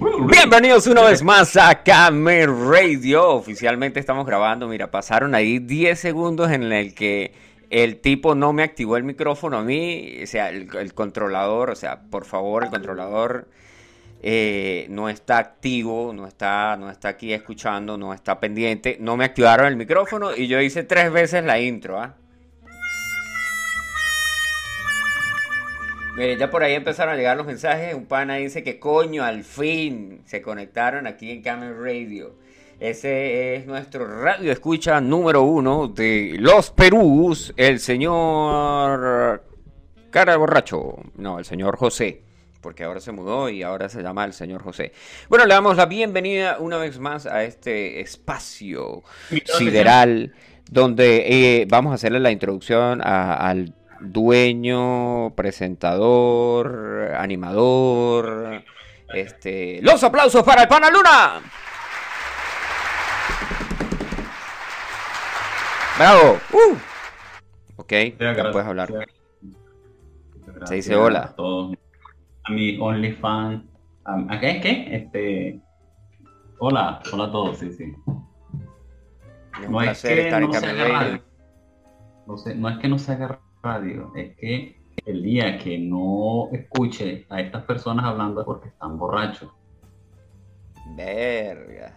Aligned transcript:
Bienvenidos 0.00 0.86
una 0.86 1.02
vez 1.02 1.22
más 1.22 1.58
a 1.58 1.82
Camer 1.82 2.48
Radio. 2.48 3.32
Oficialmente 3.32 4.00
estamos 4.00 4.24
grabando. 4.24 4.66
Mira, 4.66 4.90
pasaron 4.90 5.34
ahí 5.34 5.58
10 5.58 6.00
segundos 6.00 6.50
en 6.50 6.72
el 6.72 6.94
que 6.94 7.34
el 7.68 8.00
tipo 8.00 8.34
no 8.34 8.54
me 8.54 8.62
activó 8.62 8.96
el 8.96 9.04
micrófono 9.04 9.58
a 9.58 9.62
mí. 9.62 10.20
O 10.22 10.26
sea, 10.26 10.48
el, 10.48 10.94
controlador, 10.94 11.68
o 11.68 11.76
sea, 11.76 12.00
por 12.00 12.24
favor, 12.24 12.64
el 12.64 12.70
controlador 12.70 13.48
eh, 14.22 14.86
no 14.88 15.10
está 15.10 15.36
activo, 15.36 16.14
no 16.14 16.26
está, 16.26 16.78
no 16.78 16.90
está 16.90 17.10
aquí 17.10 17.34
escuchando, 17.34 17.98
no 17.98 18.14
está 18.14 18.40
pendiente. 18.40 18.96
No 19.00 19.18
me 19.18 19.26
activaron 19.26 19.66
el 19.66 19.76
micrófono 19.76 20.34
y 20.34 20.46
yo 20.46 20.62
hice 20.62 20.82
tres 20.82 21.12
veces 21.12 21.44
la 21.44 21.60
intro, 21.60 22.00
¿ah? 22.00 22.14
Miren, 26.20 26.38
ya 26.38 26.50
por 26.50 26.62
ahí 26.62 26.74
empezaron 26.74 27.14
a 27.14 27.16
llegar 27.16 27.34
los 27.34 27.46
mensajes. 27.46 27.94
Un 27.94 28.04
pana 28.04 28.34
dice 28.34 28.62
que 28.62 28.78
coño, 28.78 29.24
al 29.24 29.42
fin 29.42 30.20
se 30.26 30.42
conectaron 30.42 31.06
aquí 31.06 31.30
en 31.30 31.40
Camel 31.40 31.74
Radio. 31.82 32.34
Ese 32.78 33.56
es 33.56 33.64
nuestro 33.64 34.22
radio 34.22 34.52
escucha 34.52 35.00
número 35.00 35.44
uno 35.44 35.88
de 35.88 36.36
los 36.38 36.72
Perús, 36.72 37.54
el 37.56 37.80
señor 37.80 39.42
Cara 40.10 40.36
Borracho. 40.36 40.96
No, 41.16 41.38
el 41.38 41.46
señor 41.46 41.78
José, 41.78 42.20
porque 42.60 42.84
ahora 42.84 43.00
se 43.00 43.12
mudó 43.12 43.48
y 43.48 43.62
ahora 43.62 43.88
se 43.88 44.02
llama 44.02 44.26
el 44.26 44.34
señor 44.34 44.62
José. 44.62 44.92
Bueno, 45.30 45.46
le 45.46 45.54
damos 45.54 45.78
la 45.78 45.86
bienvenida 45.86 46.58
una 46.58 46.76
vez 46.76 46.98
más 46.98 47.24
a 47.24 47.44
este 47.44 48.02
espacio 48.02 49.04
sideral 49.56 50.34
donde 50.70 51.60
eh, 51.60 51.66
vamos 51.66 51.92
a 51.92 51.94
hacerle 51.94 52.20
la 52.20 52.30
introducción 52.30 53.00
al 53.02 53.74
dueño, 54.00 55.34
presentador, 55.34 57.14
animador. 57.16 58.62
Este, 59.12 59.80
los 59.82 60.02
aplausos 60.04 60.42
para 60.44 60.62
el 60.62 60.68
Pana 60.68 60.90
Luna. 60.90 61.40
Bravo. 65.98 66.38
Uh. 66.52 66.76
Ok, 67.76 67.92
ya 68.18 68.50
puedes 68.52 68.68
hablar. 68.68 68.88
Se 70.64 70.74
dice 70.76 70.96
hola. 70.96 71.24
A 71.24 71.34
todos. 71.34 71.76
A 72.44 72.52
mi 72.52 72.78
OnlyFans. 72.80 73.64
¿A 74.04 74.40
qué? 74.40 74.60
¿Qué? 74.60 74.96
Este. 74.96 75.60
Hola, 76.58 77.00
hola 77.12 77.24
a 77.24 77.32
todos, 77.32 77.58
sí, 77.58 77.72
sí. 77.72 77.96
no 79.68 79.80
es 79.82 80.02
que 80.02 80.40
no, 80.40 80.52
se 80.52 81.20
no, 82.26 82.36
sé, 82.36 82.54
no 82.54 82.68
es 82.68 82.78
que 82.78 82.88
no 82.88 82.98
se 82.98 83.12
haga 83.12 83.40
radio 83.62 84.12
es 84.16 84.36
que 84.36 84.76
el 85.06 85.22
día 85.22 85.58
que 85.58 85.78
no 85.78 86.48
escuche 86.52 87.26
a 87.28 87.40
estas 87.40 87.64
personas 87.64 88.04
hablando 88.04 88.40
es 88.40 88.46
porque 88.46 88.68
están 88.68 88.98
borrachos. 88.98 89.50
Verga. 90.96 91.96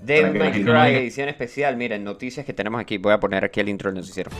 David 0.00 0.40
edición 0.40 1.28
especial. 1.28 1.76
Miren, 1.76 2.04
noticias 2.04 2.44
que 2.44 2.52
tenemos 2.52 2.80
aquí. 2.80 2.98
Voy 2.98 3.12
a 3.12 3.20
poner 3.20 3.44
aquí 3.44 3.60
el 3.60 3.68
intro 3.68 3.90
del 3.90 4.00
noticiero. 4.00 4.30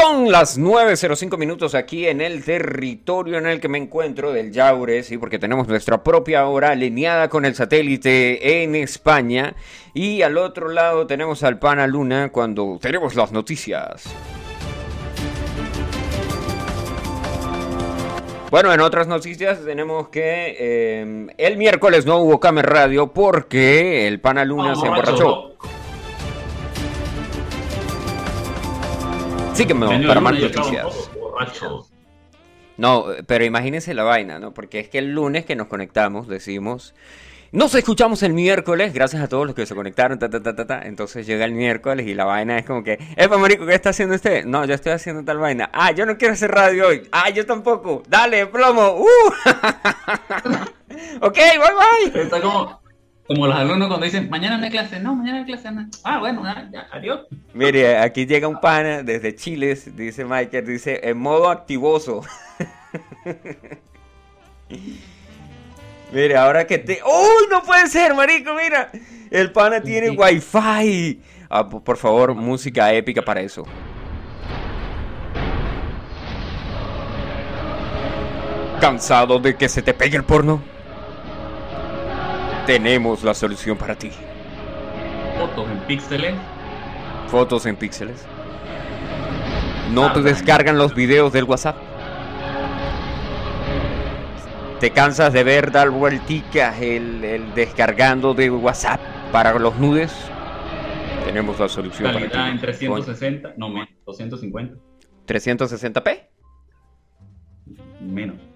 Son 0.00 0.32
las 0.32 0.58
9.05 0.58 1.36
minutos 1.36 1.74
aquí 1.74 2.06
en 2.06 2.22
el 2.22 2.42
territorio 2.42 3.36
en 3.36 3.46
el 3.46 3.60
que 3.60 3.68
me 3.68 3.76
encuentro 3.76 4.32
del 4.32 4.50
Yaure, 4.50 5.02
sí, 5.02 5.18
porque 5.18 5.38
tenemos 5.38 5.68
nuestra 5.68 6.02
propia 6.02 6.46
hora 6.46 6.70
alineada 6.70 7.28
con 7.28 7.44
el 7.44 7.54
satélite 7.54 8.62
en 8.62 8.76
España. 8.76 9.54
Y 9.92 10.22
al 10.22 10.38
otro 10.38 10.68
lado 10.68 11.06
tenemos 11.06 11.42
al 11.42 11.58
Pana 11.58 11.86
Luna 11.86 12.30
cuando 12.32 12.78
tenemos 12.80 13.14
las 13.14 13.30
noticias. 13.30 14.04
Bueno, 18.50 18.72
en 18.72 18.80
otras 18.80 19.06
noticias 19.06 19.62
tenemos 19.62 20.08
que 20.08 20.56
eh, 20.58 21.26
el 21.36 21.56
miércoles 21.58 22.06
no 22.06 22.20
hubo 22.20 22.40
Camer 22.40 22.66
Radio 22.66 23.12
porque 23.12 24.08
el 24.08 24.18
Pana 24.18 24.46
Luna 24.46 24.76
se 24.76 24.86
emborrachó. 24.86 25.56
Sí 29.60 29.66
que 29.66 29.74
me 29.74 30.06
para 30.06 30.22
más 30.22 30.38
noticias. 30.38 31.10
No, 32.78 33.04
pero 33.26 33.44
imagínense 33.44 33.92
la 33.92 34.04
vaina, 34.04 34.38
¿no? 34.38 34.54
Porque 34.54 34.80
es 34.80 34.88
que 34.88 34.96
el 34.96 35.12
lunes 35.12 35.44
que 35.44 35.54
nos 35.54 35.66
conectamos 35.66 36.28
decimos, 36.28 36.94
nos 37.52 37.74
escuchamos 37.74 38.22
el 38.22 38.32
miércoles, 38.32 38.94
gracias 38.94 39.22
a 39.22 39.28
todos 39.28 39.44
los 39.44 39.54
que 39.54 39.66
se 39.66 39.74
conectaron, 39.74 40.18
ta, 40.18 40.30
ta, 40.30 40.42
ta, 40.42 40.66
ta, 40.66 40.80
Entonces 40.86 41.26
llega 41.26 41.44
el 41.44 41.52
miércoles 41.52 42.06
y 42.06 42.14
la 42.14 42.24
vaina 42.24 42.56
es 42.56 42.64
como 42.64 42.82
que, 42.82 42.98
Epa, 43.16 43.36
marico, 43.36 43.66
¿qué 43.66 43.74
está 43.74 43.90
haciendo 43.90 44.14
usted? 44.14 44.46
No, 44.46 44.64
yo 44.64 44.72
estoy 44.72 44.92
haciendo 44.92 45.22
tal 45.24 45.36
vaina. 45.36 45.68
Ah, 45.74 45.90
yo 45.90 46.06
no 46.06 46.16
quiero 46.16 46.32
hacer 46.32 46.50
radio 46.50 46.88
hoy. 46.88 47.06
Ah, 47.12 47.28
yo 47.28 47.44
tampoco. 47.44 48.02
Dale, 48.08 48.46
plomo. 48.46 48.96
Uh. 48.96 49.04
ok, 51.20 51.36
bye 51.36 52.12
bye. 52.14 52.22
Está 52.22 52.40
como, 52.40 52.80
como 53.30 53.46
los 53.46 53.54
alumnos 53.54 53.86
cuando 53.86 54.06
dicen, 54.06 54.28
mañana 54.28 54.58
no 54.58 54.64
hay 54.64 54.70
clase, 54.70 54.98
no, 54.98 55.14
mañana 55.14 55.38
no 55.38 55.44
hay 55.44 55.52
clase, 55.52 55.70
no. 55.70 55.86
Ah, 56.02 56.18
bueno, 56.18 56.42
ya, 56.72 56.88
adiós. 56.90 57.28
Mire, 57.54 57.96
aquí 57.98 58.26
llega 58.26 58.48
un 58.48 58.60
pana 58.60 59.04
desde 59.04 59.36
Chile, 59.36 59.78
dice 59.94 60.24
Michael, 60.24 60.66
dice, 60.66 60.98
en 61.04 61.16
modo 61.16 61.48
activoso. 61.48 62.22
Mire, 66.12 66.36
ahora 66.36 66.66
que 66.66 66.78
te... 66.78 66.94
¡Uy, 67.04 67.46
no 67.48 67.62
puede 67.62 67.86
ser, 67.86 68.14
marico! 68.14 68.52
Mira, 68.52 68.90
el 69.30 69.52
pana 69.52 69.80
tiene 69.80 70.10
wifi. 70.10 71.22
Ah, 71.48 71.68
por 71.68 71.98
favor, 71.98 72.34
música 72.34 72.92
épica 72.92 73.22
para 73.22 73.42
eso. 73.42 73.64
¿Cansado 78.80 79.38
de 79.38 79.54
que 79.54 79.68
se 79.68 79.82
te 79.82 79.94
pegue 79.94 80.16
el 80.16 80.24
porno? 80.24 80.79
Tenemos 82.66 83.24
la 83.24 83.34
solución 83.34 83.76
para 83.76 83.94
ti. 83.94 84.10
Fotos 85.38 85.70
en 85.70 85.78
píxeles. 85.80 86.34
Fotos 87.28 87.66
en 87.66 87.76
píxeles. 87.76 88.26
No 89.92 90.12
te 90.12 90.22
descargan 90.22 90.78
los 90.78 90.94
videos 90.94 91.32
del 91.32 91.44
WhatsApp. 91.44 91.76
Te 94.78 94.90
cansas 94.90 95.32
de 95.32 95.44
ver 95.44 95.72
dar 95.72 95.90
vuelticas 95.90 96.80
el, 96.80 97.24
el 97.24 97.54
descargando 97.54 98.34
de 98.34 98.50
WhatsApp 98.50 99.00
para 99.32 99.58
los 99.58 99.76
nudes. 99.76 100.12
Tenemos 101.24 101.58
la 101.58 101.68
solución 101.68 102.12
para 102.12 102.28
ti. 102.28 102.38
en 102.38 102.60
360, 102.60 103.54
no 103.56 103.68
menos, 103.68 103.88
250. 104.06 104.76
¿360p? 105.26 106.28
Menos 108.00 108.49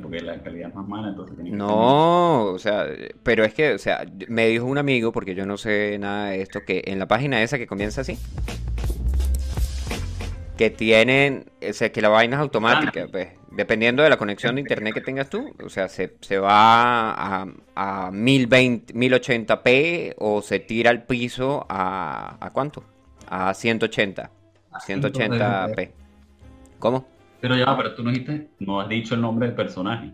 porque 0.00 0.20
la 0.20 0.38
calidad 0.42 0.68
es 0.68 0.74
más 0.74 0.86
mala, 0.86 1.08
entonces 1.08 1.36
No, 1.38 2.44
o 2.46 2.58
sea, 2.58 2.86
pero 3.22 3.44
es 3.44 3.54
que, 3.54 3.72
o 3.72 3.78
sea, 3.78 4.04
me 4.28 4.46
dijo 4.46 4.66
un 4.66 4.78
amigo, 4.78 5.12
porque 5.12 5.34
yo 5.34 5.46
no 5.46 5.56
sé 5.56 5.98
nada 5.98 6.30
de 6.30 6.42
esto, 6.42 6.60
que 6.66 6.82
en 6.86 6.98
la 6.98 7.06
página 7.06 7.42
esa 7.42 7.58
que 7.58 7.66
comienza 7.66 8.02
así, 8.02 8.18
que 10.56 10.70
tienen, 10.70 11.46
o 11.68 11.72
sea, 11.72 11.90
que 11.90 12.02
la 12.02 12.08
vaina 12.08 12.36
es 12.36 12.42
automática, 12.42 13.04
ah. 13.04 13.08
pues, 13.10 13.28
dependiendo 13.50 14.02
de 14.02 14.10
la 14.10 14.16
conexión 14.16 14.54
de 14.56 14.60
internet 14.60 14.94
que 14.94 15.00
tengas 15.00 15.30
tú, 15.30 15.54
o 15.64 15.68
sea, 15.68 15.88
se, 15.88 16.38
va 16.38 17.12
a, 17.12 17.46
a 17.74 18.10
1020, 18.10 18.94
1080p 18.94 20.14
o 20.18 20.42
se 20.42 20.60
tira 20.60 20.90
al 20.90 21.04
piso 21.04 21.66
a, 21.68 22.36
¿a 22.38 22.50
cuánto? 22.50 22.84
A 23.28 23.54
180, 23.54 24.30
180p. 24.86 25.90
¿Cómo? 26.78 27.13
Pero 27.44 27.58
ya, 27.58 27.76
pero 27.76 27.94
tú 27.94 28.02
no 28.02 28.10
dijiste, 28.10 28.48
no 28.60 28.80
has 28.80 28.88
dicho 28.88 29.14
el 29.14 29.20
nombre 29.20 29.48
del 29.48 29.54
personaje. 29.54 30.12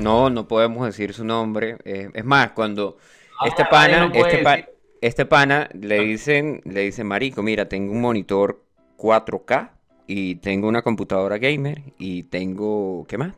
No, 0.00 0.30
no 0.30 0.48
podemos 0.48 0.86
decir 0.86 1.12
su 1.12 1.26
nombre. 1.26 1.76
Eh, 1.84 2.08
es 2.14 2.24
más, 2.24 2.52
cuando 2.52 2.96
ah, 3.38 3.46
este 3.46 3.66
pana, 3.66 4.10
este, 4.14 4.66
este, 5.02 5.26
pana 5.26 5.68
le 5.78 6.00
dicen, 6.04 6.62
le 6.64 6.84
dicen, 6.84 7.06
marico, 7.06 7.42
mira, 7.42 7.68
tengo 7.68 7.92
un 7.92 8.00
monitor 8.00 8.64
4K 8.96 9.72
y 10.06 10.36
tengo 10.36 10.68
una 10.68 10.80
computadora 10.80 11.36
gamer 11.36 11.82
y 11.98 12.22
tengo, 12.22 13.04
¿qué 13.06 13.18
más? 13.18 13.34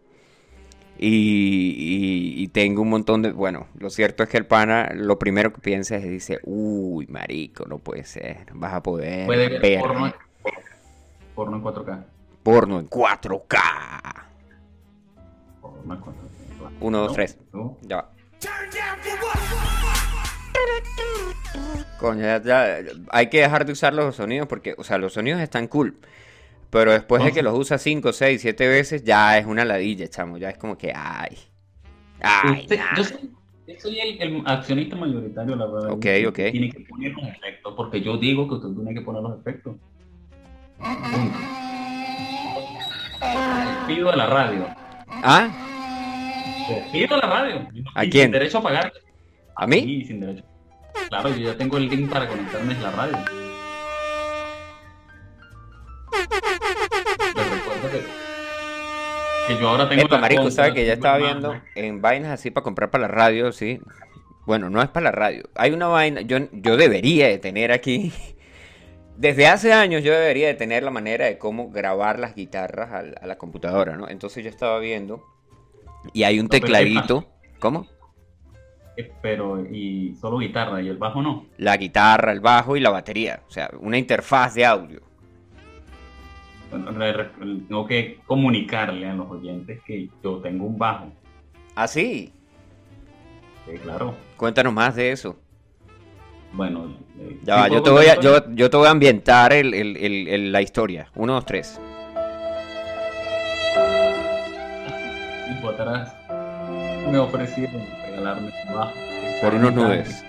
Y, 1.00 2.46
tengo 2.52 2.82
un 2.82 2.90
montón 2.90 3.22
de... 3.22 3.32
Bueno, 3.32 3.66
lo 3.76 3.90
cierto 3.90 4.22
es 4.22 4.28
que 4.28 4.36
el 4.36 4.46
pana 4.46 4.92
lo 4.94 5.18
primero 5.18 5.52
que 5.52 5.60
piensa 5.60 5.96
es, 5.96 6.04
dice, 6.04 6.38
uy, 6.44 7.08
marico, 7.08 7.66
no 7.66 7.78
puede 7.78 8.04
ser, 8.04 8.46
vas 8.54 8.74
a 8.74 8.84
poder 8.84 9.28
ver. 9.60 9.80
Porno 9.80 10.29
en 11.48 11.62
4K. 11.62 12.04
Porno 12.42 12.78
en 12.78 12.88
4K. 12.88 13.58
Porno 15.60 15.94
en 15.94 16.00
4K. 16.00 16.30
1, 16.80 16.98
2, 16.98 17.12
3. 17.12 17.38
Ya 17.82 17.96
va. 17.96 18.10
Coño, 21.98 22.22
ya, 22.22 22.78
hay 23.10 23.28
que 23.28 23.40
dejar 23.40 23.66
de 23.66 23.72
usar 23.72 23.92
los 23.92 24.16
sonidos 24.16 24.48
porque, 24.48 24.74
o 24.78 24.84
sea, 24.84 24.96
los 24.96 25.12
sonidos 25.12 25.40
están 25.40 25.68
cool. 25.68 25.98
Pero 26.70 26.92
después 26.92 27.22
de 27.24 27.32
que 27.32 27.42
los 27.42 27.58
usas 27.58 27.82
5, 27.82 28.12
6, 28.12 28.40
7 28.40 28.68
veces, 28.68 29.04
ya 29.04 29.36
es 29.36 29.44
una 29.44 29.64
ladilla, 29.64 30.08
chamo. 30.08 30.38
Ya 30.38 30.50
es 30.50 30.56
como 30.56 30.78
que, 30.78 30.92
ay. 30.94 31.36
Ay. 32.22 32.66
yo 32.96 33.04
soy, 33.04 33.30
soy 33.78 33.98
el, 33.98 34.42
accionista 34.46 34.96
mayoritario, 34.96 35.56
la 35.56 35.66
verdad. 35.66 35.90
Ok, 35.90 36.06
ok. 36.28 36.36
Tiene 36.52 36.70
que 36.70 36.80
poner 36.88 37.12
los 37.12 37.24
efectos, 37.24 37.74
porque 37.76 38.00
yo 38.00 38.16
digo 38.16 38.48
que 38.48 38.54
usted 38.54 38.68
tiene 38.70 38.94
que 38.94 39.00
poner 39.00 39.22
los 39.22 39.38
efectos. 39.38 39.76
Pido 43.86 44.10
de 44.10 44.16
la 44.16 44.26
radio. 44.26 44.66
¿Ah? 45.22 45.48
Pido 46.92 47.16
de 47.16 47.22
la 47.22 47.28
radio. 47.28 47.68
¿A 47.94 48.02
quién? 48.02 48.24
Sin 48.24 48.30
derecho 48.32 48.58
a 48.58 48.62
pagar. 48.62 48.92
¿A 49.56 49.66
mí? 49.66 49.80
Sí, 49.80 50.04
sin 50.04 50.20
derecho. 50.20 50.44
Claro, 51.08 51.28
yo 51.30 51.50
ya 51.50 51.56
tengo 51.56 51.76
el 51.76 51.88
link 51.88 52.10
para 52.10 52.28
conectarme 52.28 52.74
a 52.74 52.78
la 52.78 52.90
radio. 52.92 53.18
Que, 59.48 59.56
yo 59.60 59.68
ahora 59.68 59.88
tengo 59.88 60.02
Epa, 60.02 60.18
marico, 60.18 60.42
contra 60.42 60.56
¿sabes 60.56 60.74
que 60.74 60.86
ya 60.86 60.92
estaba 60.92 61.18
viendo 61.18 61.60
en 61.74 62.00
vainas 62.00 62.30
así 62.30 62.50
para 62.50 62.62
comprar 62.62 62.90
para 62.90 63.02
la 63.02 63.08
radio, 63.08 63.50
sí? 63.52 63.80
Bueno, 64.46 64.70
no 64.70 64.80
es 64.80 64.88
para 64.88 65.04
la 65.04 65.12
radio. 65.12 65.42
Hay 65.56 65.72
una 65.72 65.88
vaina, 65.88 66.20
yo, 66.20 66.38
yo 66.52 66.76
debería 66.76 67.26
de 67.28 67.38
tener 67.38 67.72
aquí, 67.72 68.12
desde 69.20 69.46
hace 69.46 69.74
años 69.74 70.02
yo 70.02 70.12
debería 70.14 70.46
de 70.46 70.54
tener 70.54 70.82
la 70.82 70.90
manera 70.90 71.26
de 71.26 71.36
cómo 71.36 71.70
grabar 71.70 72.18
las 72.18 72.34
guitarras 72.34 72.90
a, 72.90 73.26
la 73.26 73.36
computadora, 73.36 73.94
¿no? 73.94 74.08
Entonces 74.08 74.42
yo 74.42 74.48
estaba 74.48 74.78
viendo 74.78 75.22
y 76.14 76.22
hay 76.22 76.38
un 76.38 76.44
No, 76.44 76.48
pero 76.48 76.60
¿qué 76.62 76.72
tecladito. 76.72 77.26
¿Cómo? 77.58 77.86
Eh, 78.96 79.12
Pero, 79.20 79.62
y 79.70 80.14
solo 80.18 80.38
guitarra 80.38 80.80
y 80.80 80.88
el 80.88 80.96
bajo 80.96 81.20
no. 81.20 81.44
La 81.58 81.76
guitarra, 81.76 82.32
el 82.32 82.40
bajo 82.40 82.78
y 82.78 82.80
la 82.80 82.88
batería. 82.88 83.42
O 83.46 83.50
sea, 83.50 83.70
una 83.80 83.98
interfaz 83.98 84.54
de 84.54 84.64
audio. 84.64 85.02
Tengo 86.70 87.86
que 87.86 88.20
comunicarle 88.26 89.06
a 89.06 89.12
los 89.12 89.30
oyentes 89.30 89.82
que 89.82 90.08
yo 90.24 90.38
tengo 90.38 90.64
un 90.64 90.78
bajo. 90.78 91.12
Ah, 91.74 91.86
sí. 91.86 92.32
Sí, 93.66 93.76
claro. 93.82 94.14
Cuéntanos 94.38 94.72
más 94.72 94.96
de 94.96 95.12
eso. 95.12 95.38
Bueno, 96.52 96.84
eh, 97.18 97.38
Ya 97.42 97.54
¿sí 97.54 97.60
va, 97.60 97.68
yo 97.68 97.82
te 97.82 97.90
voy 97.90 98.06
a, 98.06 98.20
yo, 98.20 98.50
yo 98.54 98.70
te 98.70 98.76
voy 98.76 98.86
a 98.86 98.90
ambientar 98.90 99.52
el- 99.52 99.72
el- 99.74 99.96
el- 100.28 100.52
la 100.52 100.62
historia. 100.62 101.08
Uno, 101.14 101.34
dos, 101.34 101.46
tres. 101.46 101.80
tiempo 105.46 105.70
atrás 105.70 106.12
me 107.10 107.18
ofrecieron 107.18 107.82
regalarme 108.02 108.50
un 108.68 108.74
bajo. 108.74 108.92
Por 109.42 109.54
unos 109.54 109.74
nubes. 109.74 110.24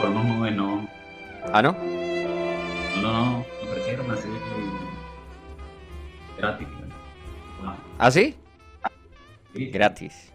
Por 0.00 0.10
unos 0.10 0.24
nubes 0.24 0.54
no. 0.54 0.88
Ah, 1.52 1.62
¿no? 1.62 1.72
No, 1.72 3.02
no, 3.02 3.12
no. 3.12 3.44
Me 3.62 3.70
ofrecieron 3.70 4.10
así 4.10 4.28
gratis. 6.38 6.68
¿no? 7.62 7.74
¿Ah, 7.98 8.10
sí? 8.10 8.34
Sí. 9.54 9.66
Gratis. 9.70 10.31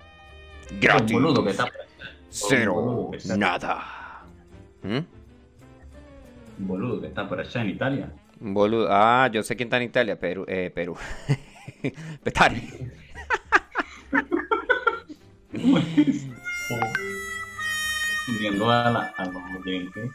Gratis. 0.79 1.13
boludo 1.13 1.43
que 1.43 1.51
está. 1.51 1.65
Cero. 2.29 3.11
Nada. 3.37 4.23
¿Mm? 4.83 4.97
Un 6.59 6.67
boludo 6.67 7.01
que 7.01 7.07
está 7.07 7.27
por 7.27 7.39
allá 7.39 7.61
en 7.61 7.69
Italia. 7.69 8.11
Boludo. 8.39 8.87
Ah, 8.91 9.29
yo 9.31 9.41
sé 9.43 9.55
quién 9.55 9.67
está 9.67 9.77
en 9.77 9.83
Italia. 9.83 10.19
Perú. 10.19 10.45
Eh, 10.47 10.71
Perú. 10.73 10.95
Petare. 12.23 12.61
Viendo 18.39 18.69
a, 18.69 18.89
la, 18.91 19.13
a 19.17 19.25
los 19.25 19.41
oyentes. 19.59 20.11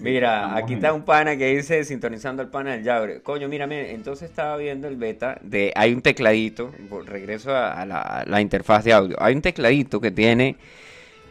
Mira, 0.00 0.56
aquí 0.56 0.74
está 0.74 0.92
un 0.92 1.02
pana 1.02 1.36
que 1.36 1.56
dice 1.56 1.84
sintonizando 1.84 2.42
al 2.42 2.48
pana 2.48 2.72
del 2.72 2.84
Yabre. 2.84 3.20
Coño, 3.22 3.48
mírame, 3.48 3.92
entonces 3.92 4.30
estaba 4.30 4.56
viendo 4.56 4.88
el 4.88 4.96
beta 4.96 5.38
de. 5.42 5.72
Hay 5.74 5.92
un 5.92 6.02
tecladito, 6.02 6.72
regreso 7.06 7.54
a, 7.54 7.80
a 7.80 7.86
la, 7.86 8.00
a 8.00 8.24
la 8.26 8.40
interfaz 8.40 8.84
de 8.84 8.92
audio. 8.92 9.16
Hay 9.20 9.34
un 9.34 9.42
tecladito 9.42 10.00
que 10.00 10.10
tiene. 10.10 10.56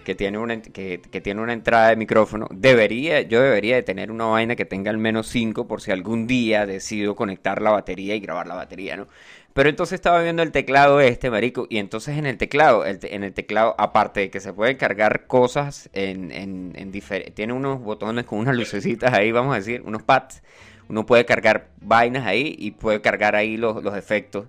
Que 0.04 0.16
tiene, 0.16 0.38
una, 0.38 0.62
que, 0.62 0.98
tiene 1.24 1.42
una 1.42 1.54
entrada 1.54 1.90
de 1.90 1.96
micrófono. 1.96 2.48
Debería, 2.52 3.22
yo 3.22 3.42
debería 3.42 3.76
de 3.76 3.84
tener 3.84 4.12
una 4.12 4.26
vaina 4.26 4.56
que 4.56 4.66
tenga 4.66 4.90
al 4.90 4.98
menos 4.98 5.28
5 5.28 5.68
por 5.68 5.82
si 5.82 5.92
algún 5.92 6.28
día 6.28 6.66
decido 6.66 7.16
conectar 7.16 7.62
la 7.62 7.72
batería 7.72 8.16
y 8.16 8.20
grabar 8.20 8.48
la 8.48 8.56
batería, 8.56 8.98
¿no? 8.98 9.08
Pero 9.54 9.70
entonces 9.70 9.96
estaba 9.96 10.22
viendo 10.22 10.44
el 10.44 10.52
teclado 10.52 11.02
este, 11.02 11.30
marico, 11.30 11.68
y 11.70 11.78
entonces 11.78 12.18
en 12.18 12.26
el 12.26 12.38
teclado, 12.38 12.86
en 12.86 13.24
el 13.24 13.34
teclado, 13.34 13.76
aparte 13.78 14.22
de 14.22 14.30
que 14.30 14.40
se 14.40 14.54
pueden 14.54 14.78
cargar 14.78 15.28
cosas 15.28 15.90
en, 15.92 16.32
en, 16.32 16.74
en 16.76 16.92
tiene 17.34 17.52
unos 17.52 17.82
botones 17.82 18.26
con 18.26 18.40
unas 18.40 18.56
lucecitas 18.56 19.14
ahí, 19.14 19.32
vamos 19.32 19.54
a 19.54 19.58
decir, 19.58 19.82
unos 19.86 20.04
pads, 20.04 20.42
uno 20.90 21.06
puede 21.06 21.26
cargar 21.26 21.70
vainas 21.82 22.26
ahí 22.26 22.56
y 22.58 22.72
puede 22.72 23.02
cargar 23.02 23.36
ahí 23.36 23.58
los, 23.58 23.84
los 23.84 23.96
efectos 23.96 24.48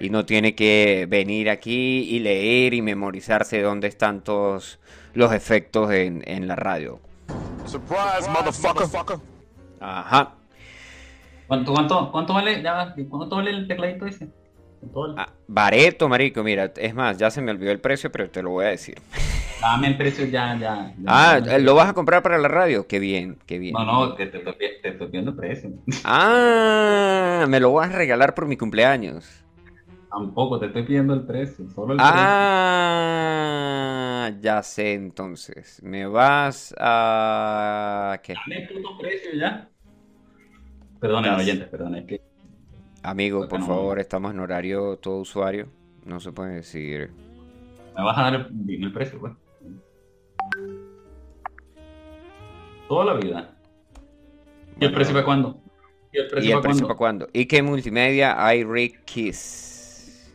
y 0.00 0.10
no 0.10 0.26
tiene 0.26 0.54
que 0.54 1.06
venir 1.08 1.48
aquí 1.48 2.08
y 2.10 2.18
leer 2.18 2.74
y 2.74 2.82
memorizarse 2.82 3.60
dónde 3.60 3.88
están 3.88 4.22
todos 4.22 4.80
los 5.14 5.32
efectos 5.32 5.92
en, 5.92 6.22
en 6.26 6.48
la 6.48 6.56
radio. 6.56 7.00
Surprise, 7.66 8.28
motherfucker. 8.28 9.18
Ajá. 9.80 10.34
¿Cuánto, 11.46 11.72
cuánto, 11.72 12.10
cuánto 12.10 12.34
vale? 12.34 12.62
Ya, 12.62 12.94
¿Cuánto 13.08 13.36
vale 13.36 13.50
el 13.50 13.68
tecladito 13.68 14.06
ese? 14.06 14.28
Ah, 15.16 15.28
bareto, 15.46 16.08
marico, 16.08 16.42
mira, 16.42 16.72
es 16.76 16.94
más, 16.94 17.18
ya 17.18 17.30
se 17.30 17.40
me 17.42 17.50
olvidó 17.50 17.70
el 17.70 17.80
precio, 17.80 18.10
pero 18.10 18.30
te 18.30 18.42
lo 18.42 18.50
voy 18.50 18.64
a 18.66 18.68
decir. 18.68 18.96
Dame 19.60 19.88
el 19.88 19.96
precio 19.96 20.26
ya, 20.26 20.58
ya. 20.58 20.92
ya. 20.98 21.10
Ah, 21.10 21.40
¿lo 21.60 21.74
vas 21.74 21.88
a 21.90 21.92
comprar 21.92 22.22
para 22.22 22.38
la 22.38 22.48
radio? 22.48 22.86
Qué 22.86 22.98
bien, 22.98 23.38
qué 23.46 23.58
bien. 23.58 23.74
No, 23.74 23.84
no, 23.84 24.14
te, 24.14 24.24
estoy 24.24 24.40
pi- 24.40 24.80
te 24.82 24.88
estoy 24.90 25.06
pidiendo 25.08 25.30
el 25.32 25.36
precio. 25.36 25.70
Ah, 26.04 27.46
me 27.48 27.60
lo 27.60 27.72
vas 27.72 27.90
a 27.90 27.96
regalar 27.96 28.34
por 28.34 28.46
mi 28.46 28.56
cumpleaños. 28.56 29.26
Tampoco 30.10 30.58
te 30.60 30.66
estoy 30.66 30.82
pidiendo 30.84 31.14
el 31.14 31.24
precio, 31.26 31.68
solo 31.70 31.94
el 31.94 32.00
Ah, 32.00 33.22
ya 34.40 34.62
sé 34.62 34.92
entonces. 34.94 35.82
Me 35.82 36.06
vas 36.06 36.74
a... 36.78 38.20
¿Qué? 38.22 38.34
precio. 38.34 38.52
Dame 38.54 38.62
el 38.62 38.68
puto 38.82 38.98
precio 38.98 39.30
ya. 39.34 39.68
Sé. 41.00 41.08
oyentes, 41.30 41.68
perdón, 41.68 41.94
es 41.96 42.06
que 42.06 42.20
Amigo, 43.02 43.38
Porque 43.40 43.50
por 43.50 43.60
no- 43.60 43.66
favor, 43.66 43.98
estamos 43.98 44.32
en 44.32 44.40
horario 44.40 44.96
todo 44.98 45.18
usuario. 45.18 45.68
No 46.04 46.20
se 46.20 46.32
puede 46.32 46.54
decir. 46.56 47.10
me 47.96 48.02
vas 48.04 48.16
a 48.18 48.22
dar 48.22 48.34
el, 48.34 48.84
el 48.84 48.92
precio, 48.92 49.18
pues. 49.20 49.32
Toda 52.88 53.04
la 53.06 53.14
vida. 53.14 53.54
¿Y 54.80 54.84
el 54.84 54.92
precio 54.92 55.14
para 55.14 55.24
cuándo? 55.24 55.60
¿Y 56.12 56.18
el 56.18 56.28
precio 56.28 56.48
¿Y 56.48 56.52
el 56.52 56.58
para 56.58 56.62
precio 56.62 56.86
cuándo? 56.86 56.88
para 56.88 56.98
cuándo? 56.98 57.28
¿Y 57.32 57.46
qué 57.46 57.62
multimedia? 57.62 58.44
hay 58.44 58.64
Rick 58.64 59.04
Kiss. 59.04 60.32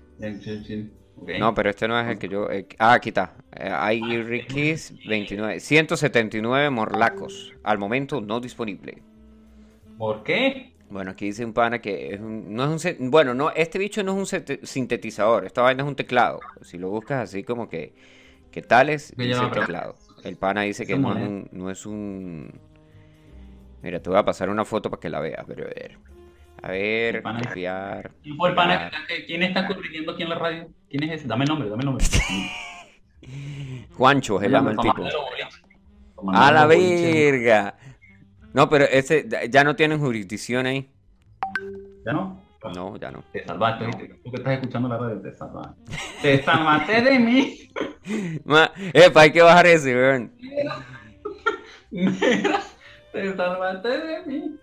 No, 1.39 1.53
pero 1.53 1.69
este 1.69 1.87
no 1.87 1.99
es 1.99 2.07
el 2.07 2.17
que 2.17 2.27
yo. 2.27 2.47
ah, 2.79 2.93
aquí 2.93 3.09
está. 3.09 3.35
Eh, 3.55 3.69
hay 3.71 4.01
Rick 4.23 4.47
Kiss 4.47 4.93
29. 5.07 5.59
179 5.59 6.69
morlacos. 6.69 7.53
Al 7.63 7.77
momento 7.77 8.21
no 8.21 8.39
disponible. 8.39 9.01
¿Por 9.97 10.23
qué? 10.23 10.73
Bueno, 10.89 11.11
aquí 11.11 11.25
dice 11.25 11.43
un 11.43 11.53
pana 11.53 11.79
que 11.79 12.13
es 12.13 12.19
un- 12.21 12.53
no 12.55 12.73
es 12.73 12.85
un 12.99 13.11
bueno, 13.11 13.33
no, 13.33 13.51
este 13.51 13.77
bicho 13.77 14.03
no 14.03 14.21
es 14.21 14.33
un 14.33 14.57
sintetizador, 14.65 15.45
esta 15.45 15.61
vaina 15.61 15.83
es 15.83 15.89
un 15.89 15.95
teclado. 15.95 16.39
Si 16.61 16.77
lo 16.77 16.89
buscas 16.89 17.23
así 17.29 17.43
como 17.43 17.67
que 17.67 17.93
¿qué 18.51 18.61
tal 18.61 18.89
es? 18.89 19.11
Que 19.17 19.23
Dice 19.23 19.35
ya 19.35 19.43
va, 19.43 19.49
pero- 19.49 19.61
teclado. 19.61 19.95
El 20.23 20.37
pana 20.37 20.61
dice 20.61 20.85
que 20.85 20.97
no 20.97 21.11
es 21.17 21.27
un 21.27 21.49
no 21.51 21.69
es 21.69 21.85
un 21.85 22.51
Mira, 23.83 24.01
te 24.01 24.09
voy 24.09 24.17
a 24.17 24.25
pasar 24.25 24.49
una 24.49 24.65
foto 24.65 24.89
para 24.89 24.99
que 24.99 25.09
la 25.09 25.19
veas, 25.19 25.43
pero 25.47 25.65
a 25.65 25.67
ver. 25.67 25.97
A 26.63 26.71
ver, 26.71 27.15
El 27.17 27.21
copiar. 27.23 28.11
¿Quién 28.23 28.35
fue 28.35 28.49
el 28.49 28.55
pana 28.55 28.89
que- 29.07 29.25
¿Quién 29.25 29.43
está 29.43 29.67
corrigiendo 29.67 30.13
aquí 30.13 30.23
en 30.23 30.29
la 30.29 30.35
radio? 30.39 30.67
¿Quién 30.89 31.03
es 31.03 31.11
ese? 31.19 31.27
Dame 31.27 31.43
el 31.43 31.49
nombre, 31.49 31.69
dame 31.69 31.81
el 31.81 31.85
nombre. 31.85 32.05
Juancho 33.95 34.39
llama 34.41 34.71
el 34.71 34.77
tipo. 34.77 35.03
A 36.33 36.51
la 36.51 36.65
verga. 36.65 37.77
No, 38.57 38.67
pero 38.69 38.85
ese 38.85 39.27
ya 39.51 39.63
no 39.63 39.75
tienen 39.75 39.99
jurisdicción 39.99 40.65
ahí. 40.65 40.89
¿Ya 42.03 42.11
no? 42.11 42.41
No, 42.73 42.97
ya 42.97 43.11
no. 43.11 43.23
Te 43.31 43.45
salvaste. 43.45 43.85
Tú 44.23 44.31
que 44.31 44.37
estás 44.37 44.53
escuchando 44.53 44.89
la 44.89 44.97
radio, 44.97 45.21
te 45.21 45.31
salvaste. 45.31 45.91
Te 46.23 46.41
salvaste 46.41 47.01
de 47.03 47.19
mí. 47.19 47.69
Ma, 48.45 48.71
epa, 48.93 49.21
hay 49.21 49.31
que 49.31 49.43
bajar 49.43 49.67
ese, 49.67 49.93
weón. 49.93 50.31
Mira, 51.91 52.61
te 53.11 53.35
salvaste 53.35 53.89
de 53.89 54.25
mí. 54.25 54.55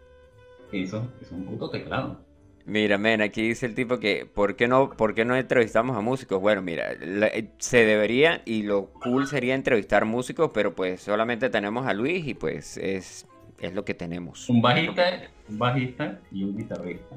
Eso, 0.72 1.06
es 1.22 1.30
un 1.30 1.44
puto 1.44 1.70
teclado. 1.70 2.20
Mira, 2.66 2.98
men, 2.98 3.22
aquí 3.22 3.46
dice 3.46 3.66
el 3.66 3.76
tipo 3.76 4.00
que 4.00 4.26
¿por 4.26 4.56
qué 4.56 4.66
no, 4.66 4.90
por 4.90 5.14
qué 5.14 5.24
no 5.24 5.36
entrevistamos 5.36 5.96
a 5.96 6.00
músicos? 6.00 6.40
Bueno, 6.40 6.62
mira, 6.62 6.94
la- 7.00 7.28
eh, 7.28 7.52
se 7.58 7.84
debería 7.84 8.42
y 8.44 8.64
lo 8.64 8.86
cool 9.04 9.28
sería 9.28 9.54
entrevistar 9.54 10.04
músicos, 10.04 10.50
pero 10.52 10.74
pues 10.74 11.00
solamente 11.00 11.48
tenemos 11.48 11.86
a 11.86 11.92
Luis 11.94 12.26
y 12.26 12.34
pues 12.34 12.76
es, 12.78 13.28
es 13.66 13.74
lo 13.74 13.84
que 13.84 13.94
tenemos. 13.94 14.48
Un 14.48 14.60
bajista, 14.62 15.02
un 15.48 15.58
bajista 15.58 16.20
y 16.32 16.44
un 16.44 16.56
guitarrista. 16.56 17.16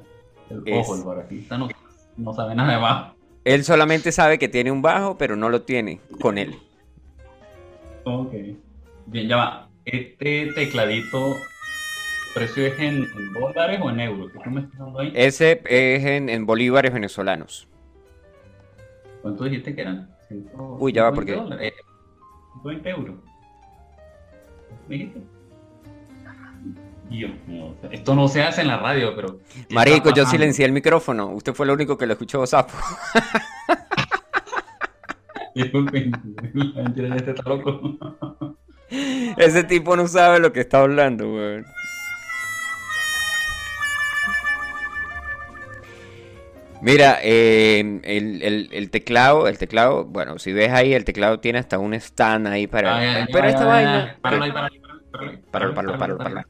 El, 0.50 0.63
Es- 0.66 0.88
Ojo, 0.89 0.96
el 1.13 1.18
bajista 1.22 1.58
no, 1.58 1.68
no 2.18 2.34
sabe 2.34 2.56
nada 2.56 2.74
de 2.74 2.77
bajo. 2.82 3.16
Él 3.44 3.63
solamente 3.63 4.12
sabe 4.12 4.38
que 4.39 4.48
tiene 4.50 4.72
un 4.72 4.82
bajo, 4.82 5.18
pero 5.18 5.36
no 5.36 5.50
lo 5.50 5.62
tiene 5.62 6.01
con 6.22 6.38
él. 6.38 6.56
Ok. 8.04 8.34
Bien, 9.06 9.27
ya 9.27 9.38
va. 9.38 9.70
Este 9.86 10.51
tecladito, 10.54 11.27
¿el 11.27 12.34
precio 12.34 12.66
es 12.68 12.77
en, 12.80 13.04
en 13.04 13.34
dólares 13.34 13.80
o 13.82 13.89
en 13.89 14.00
euros? 14.01 14.32
¿Qué 14.34 14.39
tú 14.44 14.50
me 14.50 14.62
estás 14.62 14.80
dando 14.80 15.00
ahí? 15.00 15.13
Ese 15.16 15.62
es 15.70 16.04
en, 16.06 16.27
en 16.30 16.46
bolívares 16.46 16.94
venezolanos. 16.94 17.68
¿Cuánto 19.22 19.46
dijiste 19.46 19.74
que 19.75 19.82
eran? 19.82 20.10
Uy, 20.80 20.92
ya 20.92 21.04
va, 21.04 21.12
120 21.12 21.16
porque- 21.16 21.32
dólares. 21.34 21.72
Eh, 21.72 21.82
120 22.63 22.89
euros. 22.89 23.16
¿Me 24.89 24.96
dijiste? 24.98 25.22
Dios 27.10 27.32
mío, 27.48 27.74
esto 27.92 28.16
no 28.16 28.28
se 28.28 28.44
hace 28.44 28.62
en 28.62 28.68
la 28.68 28.78
radio, 28.78 29.16
pero... 29.16 29.40
¿qué 29.68 29.74
Marico, 29.74 30.14
yo 30.14 30.26
silencié 30.26 30.66
el 30.66 30.74
micrófono. 30.74 31.28
Usted 31.28 31.54
fue 31.54 31.66
el 31.66 31.72
único 31.72 31.98
que 31.98 32.06
lo 32.06 32.14
escuchó, 32.14 32.46
sapo. 32.46 32.74
Disculpen, 35.56 36.12
la 36.54 36.84
mentira, 36.84 37.16
este 37.16 37.32
está 37.32 37.50
loco. 37.50 37.98
Ese 39.38 39.64
tipo 39.64 39.96
no 39.96 40.08
sabe 40.08 40.40
lo 40.40 40.52
que 40.54 40.60
está 40.62 40.82
hablando, 40.82 41.34
weón. 41.34 41.66
Mira, 46.82 47.18
eh, 47.24 47.80
el, 48.04 48.44
el- 48.44 48.70
el 48.72 48.90
teclado, 48.92 49.48
el 49.48 49.58
teclado, 49.58 50.06
bueno, 50.06 50.38
si 50.38 50.54
ves 50.54 50.72
ahí, 50.72 50.94
el 50.94 51.06
teclado 51.06 51.40
tiene 51.40 51.58
hasta 51.60 51.80
un 51.80 51.94
stand 51.96 52.48
ahí 52.48 52.68
para... 52.68 52.98
Ay, 52.98 53.26
pero 53.34 53.48
esta 53.48 53.66
vaina... 53.66 54.18
Páralo 54.22 54.44
ahí, 54.44 54.52
páralo 54.52 54.74
ahí, 54.74 54.80
páralo 55.12 55.32
ahí, 55.32 55.38
Páralo, 55.52 55.74
páralo, 55.74 56.18
páralo, 56.18 56.42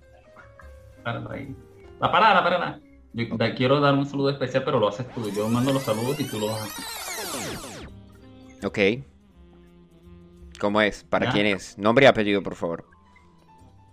ahí. 1.30 1.56
La 2.00 2.12
parada, 2.12 2.36
la 2.36 2.44
parada. 2.44 2.80
Yo 3.14 3.38
te 3.38 3.54
quiero 3.56 3.80
dar 3.80 3.94
un 3.96 4.06
saludo 4.06 4.30
especial, 4.30 4.64
pero 4.64 4.80
lo 4.80 4.90
haces 4.90 5.08
tú. 5.14 5.30
Yo 5.32 5.48
mando 5.50 5.74
los 5.74 5.84
saludos 5.84 6.20
y 6.20 6.26
tú 6.26 6.40
los 6.40 6.52
haces. 6.52 6.86
Ok. 8.64 8.80
¿Cómo 10.60 10.82
es? 10.82 11.04
¿Para 11.04 11.28
Ya. 11.28 11.32
quién 11.32 11.46
es? 11.48 11.78
Nombre 11.78 12.06
y 12.06 12.08
apellido, 12.08 12.42
por 12.44 12.56
favor. 12.56 12.86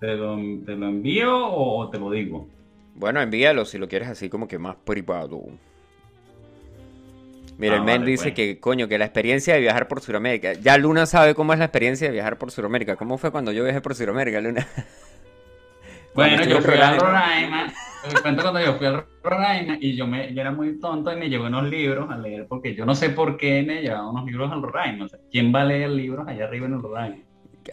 ¿Te 0.01 0.15
lo, 0.15 0.37
te 0.65 0.75
lo 0.77 0.87
envío 0.89 1.47
o 1.53 1.89
te 1.89 1.99
lo 1.99 2.11
digo? 2.11 2.49
Bueno, 2.95 3.21
envíalo 3.21 3.65
si 3.65 3.79
lo 3.79 3.89
quieres 3.89 4.09
así 4.09 4.29
como 4.29 4.47
que 4.49 4.59
más 4.59 4.77
privado. 4.77 5.43
Mira, 7.57 7.75
Ah, 7.75 7.79
el 7.79 7.85
men 7.85 8.01
vale, 8.01 8.11
dice 8.11 8.25
pues. 8.25 8.35
que, 8.35 8.61
coño, 8.61 8.89
que 8.89 8.99
la 8.99 9.05
experiencia 9.05 9.55
de 9.55 9.61
viajar 9.61 9.87
por 9.89 10.01
Sudamérica. 10.01 10.55
Ya 10.55 10.77
Luna 10.77 11.07
sabe 11.07 11.35
cómo 11.35 11.53
es 11.53 11.59
la 11.59 11.67
experiencia 11.67 12.09
de 12.09 12.13
viajar 12.13 12.37
por 12.37 12.51
Sudamérica. 12.51 12.97
¿Cómo 12.97 13.17
fue 13.17 13.31
cuando 13.31 13.53
yo 13.53 13.63
viajé 13.65 13.81
por 13.81 13.95
Sudamérica, 13.95 14.41
Luna? 14.41 14.67
Bueno, 16.15 16.45
yo 16.45 16.61
fui 16.61 16.75
a 16.75 16.97
Roraima. 16.97 17.73
Cuento 18.23 18.43
cuando 18.43 18.61
yo 18.61 18.75
fui 18.75 18.87
a 18.87 19.07
Roraima 19.23 19.79
y 19.81 19.97
yo, 19.97 20.07
me, 20.07 20.33
yo 20.35 20.41
era 20.41 20.53
muy 20.53 20.79
tonto 20.79 21.11
y 21.13 21.17
me 21.17 21.29
llevé 21.29 21.47
unos 21.47 21.65
libros 21.65 22.11
a 22.11 22.19
leer 22.19 22.47
porque 22.47 22.75
yo 22.75 22.85
no 22.85 22.95
sé 22.95 23.11
por 23.11 23.37
qué 23.37 23.63
me 23.63 23.81
llevaba 23.81 24.11
unos 24.11 24.27
libros 24.27 24.53
al 24.53 24.63
Roraima. 24.63 25.07
O 25.07 25.09
sea, 25.09 25.19
¿quién 25.31 25.55
va 25.55 25.63
a 25.63 25.65
leer 25.65 25.91
libros 25.91 26.29
allá 26.29 26.45
arriba 26.45 26.67
en 26.67 26.75
el 26.75 26.83
Roraima? 26.83 27.17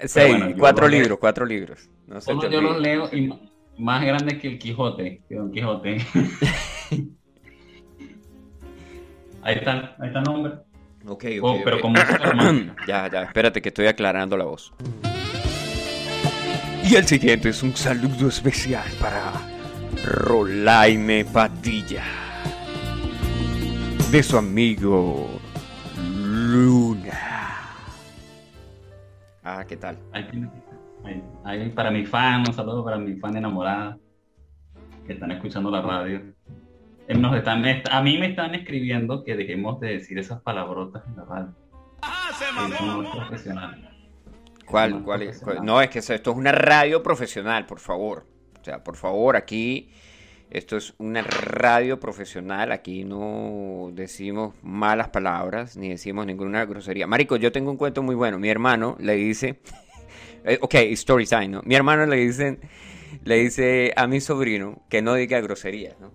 Seis, 0.06 0.38
bueno, 0.38 0.56
cuatro 0.58 0.88
leo. 0.88 1.02
libros, 1.02 1.20
cuatro 1.20 1.46
libros. 1.46 1.90
No 2.08 2.22
sé. 2.22 2.32
Solo 2.32 2.50
yo 2.50 2.62
los 2.62 2.80
leo 2.80 3.10
y 3.12 3.30
más 3.78 4.04
grande 4.04 4.38
que 4.40 4.48
el 4.48 4.58
Quijote, 4.58 5.22
que 5.28 5.36
Don 5.36 5.52
Quijote. 5.52 5.98
ahí 9.44 9.56
está, 9.56 9.96
ahí 10.00 10.08
está 10.08 10.20
el 10.20 10.26
nombre. 10.26 10.54
Ok, 11.06 11.26
ok. 11.40 11.44
Oh, 11.44 11.60
pero 11.64 11.76
ok. 11.78 11.82
con 11.82 11.92
música 11.92 12.18
romántica. 12.18 12.76
ya, 12.88 13.10
ya, 13.10 13.24
espérate 13.24 13.62
que 13.62 13.70
estoy 13.70 13.88
aclarando 13.88 14.38
la 14.38 14.46
voz. 14.46 14.72
Y 16.84 16.96
el 16.96 17.06
siguiente 17.06 17.50
es 17.50 17.64
un 17.64 17.76
saludo 17.76 18.28
especial 18.28 18.86
para 19.00 19.32
Rolaime 20.04 21.26
Padilla. 21.26 22.04
De 24.12 24.22
su 24.24 24.38
amigo 24.38 25.30
Luna. 25.98 27.58
Ah, 29.44 29.64
¿qué 29.68 29.78
tal? 29.78 29.98
Ahí, 31.44 31.70
para 31.70 31.90
mi 31.92 32.06
fan, 32.06 32.42
un 32.48 32.54
saludo 32.54 32.84
para 32.84 32.98
mi 32.98 33.16
fan 33.16 33.36
enamorada 33.38 33.98
que 35.08 35.14
están 35.14 35.32
escuchando 35.32 35.72
la 35.72 35.82
radio. 35.82 36.22
Eh, 37.08 37.16
Nos 37.16 37.36
están, 37.36 37.66
est- 37.66 37.88
a 37.90 38.02
mí 38.02 38.18
me 38.18 38.28
están 38.28 38.54
escribiendo 38.54 39.24
que 39.24 39.36
dejemos 39.36 39.80
de 39.80 39.94
decir 39.94 40.20
esas 40.20 40.42
palabrotas 40.42 41.04
en 41.08 41.16
la 41.16 41.26
radio. 41.26 41.56
No 42.80 43.04
es 43.04 43.10
profesional. 43.16 43.91
¿Cuál, 44.72 44.92
No, 44.92 45.04
cuál 45.04 45.22
es? 45.24 45.28
profesional. 45.30 45.56
cuál- 45.58 45.66
No, 45.66 45.82
es 45.82 45.90
que 45.90 46.00
esto 46.00 46.14
es 46.32 46.38
una 46.38 46.52
radio 46.52 47.04
profesional, 47.04 47.66
por 47.66 47.80
favor. 47.80 48.26
O 48.60 48.64
sea, 48.64 48.84
por 48.84 48.96
favor, 48.96 49.36
aquí 49.36 49.92
esto 50.50 50.78
es 50.78 50.94
una 50.98 51.22
radio 51.24 52.00
profesional. 52.00 52.72
Aquí 52.72 53.04
no 53.04 53.90
decimos 53.94 54.56
malas 54.62 55.10
palabras 55.10 55.78
ni 55.78 55.90
decimos 55.90 56.26
ninguna 56.26 56.66
grosería. 56.66 57.08
Marico, 57.08 57.36
yo 57.38 57.52
tengo 57.52 57.72
un 57.72 57.78
cuento 57.78 58.02
muy 58.04 58.16
bueno. 58.16 58.38
Mi 58.40 58.50
hermano 58.50 58.98
le 59.00 59.16
dice, 59.16 59.60
eh, 60.46 60.58
ok, 60.62 60.76
story 60.92 61.26
time, 61.26 61.48
¿no? 61.50 61.62
Mi 61.64 61.76
hermano 61.76 62.06
le 62.06 62.18
dice, 62.18 62.60
le 63.24 63.36
dice 63.38 63.94
a 63.96 64.08
mi 64.08 64.20
sobrino 64.22 64.82
que 64.90 65.02
no 65.02 65.14
diga 65.16 65.40
groserías, 65.42 66.00
¿no? 66.00 66.12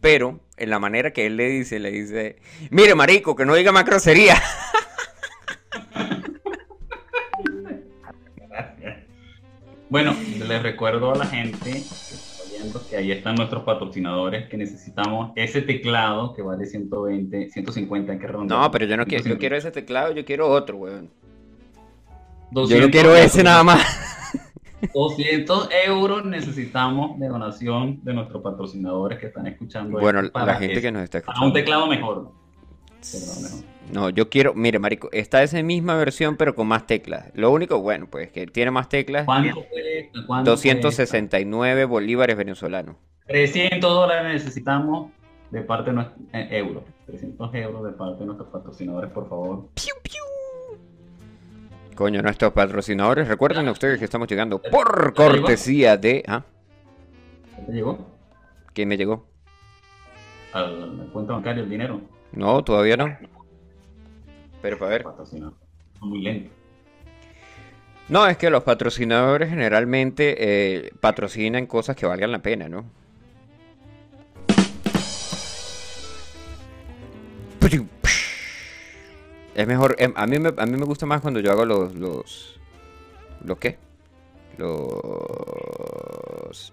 Pero 0.00 0.40
en 0.56 0.70
la 0.70 0.78
manera 0.78 1.12
que 1.12 1.26
él 1.26 1.36
le 1.36 1.48
dice, 1.48 1.78
le 1.80 1.90
dice, 1.90 2.36
mire, 2.70 2.94
marico, 2.94 3.34
que 3.36 3.44
no 3.44 3.54
diga 3.54 3.72
más 3.72 3.84
groserías. 3.84 4.40
Bueno, 9.90 10.14
les 10.46 10.62
recuerdo 10.62 11.12
a 11.12 11.16
la 11.16 11.26
gente 11.26 11.70
que 11.70 11.78
está 11.78 12.38
que 12.90 12.96
ahí 12.96 13.12
están 13.12 13.36
nuestros 13.36 13.62
patrocinadores 13.62 14.48
que 14.48 14.56
necesitamos 14.56 15.32
ese 15.36 15.62
teclado 15.62 16.34
que 16.34 16.42
vale 16.42 16.66
120, 16.66 17.50
150 17.50 18.12
hay 18.12 18.18
que 18.18 18.26
redondear. 18.26 18.60
No, 18.60 18.70
pero 18.70 18.84
yo 18.86 18.96
no 18.96 19.04
quiero, 19.04 19.24
yo 19.24 19.36
150. 19.36 19.38
quiero 19.38 19.56
ese 19.56 19.70
teclado, 19.70 20.12
yo 20.12 20.24
quiero 20.24 20.48
otro, 20.48 20.76
weón. 20.76 21.10
Yo 22.50 22.62
200 22.62 22.86
no 22.86 22.90
quiero 22.92 23.16
ese 23.16 23.42
nada 23.42 23.62
más. 23.62 23.82
200 24.94 25.68
euros 25.86 26.24
necesitamos 26.24 27.18
de 27.18 27.28
donación 27.28 28.02
de 28.04 28.14
nuestros 28.14 28.42
patrocinadores 28.42 29.18
que 29.18 29.26
están 29.26 29.46
escuchando. 29.46 29.98
Bueno, 29.98 30.22
la 30.22 30.54
gente 30.56 30.80
que 30.80 30.92
nos 30.92 31.02
está 31.02 31.20
para 31.20 31.38
un 31.40 31.48
escuchando. 31.48 31.52
teclado 31.54 31.86
mejor. 31.86 32.32
No, 33.92 34.10
yo 34.10 34.28
quiero, 34.28 34.54
mire, 34.54 34.78
marico, 34.78 35.08
está 35.12 35.42
esa 35.42 35.62
misma 35.62 35.96
versión 35.96 36.36
pero 36.36 36.54
con 36.54 36.66
más 36.66 36.86
teclas. 36.86 37.30
Lo 37.34 37.50
único, 37.50 37.80
bueno, 37.80 38.06
pues 38.10 38.30
que 38.30 38.46
tiene 38.46 38.70
más 38.70 38.88
teclas. 38.88 39.24
¿Cuánto 39.24 39.64
cuesta? 39.64 40.20
¿Cuánto 40.26 40.50
269 40.52 41.84
bolívares 41.84 42.36
venezolanos. 42.36 42.96
cuesta? 43.26 43.52
300 43.52 43.90
dólares 43.90 44.32
necesitamos 44.32 45.10
de 45.50 45.62
parte 45.62 45.90
de 45.90 45.96
nuestros 45.96 46.26
euros. 46.32 46.82
300 47.06 47.54
euros 47.54 47.84
de 47.84 47.92
parte 47.92 48.20
de 48.20 48.26
nuestros 48.26 48.48
patrocinadores, 48.50 49.10
por 49.10 49.28
favor. 49.28 49.68
Coño, 51.94 52.22
nuestros 52.22 52.52
patrocinadores, 52.52 53.26
recuerden 53.26 53.66
a 53.66 53.72
ustedes 53.72 53.98
que 53.98 54.04
estamos 54.04 54.28
llegando 54.28 54.60
por 54.62 55.14
cortesía 55.14 55.96
de... 55.96 56.22
¿Ah? 56.28 56.44
¿Ya 57.58 57.66
te 57.66 57.72
llegó? 57.72 58.06
¿Quién 58.72 58.88
me 58.88 58.96
llegó? 58.96 59.26
Al, 60.52 61.10
cuenta 61.12 61.32
bancario 61.32 61.64
el 61.64 61.70
dinero. 61.70 62.00
No, 62.32 62.62
todavía 62.64 62.96
no. 62.96 63.16
Pero 64.62 64.78
para 64.78 64.90
ver. 64.90 65.04
Muy 66.00 66.22
lento. 66.22 66.50
No, 68.08 68.26
es 68.26 68.36
que 68.38 68.48
los 68.50 68.62
patrocinadores 68.62 69.50
generalmente 69.50 70.36
eh, 70.38 70.92
patrocinan 71.00 71.66
cosas 71.66 71.94
que 71.96 72.06
valgan 72.06 72.32
la 72.32 72.38
pena, 72.40 72.68
¿no? 72.68 72.84
Es 79.54 79.66
mejor, 79.66 79.96
em, 79.98 80.12
a 80.16 80.26
mí 80.26 80.38
me, 80.38 80.50
a 80.56 80.66
mí 80.66 80.78
me 80.78 80.84
gusta 80.84 81.06
más 81.06 81.20
cuando 81.20 81.40
yo 81.40 81.50
hago 81.50 81.64
los, 81.64 81.94
los, 81.94 82.60
¿los 83.44 83.58
qué? 83.58 83.76
Los, 84.56 86.72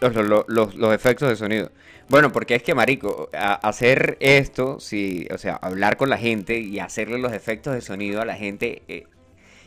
los- 0.00 0.48
los- 0.48 0.74
los 0.74 0.94
efectos 0.94 1.28
de 1.28 1.36
sonido. 1.36 1.70
Bueno, 2.08 2.30
porque 2.32 2.54
es 2.54 2.62
que, 2.62 2.74
marico, 2.74 3.28
hacer 3.34 4.16
esto, 4.20 4.78
sí, 4.78 5.26
o 5.34 5.38
sea, 5.38 5.54
hablar 5.54 5.96
con 5.96 6.08
la 6.08 6.18
gente 6.18 6.58
y 6.60 6.78
hacerle 6.78 7.18
los 7.18 7.32
efectos 7.32 7.74
de 7.74 7.80
sonido 7.80 8.22
a 8.22 8.24
la 8.24 8.34
gente, 8.36 8.82
eh, 8.88 9.06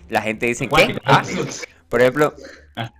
la 0.10 0.22
gente 0.22 0.46
dice, 0.46 0.67
¿qué? 0.69 0.98
Ah, 1.05 1.24
por 1.89 2.01
ejemplo, 2.01 2.34
Ah. 2.77 2.93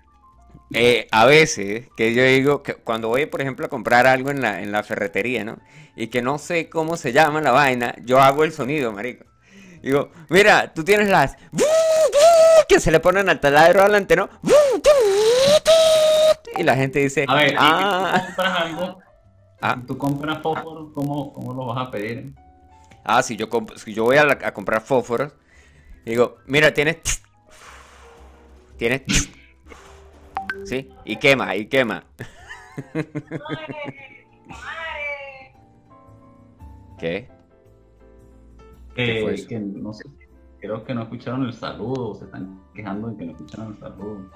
eh, 0.74 1.08
a 1.12 1.26
veces 1.26 1.88
que 1.96 2.14
yo 2.14 2.24
digo 2.24 2.64
que 2.64 2.76
cuando 2.76 3.08
voy, 3.08 3.26
por 3.28 3.42
ejemplo, 3.42 3.66
a 3.66 3.70
comprar 3.70 4.08
algo 4.08 4.30
en 4.30 4.42
la, 4.42 4.62
en 4.62 4.72
la 4.74 4.84
ferretería, 4.84 5.46
¿no? 5.46 5.58
Y 5.96 6.08
que 6.08 6.22
no 6.22 6.38
sé 6.38 6.70
cómo 6.70 6.98
se 6.98 7.14
llama 7.14 7.40
la 7.42 7.52
vaina, 7.52 7.96
yo 8.04 8.20
hago 8.20 8.44
el 8.44 8.52
sonido, 8.52 8.92
marico. 8.92 9.26
Digo, 9.82 10.12
mira, 10.30 10.74
tú 10.74 10.84
tienes 10.84 11.08
las 11.08 11.38
que 12.68 12.80
se 12.82 12.92
le 12.92 13.00
ponen 13.00 13.30
al 13.30 13.40
taladro 13.40 13.82
adelante, 13.82 14.16
¿no? 14.18 14.30
Y 16.58 16.64
la 16.64 16.76
gente 16.76 17.00
dice, 17.00 17.26
A 17.28 17.36
ver, 17.36 17.54
y 17.54 17.56
ah, 17.58 18.12
si 18.14 18.20
tú 18.20 18.26
compras 18.36 18.62
algo, 18.62 19.00
Ah. 19.62 19.76
si 19.80 19.82
tú 19.88 19.98
compras 19.98 20.42
fósforo, 20.42 20.92
¿cómo, 20.94 21.34
¿cómo 21.34 21.54
lo 21.54 21.66
vas 21.68 21.88
a 21.88 21.92
pedir? 21.92 22.34
ah, 23.04 23.22
si 23.24 23.36
yo, 23.36 23.48
si 23.76 23.94
yo 23.94 24.06
voy 24.06 24.18
a, 24.18 24.26
la- 24.26 24.40
a 24.44 24.54
comprar 24.54 24.82
fósforos, 24.82 25.34
digo, 26.06 26.38
mira, 26.46 26.74
tienes, 26.74 26.98
tienes, 28.78 29.02
¿sí? 30.66 30.90
Y 31.06 31.18
quema, 31.18 31.56
y 31.56 31.66
quema. 31.68 32.04
¿Qué? 36.98 37.30
¿Qué 38.96 39.22
fue 39.22 39.32
Eh, 39.32 39.34
eso? 39.36 39.48
que 39.48 39.60
no 39.60 39.94
sé, 39.94 40.04
creo 40.60 40.84
que 40.84 40.94
no 40.94 41.04
escucharon 41.04 41.46
el 41.46 41.54
saludo, 41.54 42.16
se 42.16 42.26
están 42.26 42.60
quejando 42.76 43.08
de 43.10 43.18
que 43.18 43.26
no 43.26 43.32
escucharon 43.32 43.74
el 43.74 43.80
saludo. 43.80 44.30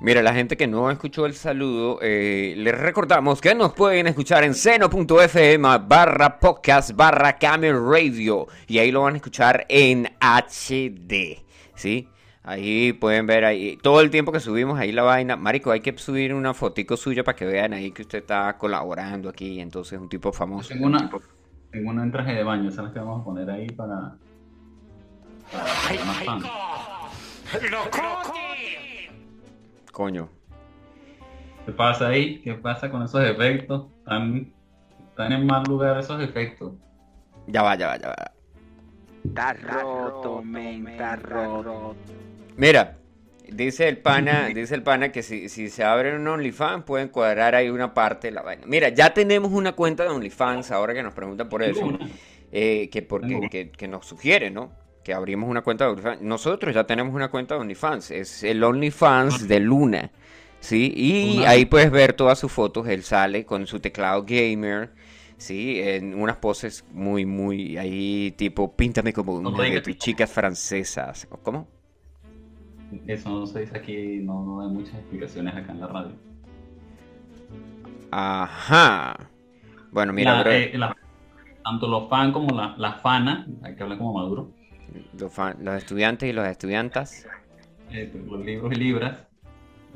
Mira, 0.00 0.22
la 0.22 0.32
gente 0.32 0.56
que 0.56 0.68
no 0.68 0.92
escuchó 0.92 1.26
el 1.26 1.34
saludo, 1.34 1.98
eh, 2.02 2.54
les 2.56 2.78
recordamos 2.78 3.40
que 3.40 3.52
nos 3.56 3.72
pueden 3.72 4.06
escuchar 4.06 4.44
en 4.44 4.54
seno.fm 4.54 5.78
barra 5.88 6.38
podcast 6.38 6.92
barra 6.92 7.36
Camel 7.36 7.74
Radio 7.84 8.46
y 8.68 8.78
ahí 8.78 8.92
lo 8.92 9.02
van 9.02 9.14
a 9.14 9.16
escuchar 9.16 9.66
en 9.68 10.08
HD, 10.20 11.42
¿sí? 11.74 12.08
Ahí 12.44 12.92
pueden 12.92 13.26
ver 13.26 13.44
ahí 13.44 13.76
todo 13.82 14.00
el 14.00 14.10
tiempo 14.10 14.30
que 14.30 14.38
subimos 14.38 14.78
ahí 14.78 14.92
la 14.92 15.02
vaina. 15.02 15.36
Marico, 15.36 15.72
hay 15.72 15.80
que 15.80 15.98
subir 15.98 16.32
una 16.32 16.54
fotico 16.54 16.96
suya 16.96 17.24
para 17.24 17.34
que 17.34 17.44
vean 17.44 17.72
ahí 17.72 17.90
que 17.90 18.02
usted 18.02 18.18
está 18.18 18.56
colaborando 18.56 19.28
aquí. 19.28 19.60
Entonces 19.60 19.94
es 19.94 20.00
un 20.00 20.08
tipo 20.08 20.32
famoso. 20.32 20.68
Tengo 20.68 20.86
una, 20.86 21.10
tengo 21.72 21.90
una 21.90 22.04
en 22.04 22.12
traje 22.12 22.34
de 22.34 22.44
baño, 22.44 22.68
esa 22.68 22.82
es 22.82 22.88
la 22.88 22.94
que 22.94 23.00
vamos 23.00 23.20
a 23.20 23.24
poner 23.24 23.50
ahí 23.50 23.66
para. 23.66 24.16
más 25.52 26.24
fans. 26.24 26.46
Coño. 29.98 30.28
¿Qué 31.66 31.72
pasa 31.72 32.06
ahí? 32.06 32.40
¿Qué 32.42 32.54
pasa 32.54 32.88
con 32.88 33.02
esos 33.02 33.20
efectos? 33.24 33.86
Están, 33.98 34.52
están 35.08 35.32
en 35.32 35.44
mal 35.44 35.64
lugar 35.64 35.98
esos 35.98 36.22
efectos. 36.22 36.74
Ya 37.48 37.62
va, 37.62 37.74
ya 37.74 37.88
va, 37.88 37.96
ya 37.96 38.08
va. 38.10 38.32
Está 39.24 39.54
roto, 39.54 40.40
men, 40.40 40.86
está 40.86 41.16
roto. 41.16 41.96
Mira, 42.56 42.98
dice 43.48 43.88
el 43.88 43.98
pana, 43.98 44.46
dice 44.54 44.76
el 44.76 44.84
pana 44.84 45.10
que 45.10 45.24
si, 45.24 45.48
si 45.48 45.68
se 45.68 45.82
abre 45.82 46.14
un 46.14 46.28
OnlyFans 46.28 46.84
pueden 46.84 47.08
cuadrar 47.08 47.56
ahí 47.56 47.68
una 47.68 47.92
parte 47.92 48.28
de 48.28 48.34
la 48.34 48.42
vaina. 48.42 48.62
Mira, 48.68 48.90
ya 48.90 49.12
tenemos 49.12 49.50
una 49.50 49.72
cuenta 49.72 50.04
de 50.04 50.10
OnlyFans 50.10 50.70
ahora 50.70 50.94
que 50.94 51.02
nos 51.02 51.12
preguntan 51.12 51.48
por 51.48 51.64
eso. 51.64 51.98
Eh, 52.52 52.88
que 52.90 53.02
porque 53.02 53.72
que 53.76 53.88
nos 53.88 54.06
sugiere, 54.06 54.48
¿no? 54.50 54.70
Que 55.08 55.14
abrimos 55.14 55.48
una 55.48 55.62
cuenta 55.62 55.86
de 55.86 55.92
OnlyFans. 55.92 56.20
Nosotros 56.20 56.74
ya 56.74 56.84
tenemos 56.84 57.14
una 57.14 57.30
cuenta 57.30 57.54
de 57.54 57.62
OnlyFans. 57.62 58.10
Es 58.10 58.42
el 58.44 58.62
OnlyFans 58.62 59.48
de 59.48 59.58
Luna. 59.58 60.10
¿Sí? 60.60 60.92
Y 60.94 61.44
ahí 61.46 61.64
puedes 61.64 61.90
ver 61.90 62.12
todas 62.12 62.38
sus 62.38 62.52
fotos. 62.52 62.86
Él 62.88 63.02
sale 63.02 63.46
con 63.46 63.66
su 63.66 63.80
teclado 63.80 64.22
gamer. 64.26 64.92
Sí, 65.38 65.80
en 65.80 66.12
unas 66.20 66.36
poses 66.36 66.84
muy, 66.92 67.24
muy 67.24 67.78
ahí, 67.78 68.34
tipo, 68.36 68.76
píntame 68.76 69.14
como 69.14 69.32
una 69.32 69.62
de 69.62 69.80
tus 69.80 69.96
chicas 69.96 70.30
francesas. 70.30 71.26
¿Cómo? 71.42 71.66
Eso 73.06 73.30
no 73.30 73.46
se 73.46 73.60
dice 73.60 73.78
aquí, 73.78 74.18
no, 74.18 74.44
no 74.44 74.60
hay 74.60 74.68
muchas 74.68 74.94
explicaciones 74.96 75.54
acá 75.56 75.72
en 75.72 75.80
la 75.80 75.86
radio. 75.86 76.12
Ajá. 78.10 79.30
Bueno, 79.90 80.12
mira, 80.12 80.34
La- 80.34 80.42
bro, 80.42 80.52
eh, 80.52 80.72
la- 80.74 80.94
tanto 81.64 81.88
los 81.88 82.10
fans 82.10 82.34
como 82.34 82.54
la- 82.54 82.74
las 82.76 83.00
fanas, 83.00 83.46
hay 83.62 83.74
que 83.74 83.82
hablar 83.82 83.96
como 83.96 84.12
Maduro, 84.12 84.50
los, 85.12 85.32
fan- 85.32 85.58
los 85.60 85.76
estudiantes 85.76 86.28
y 86.28 86.32
las 86.32 86.50
estudiantas. 86.50 87.28
eh, 87.90 88.10
los 88.26 88.44
libros 88.44 88.72
y 88.72 88.76
libras, 88.76 89.26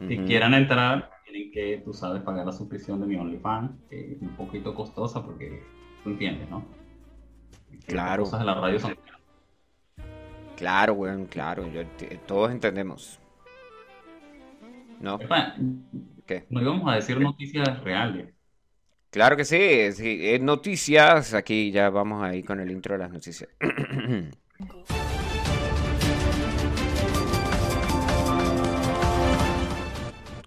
si 0.07 0.19
ujú, 0.19 0.25
quieran 0.25 0.55
entrar, 0.55 1.11
tienen 1.25 1.53
que, 1.53 1.83
tú 1.85 1.95
sabes, 1.95 2.23
pagar 2.23 2.47
la 2.47 2.53
suscripción 2.53 3.01
de 3.01 3.07
mi 3.09 3.17
OnlyFans, 3.17 3.73
que 3.91 4.13
es 4.15 4.23
un 4.23 4.37
poquito 4.37 4.75
costosa 4.75 5.25
porque 5.25 5.63
tú 6.05 6.11
entiendes, 6.11 6.51
¿no? 6.51 6.67
Que 7.87 7.93
Claro. 7.93 8.03
Las 8.03 8.17
cosas 8.31 8.41
de 8.41 8.47
la 8.47 8.55
radio 8.55 8.79
son 8.79 8.95
Claro, 10.57 10.95
weón, 10.95 11.27
claro. 11.27 11.67
yo 11.69 11.83
todos 12.27 12.51
entendemos. 12.53 13.21
¿No? 15.01 15.27
Epa, 15.27 15.39
¿Qué? 16.27 16.49
No 16.51 16.61
íbamos 16.63 16.89
a 16.93 16.97
decir 16.97 17.21
noticias 17.21 17.83
reales. 17.83 18.35
Claro 19.11 19.37
que 19.37 19.45
sí, 19.45 19.93
sí, 19.93 20.19
es 20.29 20.41
noticias. 20.41 21.35
Aquí 21.35 21.71
ya 21.71 21.91
vamos 21.91 22.23
ahí 22.25 22.43
con 22.43 22.61
el 22.61 22.71
intro 22.71 22.95
de 22.95 22.99
las 23.01 23.11
noticias. 23.11 23.51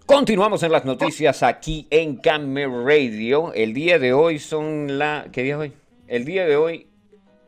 Continuamos 0.06 0.62
en 0.62 0.72
las 0.72 0.84
noticias 0.84 1.42
aquí 1.42 1.88
en 1.90 2.16
Camera 2.16 2.70
Radio. 2.84 3.52
El 3.52 3.74
día 3.74 3.98
de 3.98 4.12
hoy 4.12 4.38
son 4.38 4.98
la... 4.98 5.26
¿Qué 5.32 5.42
día 5.42 5.54
es 5.54 5.60
hoy? 5.60 5.72
El 6.06 6.24
día 6.24 6.46
de 6.46 6.56
hoy... 6.56 6.86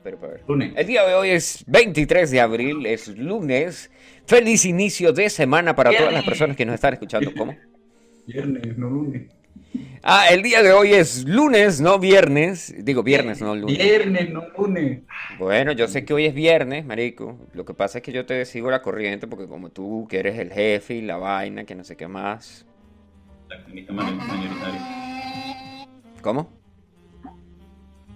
Pero. 0.03 0.19
Lunes. 0.47 0.73
El 0.77 0.87
día 0.87 1.07
de 1.07 1.15
hoy 1.15 1.31
es 1.31 1.65
23 1.67 2.31
de 2.31 2.41
abril, 2.41 2.85
es 2.87 3.09
lunes. 3.09 3.91
Feliz 4.27 4.65
inicio 4.65 5.13
de 5.13 5.31
semana 5.31 5.75
para 5.75 5.97
todas 5.97 6.13
las 6.13 6.25
personas 6.25 6.57
que 6.57 6.67
nos 6.67 6.75
están 6.75 6.95
escuchando. 6.95 7.33
¿Cómo? 7.37 7.57
Viernes, 8.27 8.77
no 8.77 8.91
lunes. 8.91 9.38
Ah, 10.03 10.29
el 10.31 10.43
día 10.43 10.63
de 10.63 10.73
hoy 10.73 10.95
es 10.95 11.25
lunes, 11.27 11.81
no 11.81 11.99
viernes. 11.99 12.75
Digo 12.79 13.03
viernes, 13.03 13.41
no 13.41 13.55
lunes. 13.55 13.79
Viernes, 13.79 14.31
no 14.31 14.45
lunes. 14.57 15.03
Bueno, 15.39 15.73
yo 15.73 15.89
sé 15.89 16.05
que 16.05 16.15
hoy 16.15 16.27
es 16.27 16.35
viernes, 16.35 16.85
marico. 16.87 17.37
Lo 17.53 17.65
que 17.65 17.75
pasa 17.75 17.99
es 17.99 18.05
que 18.05 18.13
yo 18.13 18.25
te 18.25 18.45
sigo 18.45 18.71
la 18.71 18.81
corriente 18.81 19.27
porque 19.27 19.47
como 19.47 19.71
tú 19.71 20.07
que 20.09 20.21
eres 20.21 20.39
el 20.39 20.53
jefe 20.53 20.95
y 20.95 21.03
la 21.03 21.17
vaina, 21.17 21.65
que 21.65 21.75
no 21.75 21.85
sé 21.85 21.97
qué 21.97 22.09
más. 22.09 22.65
La 23.49 23.63
clínica 23.65 23.93
mayoritaria. 23.93 24.81
¿Cómo? 26.23 26.51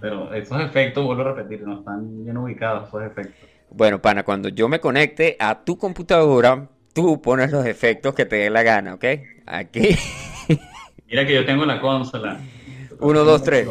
Pero 0.01 0.33
esos 0.35 0.61
efectos, 0.61 1.05
vuelvo 1.05 1.23
a 1.23 1.35
repetir, 1.35 1.63
no 1.63 1.79
están 1.79 2.25
bien 2.25 2.37
ubicados 2.37 2.89
esos 2.89 3.03
efectos. 3.03 3.49
Bueno, 3.71 4.03
pana, 4.03 4.25
cuando 4.25 4.49
yo 4.49 4.69
me 4.69 4.81
conecte 4.81 5.37
a 5.39 5.65
tu 5.65 5.79
computadora, 5.79 6.69
tú 6.93 7.23
pones 7.23 7.51
los 7.51 7.65
efectos 7.67 8.15
que 8.15 8.25
te 8.25 8.37
dé 8.37 8.51
la 8.51 8.63
gana, 8.63 8.95
¿ok? 8.95 9.05
Aquí. 9.47 9.97
Mira 11.13 11.27
que 11.27 11.35
yo 11.35 11.45
tengo 11.45 11.67
la 11.67 11.79
consola. 11.79 12.41
Uno, 12.99 13.23
dos, 13.23 13.45
tres. 13.45 13.69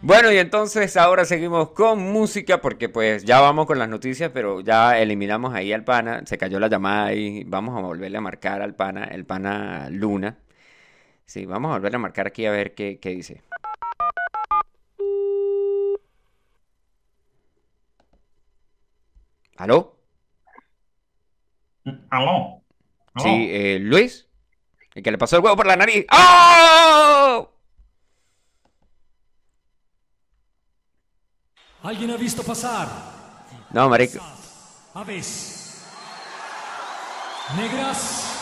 Bueno, 0.00 0.32
y 0.32 0.38
entonces 0.38 0.96
ahora 0.96 1.26
seguimos 1.26 1.72
con 1.72 1.98
música 1.98 2.62
porque 2.62 2.88
pues 2.88 3.22
ya 3.26 3.40
vamos 3.40 3.66
con 3.66 3.78
las 3.78 3.90
noticias, 3.90 4.30
pero 4.32 4.62
ya 4.62 4.98
eliminamos 4.98 5.52
ahí 5.52 5.74
al 5.74 5.84
pana, 5.84 6.22
se 6.24 6.38
cayó 6.38 6.58
la 6.58 6.68
llamada 6.68 7.12
y 7.12 7.44
vamos 7.44 7.76
a 7.76 7.82
volverle 7.82 8.16
a 8.16 8.22
marcar 8.22 8.62
al 8.62 8.74
pana, 8.74 9.04
el 9.04 9.26
pana 9.26 9.90
Luna. 9.90 10.38
Sí, 11.26 11.44
vamos 11.44 11.72
a 11.72 11.74
volverle 11.74 11.96
a 11.96 11.98
marcar 11.98 12.28
aquí 12.28 12.46
a 12.46 12.50
ver 12.50 12.74
qué, 12.74 12.98
qué 12.98 13.10
dice. 13.10 13.42
¿Aló? 19.58 19.98
Aló. 22.08 22.55
Sí, 23.22 23.48
eh, 23.50 23.78
Luis, 23.80 24.26
el 24.94 25.02
que 25.02 25.10
le 25.10 25.18
pasó 25.18 25.36
el 25.36 25.42
huevo 25.42 25.56
por 25.56 25.66
la 25.66 25.76
nariz. 25.76 26.06
¡Oh! 26.12 27.50
¿Alguien 31.82 32.10
ha 32.10 32.16
visto 32.16 32.42
pasar? 32.42 32.88
No, 33.70 33.88
marico. 33.88 34.18
Aves. 34.94 35.84
Negras. 37.56 38.35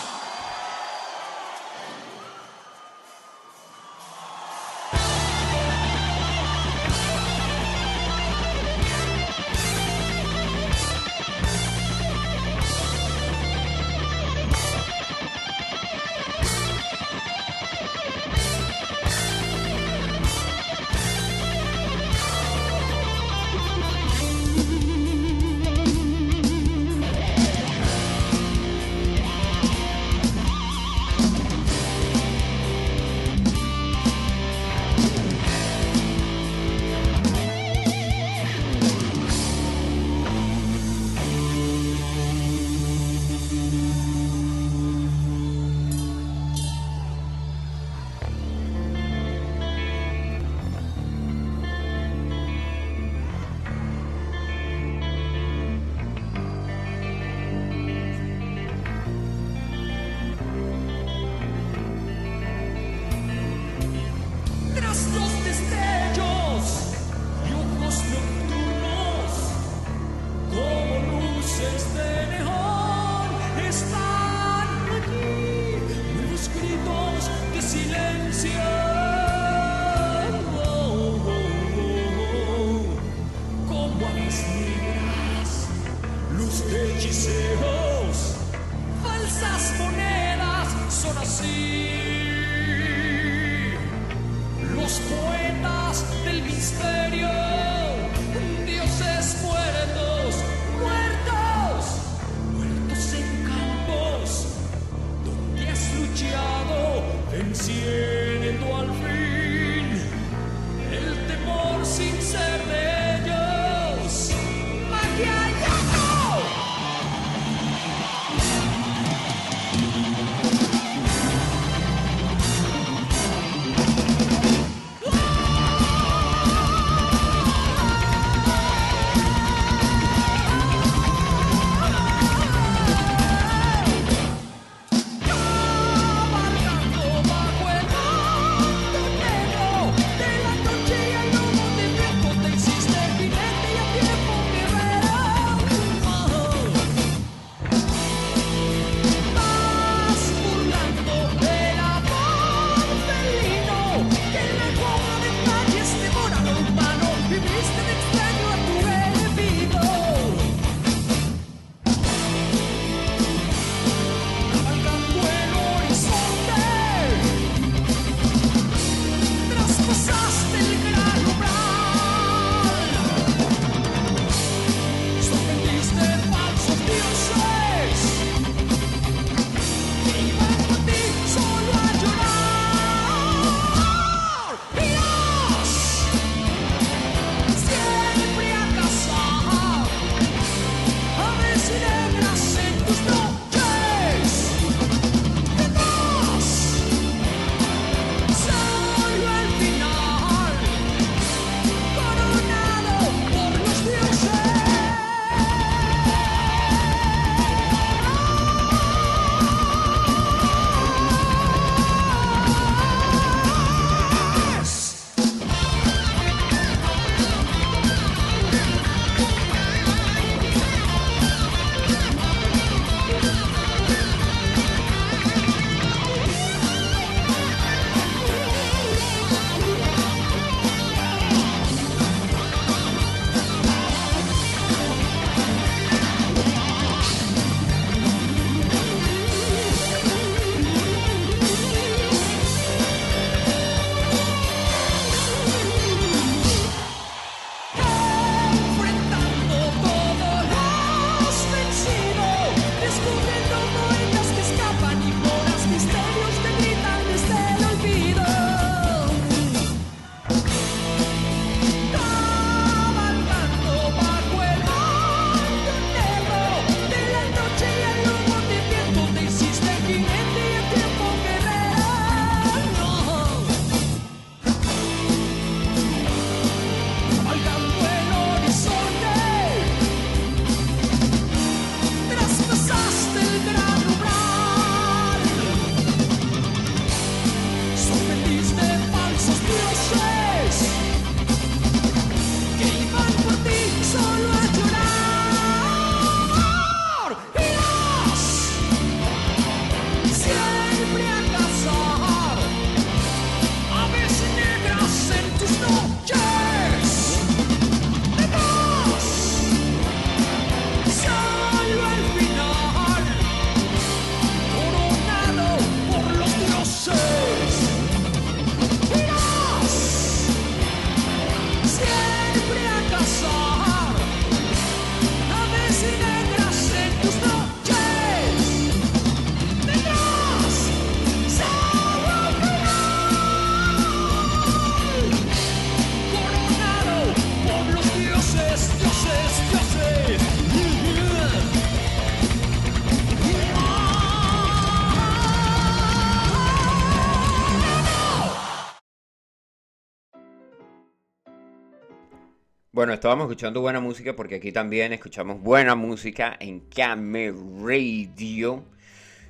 Bueno, 352.75 352.93
estábamos 352.93 353.27
escuchando 353.27 353.61
buena 353.61 353.79
música 353.79 354.17
porque 354.17 354.35
aquí 354.37 354.51
también 354.51 354.93
escuchamos 354.93 355.41
buena 355.41 355.77
música 355.77 356.37
en 356.41 356.59
Camel 356.61 357.33
Radio. 357.65 358.65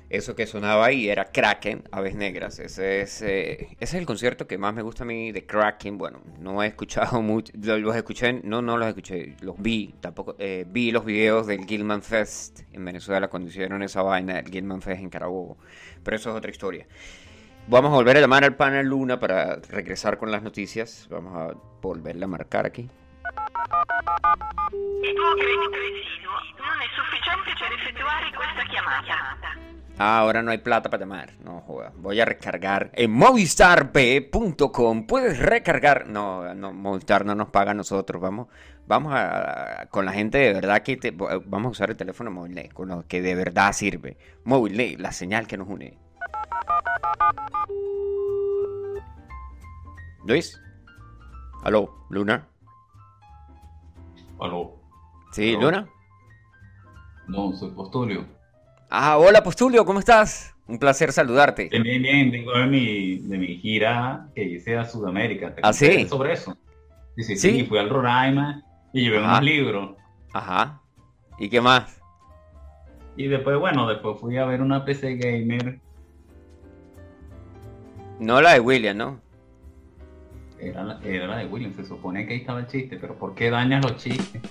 Eso 0.09 0.35
que 0.35 0.47
sonaba 0.47 0.85
ahí 0.85 1.09
era 1.09 1.25
Kraken, 1.25 1.83
Aves 1.91 2.15
Negras. 2.15 2.57
Ese 2.57 3.01
es, 3.01 3.21
eh, 3.21 3.67
ese 3.73 3.83
es 3.83 3.93
el 3.93 4.07
concierto 4.07 4.47
que 4.47 4.57
más 4.57 4.73
me 4.73 4.81
gusta 4.81 5.03
a 5.03 5.05
mí 5.05 5.31
de 5.31 5.45
Kraken. 5.45 5.97
Bueno, 5.99 6.21
no 6.39 6.63
he 6.63 6.67
escuchado 6.67 7.21
mucho, 7.21 7.53
lo- 7.61 7.77
los 7.77 7.95
escuché, 7.95 8.33
no, 8.33 8.63
no 8.63 8.77
los 8.77 8.87
escuché, 8.87 9.35
los 9.41 9.55
vi, 9.59 9.93
tampoco, 10.01 10.35
eh, 10.39 10.65
vi 10.67 10.91
los 10.91 11.05
videos 11.05 11.45
del 11.45 11.65
Gilman 11.67 12.01
Fest 12.01 12.61
en 12.73 12.83
Venezuela 12.83 13.27
cuando 13.27 13.49
hicieron 13.49 13.83
esa 13.83 14.01
vaina 14.01 14.35
del 14.41 14.49
Gilman 14.49 14.81
Fest 14.81 15.01
en 15.01 15.09
Carabobo. 15.11 15.57
Pero 16.03 16.17
eso 16.17 16.31
es 16.31 16.35
otra 16.35 16.49
historia. 16.49 16.87
Vamos 17.67 17.91
a 17.91 17.95
volver 17.95 18.17
a 18.17 18.21
llamar 18.21 18.43
al 18.43 18.55
panel 18.55 18.87
Luna 18.87 19.19
para 19.19 19.57
regresar 19.69 20.17
con 20.17 20.31
las 20.31 20.41
noticias. 20.41 21.07
Vamos 21.11 21.35
a 21.35 21.55
volverle 21.81 22.25
a 22.25 22.27
marcar 22.27 22.65
aquí. 22.65 22.89
Ah, 29.97 30.17
ahora 30.19 30.41
no 30.41 30.51
hay 30.51 30.57
plata 30.57 30.89
para 30.89 31.01
llamar. 31.05 31.31
No, 31.43 31.61
joda. 31.61 31.93
Voy 31.95 32.19
a 32.19 32.25
recargar 32.25 32.91
en 32.93 33.11
movistarb.com. 33.11 35.07
Puedes 35.07 35.39
recargar. 35.39 36.07
No, 36.07 36.53
no, 36.53 36.73
Movistar 36.73 37.25
no 37.25 37.33
nos 37.33 37.49
paga 37.49 37.71
a 37.71 37.73
nosotros. 37.75 38.21
Vamos, 38.21 38.47
vamos 38.87 39.13
a, 39.15 39.87
con 39.89 40.05
la 40.05 40.11
gente 40.11 40.37
de 40.37 40.51
verdad 40.53 40.81
que 40.83 40.97
te- 40.97 41.11
vamos 41.11 41.67
a 41.67 41.69
usar 41.69 41.91
el 41.91 41.97
teléfono 41.97 42.29
móvil, 42.29 42.73
con 42.73 42.89
lo 42.89 43.07
que 43.07 43.21
de 43.21 43.35
verdad 43.35 43.71
sirve. 43.71 44.17
Móvil, 44.43 45.01
la 45.01 45.13
señal 45.13 45.47
que 45.47 45.57
nos 45.57 45.69
une. 45.69 45.97
Luis. 50.27 50.59
Aló, 51.63 52.05
Luna. 52.09 52.49
Aló. 54.39 54.79
Sí, 55.31 55.51
Aló. 55.55 55.61
Luna. 55.61 55.89
No, 57.27 57.53
soy 57.53 57.71
Postulio. 57.71 58.25
Ah, 58.89 59.17
hola, 59.17 59.43
Postulio, 59.43 59.85
¿cómo 59.85 59.99
estás? 59.99 60.55
Un 60.67 60.79
placer 60.79 61.11
saludarte. 61.11 61.69
Bien, 61.69 61.83
bien, 61.83 62.01
bien. 62.01 62.31
Vengo 62.31 62.53
de 62.53 62.65
mi, 62.67 63.17
de 63.19 63.37
mi 63.37 63.57
gira 63.57 64.29
que 64.35 64.43
hice 64.43 64.77
a 64.77 64.85
Sudamérica. 64.85 65.53
¿Te 65.53 65.61
¿Ah, 65.63 65.73
sí? 65.73 66.07
Sobre 66.07 66.33
eso. 66.33 66.55
Sí, 67.15 67.23
sí, 67.23 67.37
¿Sí? 67.37 67.51
sí. 67.51 67.63
Fui 67.65 67.77
al 67.77 67.89
Roraima 67.89 68.63
y 68.93 69.01
llevé 69.01 69.17
Ajá. 69.19 69.27
unos 69.29 69.43
libros. 69.43 69.95
Ajá. 70.33 70.81
¿Y 71.39 71.49
qué 71.49 71.61
más? 71.61 72.01
Y 73.17 73.27
después, 73.27 73.57
bueno, 73.57 73.87
después 73.87 74.19
fui 74.19 74.37
a 74.37 74.45
ver 74.45 74.61
una 74.61 74.85
PC 74.85 75.15
Gamer. 75.17 75.79
No 78.19 78.41
la 78.41 78.53
de 78.53 78.59
William, 78.59 78.97
¿no? 78.97 79.21
Era 80.59 80.83
la, 80.83 80.99
era 81.03 81.27
la 81.27 81.37
de 81.37 81.45
William. 81.45 81.73
Se 81.75 81.85
supone 81.85 82.25
que 82.25 82.33
ahí 82.33 82.39
estaba 82.39 82.59
el 82.59 82.67
chiste, 82.67 82.97
pero 82.97 83.15
¿por 83.15 83.35
qué 83.35 83.49
dañas 83.49 83.83
los 83.83 83.97
chistes? 83.97 84.41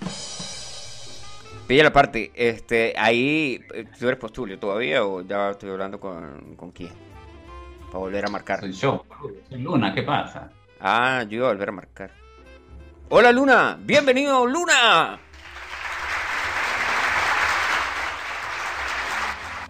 Pilla 1.67 1.85
la 1.85 1.93
parte, 1.93 2.31
este, 2.35 2.93
ahí, 2.99 3.65
¿tú 3.99 4.07
eres 4.07 4.21
postulio 4.21 4.59
todavía 4.59 5.03
o 5.05 5.23
ya 5.23 5.51
estoy 5.51 5.71
hablando 5.71 5.99
con, 5.99 6.57
con 6.57 6.73
quién? 6.73 6.93
Para 7.87 8.01
volver 8.01 8.27
a 8.27 8.29
marcar. 8.29 8.61
Soy 8.61 8.73
yo. 8.73 9.07
Soy 9.49 9.61
Luna, 9.63 9.95
¿qué 9.95 10.03
pasa? 10.03 10.51
Ah, 10.79 11.25
yo 11.27 11.39
iba 11.39 11.47
a 11.49 11.53
volver 11.53 11.71
a 11.71 11.73
marcar. 11.73 12.11
Hola 13.09 13.33
Luna, 13.33 13.79
bienvenido 13.81 14.47
Luna. 14.47 15.19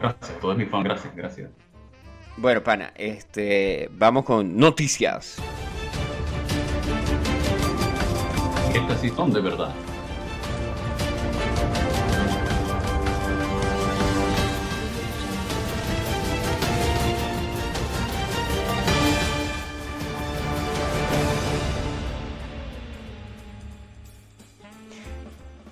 Gracias, 0.00 0.40
todo 0.40 0.52
es 0.52 0.58
mi 0.58 0.66
fan. 0.66 0.82
Gracias, 0.82 1.14
gracias. 1.14 1.50
Bueno, 2.36 2.62
pana, 2.62 2.92
este, 2.96 3.88
vamos 3.92 4.24
con 4.24 4.56
noticias. 4.56 5.40
Estas 8.74 9.00
sí 9.00 9.08
son 9.10 9.32
de 9.32 9.40
verdad. 9.40 9.72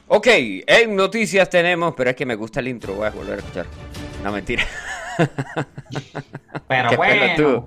Ok, 0.07 0.27
en 0.29 0.95
noticias 0.95 1.51
tenemos, 1.51 1.95
pero 1.97 2.11
es 2.11 2.17
que 2.17 2.25
me 2.25 2.35
gusta 2.37 2.61
el 2.61 2.69
intro, 2.69 2.95
voy 2.95 3.07
a 3.07 3.11
volver 3.11 3.35
a 3.35 3.39
escuchar. 3.39 3.67
No, 4.23 4.31
mentira. 4.31 4.63
Pero 6.69 6.91
Qué 6.91 6.97
bueno. 6.97 7.21
pelotudo. 7.21 7.65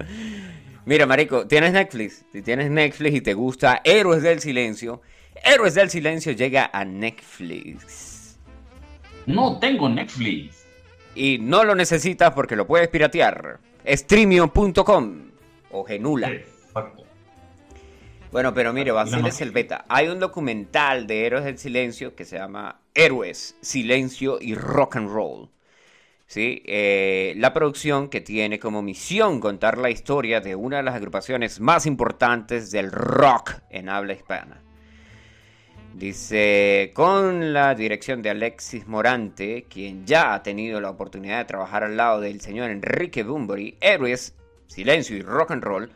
Mira, 0.86 1.06
marico, 1.08 1.48
tienes 1.48 1.74
Netflix. 1.74 2.24
Si 2.32 2.41
tienes 2.43 2.69
Netflix 2.69 3.15
y 3.15 3.21
te 3.21 3.34
gusta 3.34 3.82
Héroes 3.84 4.21
del 4.21 4.39
Silencio, 4.39 5.02
Héroes 5.45 5.75
del 5.75 5.91
Silencio 5.91 6.31
llega 6.31 6.71
a 6.73 6.84
Netflix. 6.84 8.39
No 9.27 9.60
tengo 9.60 9.88
Netflix. 9.88 10.65
Y 11.13 11.38
no 11.39 11.63
lo 11.63 11.75
necesitas 11.75 12.34
porque 12.34 12.55
lo 12.55 12.65
puedes 12.65 12.88
piratear. 12.88 13.60
Streamio.com 13.86 15.29
o 15.69 15.84
Genula. 15.86 16.31
Exacto. 16.31 17.03
Bueno, 18.31 18.55
pero 18.55 18.73
mire, 18.73 18.91
vaciles 18.91 19.21
noticia. 19.21 19.43
el 19.45 19.51
beta. 19.51 19.86
Hay 19.88 20.08
un 20.08 20.19
documental 20.19 21.05
de 21.05 21.27
Héroes 21.27 21.45
del 21.45 21.60
Silencio 21.60 22.15
que 22.15 22.25
se 22.25 22.38
llama 22.38 22.81
Héroes, 22.95 23.55
Silencio 23.62 24.39
y 24.41 24.55
Rock 24.55 24.95
and 24.95 25.10
Roll. 25.10 25.49
¿Sí? 26.25 26.63
Eh, 26.65 27.36
la 27.38 27.53
producción 27.53 28.10
que 28.10 28.19
tiene 28.19 28.58
como 28.58 28.81
misión 28.81 29.39
contar 29.39 29.77
la 29.77 29.91
historia 29.91 30.41
de 30.41 30.55
una 30.55 30.77
de 30.77 30.84
las 30.84 30.95
agrupaciones 30.95 31.60
más 31.60 31.86
importantes 31.86 32.71
del 32.71 32.91
rock 32.91 33.53
en 33.69 33.89
habla 33.89 34.13
hispana. 34.13 34.64
Dice, 35.95 36.91
con 36.93 37.53
la 37.53 37.73
dirección 37.73 38.21
de 38.21 38.29
Alexis 38.29 38.86
Morante, 38.86 39.65
quien 39.69 40.05
ya 40.05 40.34
ha 40.34 40.43
tenido 40.43 40.81
la 40.81 40.89
oportunidad 40.89 41.38
de 41.38 41.45
trabajar 41.45 41.86
al 41.86 41.95
lado 41.95 42.19
del 42.19 42.41
señor 42.41 42.69
Enrique 42.69 43.23
Bunbury, 43.23 43.77
Héroes, 43.79 44.36
Silencio 44.67 45.15
y 45.15 45.21
Rock 45.21 45.51
and 45.51 45.63
Roll, 45.63 45.91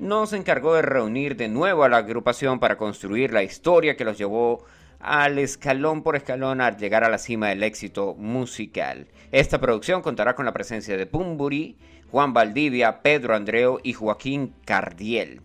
nos 0.00 0.32
encargó 0.32 0.74
de 0.74 0.82
reunir 0.82 1.36
de 1.36 1.46
nuevo 1.46 1.84
a 1.84 1.88
la 1.88 1.98
agrupación 1.98 2.58
para 2.58 2.76
construir 2.76 3.32
la 3.32 3.44
historia 3.44 3.96
que 3.96 4.04
los 4.04 4.18
llevó 4.18 4.64
al 4.98 5.38
escalón 5.38 6.02
por 6.02 6.16
escalón 6.16 6.60
a 6.60 6.76
llegar 6.76 7.04
a 7.04 7.08
la 7.08 7.18
cima 7.18 7.50
del 7.50 7.62
éxito 7.62 8.16
musical. 8.16 9.06
Esta 9.30 9.60
producción 9.60 10.02
contará 10.02 10.34
con 10.34 10.46
la 10.46 10.52
presencia 10.52 10.96
de 10.96 11.04
Bumburi, 11.04 11.76
Juan 12.10 12.32
Valdivia, 12.32 13.02
Pedro 13.02 13.36
Andreu 13.36 13.78
y 13.84 13.92
Joaquín 13.92 14.54
Cardiel, 14.64 15.42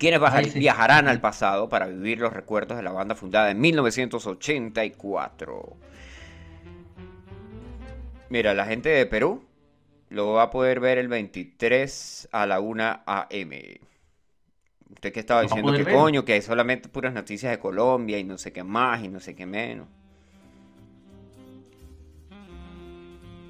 quienes 0.00 0.18
baja- 0.18 0.38
Ay, 0.38 0.46
sí. 0.50 0.58
viajarán 0.58 1.06
al 1.06 1.20
pasado 1.20 1.68
para 1.68 1.86
vivir 1.86 2.18
los 2.18 2.32
recuerdos 2.32 2.76
de 2.76 2.82
la 2.82 2.90
banda 2.90 3.14
fundada 3.14 3.52
en 3.52 3.60
1984. 3.60 5.76
Mira, 8.30 8.52
la 8.54 8.64
gente 8.66 8.88
de 8.88 9.06
Perú 9.06 9.44
lo 10.08 10.32
va 10.32 10.42
a 10.44 10.50
poder 10.50 10.80
ver 10.80 10.98
el 10.98 11.06
23 11.08 12.28
a 12.32 12.46
la 12.46 12.58
1 12.60 13.02
a.m. 13.06 13.80
Usted 14.92 15.12
que 15.12 15.20
estaba 15.20 15.42
¿Lo 15.42 15.48
va 15.48 15.54
a 15.54 15.56
diciendo 15.56 15.72
que 15.78 15.84
ver? 15.84 15.94
coño, 15.94 16.24
que 16.24 16.32
hay 16.32 16.42
solamente 16.42 16.88
puras 16.88 17.12
noticias 17.14 17.52
de 17.52 17.58
Colombia 17.60 18.18
y 18.18 18.24
no 18.24 18.36
sé 18.38 18.52
qué 18.52 18.64
más 18.64 19.04
y 19.04 19.08
no 19.08 19.20
sé 19.20 19.36
qué 19.36 19.46
menos. 19.46 19.86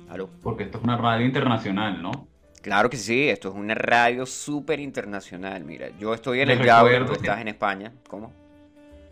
¿Aló? 0.09 0.29
Porque 0.43 0.65
esto 0.65 0.79
es 0.79 0.85
una 0.85 0.97
radio 0.97 1.25
internacional, 1.27 2.03
¿no? 2.03 2.27
Claro 2.63 2.91
que 2.91 2.97
sí, 2.99 3.29
esto 3.29 3.49
es 3.49 3.55
una 3.55 3.75
radio 3.75 4.27
súper 4.27 4.81
internacional. 4.81 5.65
Mira, 5.65 5.89
yo 5.99 6.13
estoy 6.13 6.41
en 6.41 6.49
Les 6.49 6.59
el 6.61 6.65
recuerdo 6.67 7.07
tú 7.07 7.13
que- 7.13 7.19
estás 7.19 7.41
en 7.41 7.49
España. 7.49 7.93
¿Cómo? 8.09 8.33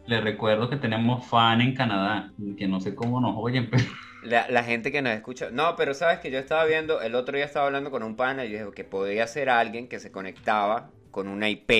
Les 0.06 0.22
recuerdo 0.22 0.68
que 0.70 0.76
tenemos 0.76 1.26
fan 1.26 1.60
en 1.60 1.74
Canadá, 1.74 2.32
que 2.56 2.66
no 2.66 2.80
sé 2.80 2.94
cómo 2.94 3.20
nos 3.20 3.34
oyen, 3.36 3.68
pero 3.70 3.84
La, 4.22 4.48
la 4.48 4.64
gente 4.64 4.90
que 4.92 5.00
nos 5.02 5.12
escucha. 5.12 5.50
No, 5.50 5.76
pero 5.76 5.94
sabes 5.94 6.18
que 6.18 6.30
yo 6.30 6.38
estaba 6.38 6.64
viendo, 6.64 7.00
el 7.00 7.14
otro 7.14 7.36
día 7.36 7.44
estaba 7.46 7.66
hablando 7.66 7.90
con 7.90 8.02
un 8.02 8.16
pana 8.16 8.44
y 8.44 8.50
yo 8.50 8.58
dije 8.58 8.70
que 8.74 8.84
podría 8.84 9.26
ser 9.26 9.48
alguien 9.50 9.88
que 9.88 9.98
se 10.00 10.10
conectaba 10.10 10.90
con 11.10 11.28
una 11.28 11.48
IP 11.48 11.70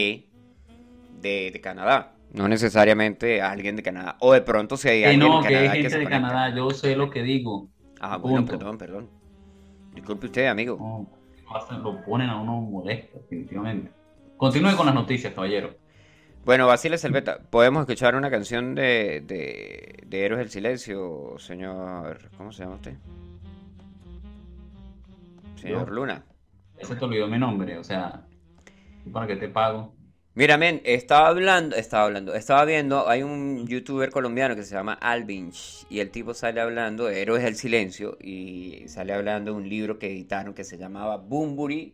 de, 1.21 1.51
de 1.53 1.61
Canadá. 1.61 2.13
No 2.33 2.47
necesariamente 2.49 3.41
alguien 3.43 3.77
de 3.77 3.83
Canadá. 3.83 4.17
O 4.21 4.33
de 4.35 4.43
pronto 4.43 4.77
si 4.77 4.89
hay 4.89 5.01
que 5.01 5.07
alguien 5.07 5.29
no, 5.31 5.43
de 5.43 5.49
que 5.49 5.57
hay 5.57 5.63
Canadá 5.67 5.73
que 5.73 5.77
gente 5.83 5.91
se 5.91 5.99
de 5.99 6.05
conecta. 6.05 6.29
Canadá, 6.29 6.55
yo 6.57 6.71
sé 6.71 6.97
lo 6.97 7.11
que 7.11 7.23
digo. 7.23 7.69
Ah, 8.01 8.17
bueno, 8.19 8.45
perdón, 8.45 8.77
perdón. 8.79 9.09
Disculpe 9.95 10.27
usted, 10.27 10.47
amigo. 10.47 11.09
Lo 11.83 12.05
ponen 12.05 12.31
a 12.31 12.41
uno 12.41 12.61
molesto, 12.61 13.19
definitivamente. 13.19 13.91
Continúe 14.37 14.77
con 14.77 14.87
las 14.87 14.95
noticias, 14.95 15.33
caballero. 15.35 15.75
Bueno, 16.45 16.67
Basile 16.67 16.97
Selveta, 16.97 17.41
¿podemos 17.51 17.83
escuchar 17.83 18.15
una 18.15 18.31
canción 18.31 18.75
de, 18.75 19.23
de, 19.27 20.03
de 20.07 20.25
Héroes 20.25 20.39
del 20.39 20.51
Silencio, 20.51 21.35
señor? 21.39 22.31
¿Cómo 22.37 22.53
se 22.53 22.63
llama 22.63 22.77
usted? 22.77 22.95
Señor. 25.57 25.91
Luna. 25.91 26.25
Ese 26.79 26.95
te 26.95 27.05
olvidó 27.05 27.27
mi 27.27 27.39
nombre, 27.39 27.77
o 27.77 27.85
sea, 27.85 28.25
¿tú 29.05 29.11
¿para 29.11 29.27
qué 29.27 29.37
te 29.37 29.49
pago? 29.49 29.93
Mira, 30.39 30.57
men, 30.57 30.81
estaba 30.85 31.27
hablando, 31.27 31.75
estaba 31.75 32.05
hablando, 32.05 32.33
estaba 32.33 32.65
viendo, 32.65 33.09
hay 33.09 33.25
un 33.25 33.67
youtuber 33.67 34.13
colombiano 34.13 34.55
que 34.55 34.63
se 34.63 34.73
llama 34.73 34.93
Alvinch 34.93 35.85
y 35.91 35.99
el 35.99 36.13
tipo 36.13 36.33
sale 36.33 36.61
hablando 36.61 37.09
Héroes 37.09 37.43
del 37.43 37.57
Silencio 37.57 38.17
y 38.21 38.85
sale 38.87 39.15
hablando 39.15 39.51
de 39.51 39.57
un 39.57 39.69
libro 39.69 39.99
que 39.99 40.07
editaron 40.07 40.55
que 40.55 40.63
se 40.63 40.79
llamaba 40.79 41.17
Bumburi, 41.17 41.93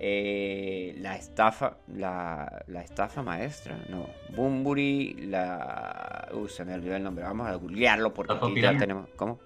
eh, 0.00 0.96
la 0.98 1.14
estafa, 1.14 1.76
la, 1.86 2.64
la 2.66 2.82
estafa 2.82 3.22
maestra, 3.22 3.78
no, 3.88 4.08
Bumburi, 4.34 5.28
la... 5.28 6.30
Uy, 6.32 6.48
se 6.48 6.64
me 6.64 6.74
olvidó 6.74 6.96
el 6.96 7.04
nombre, 7.04 7.22
vamos 7.22 7.46
a 7.46 7.54
googlearlo 7.54 8.12
porque 8.12 8.32
aquí 8.32 8.60
ya 8.60 8.76
tenemos... 8.76 9.08
¿Cómo? 9.14 9.38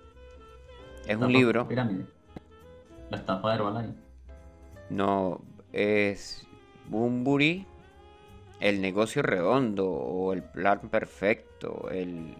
Es 1.02 1.08
Estafa 1.08 1.26
un 1.26 1.32
libro, 1.34 1.68
Pirámide. 1.68 2.06
La 3.10 3.18
estafa 3.18 3.50
de 3.50 3.54
Herbalife. 3.56 3.92
no, 4.88 5.42
es 5.74 6.46
Bumburi, 6.88 7.66
el 8.62 8.80
negocio 8.80 9.22
redondo 9.22 9.86
o 9.90 10.32
el 10.32 10.42
plan 10.42 10.80
perfecto, 10.88 11.88
el 11.90 12.34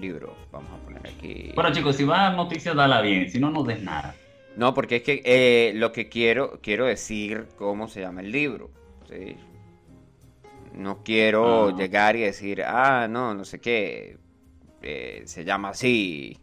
libro, 0.00 0.34
vamos 0.50 0.70
a 0.72 0.84
poner 0.84 1.06
aquí... 1.06 1.52
Bueno, 1.54 1.70
chicos, 1.72 1.96
si 1.96 2.04
vas 2.04 2.18
a 2.18 2.22
dar 2.24 2.36
noticias, 2.36 2.74
dala 2.74 3.00
bien, 3.02 3.30
si 3.30 3.38
no, 3.38 3.50
no 3.50 3.62
des 3.62 3.82
nada. 3.82 4.14
No, 4.56 4.72
porque 4.72 4.96
es 4.96 5.02
que 5.02 5.22
eh, 5.24 5.72
lo 5.74 5.92
que 5.92 6.08
quiero, 6.08 6.60
quiero 6.62 6.86
decir 6.86 7.46
cómo 7.56 7.88
se 7.88 8.00
llama 8.00 8.22
el 8.22 8.32
libro. 8.32 8.70
¿sí? 9.08 9.36
No 10.74 11.02
quiero 11.02 11.68
Ah. 11.68 11.74
llegar 11.76 12.16
y 12.16 12.20
decir, 12.22 12.62
ah, 12.62 13.06
no, 13.08 13.34
no 13.34 13.44
sé 13.44 13.60
qué, 13.60 14.16
eh, 14.82 15.22
se 15.26 15.44
llama 15.44 15.70
así. 15.70 16.38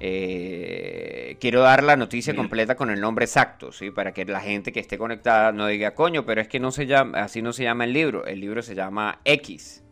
Eh, 0.00 1.36
quiero 1.40 1.60
dar 1.62 1.82
la 1.82 1.96
noticia 1.96 2.34
completa 2.34 2.74
con 2.76 2.90
el 2.90 3.00
nombre 3.00 3.24
exacto, 3.24 3.72
¿sí? 3.72 3.90
Para 3.90 4.12
que 4.12 4.24
la 4.24 4.40
gente 4.40 4.72
que 4.72 4.80
esté 4.80 4.98
conectada 4.98 5.52
no 5.52 5.66
diga, 5.66 5.94
coño, 5.94 6.26
pero 6.26 6.40
es 6.40 6.48
que 6.48 6.60
no 6.60 6.70
se 6.72 6.86
llama, 6.86 7.18
así 7.22 7.42
no 7.42 7.52
se 7.52 7.62
llama 7.62 7.84
el 7.84 7.92
libro. 7.92 8.26
El 8.26 8.40
libro 8.40 8.62
se 8.62 8.74
llama 8.74 9.20
X. 9.24 9.82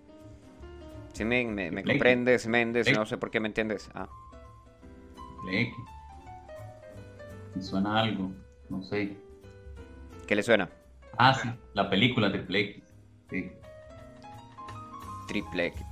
¿Sí 1.13 1.25
me, 1.25 1.45
me, 1.45 1.71
me 1.71 1.81
X. 1.83 1.93
comprendes, 1.93 2.47
Méndez? 2.47 2.93
No 2.93 3.07
sé 3.07 3.17
por 3.17 3.31
qué 3.31 3.39
me 3.41 3.49
entiendes. 3.49 3.91
Ah. 3.95 4.09
Play 5.45 5.73
suena 7.61 8.01
algo, 8.01 8.33
no 8.69 8.83
sé. 8.83 9.17
¿Qué 10.27 10.35
le 10.35 10.43
suena? 10.43 10.69
Ah, 11.19 11.35
sí, 11.35 11.49
la 11.75 11.91
película 11.91 12.29
de 12.31 12.39
Play 12.39 12.63
X. 12.71 12.85
Sí. 13.31 13.53
Triple 15.29 15.67
X. 15.67 15.83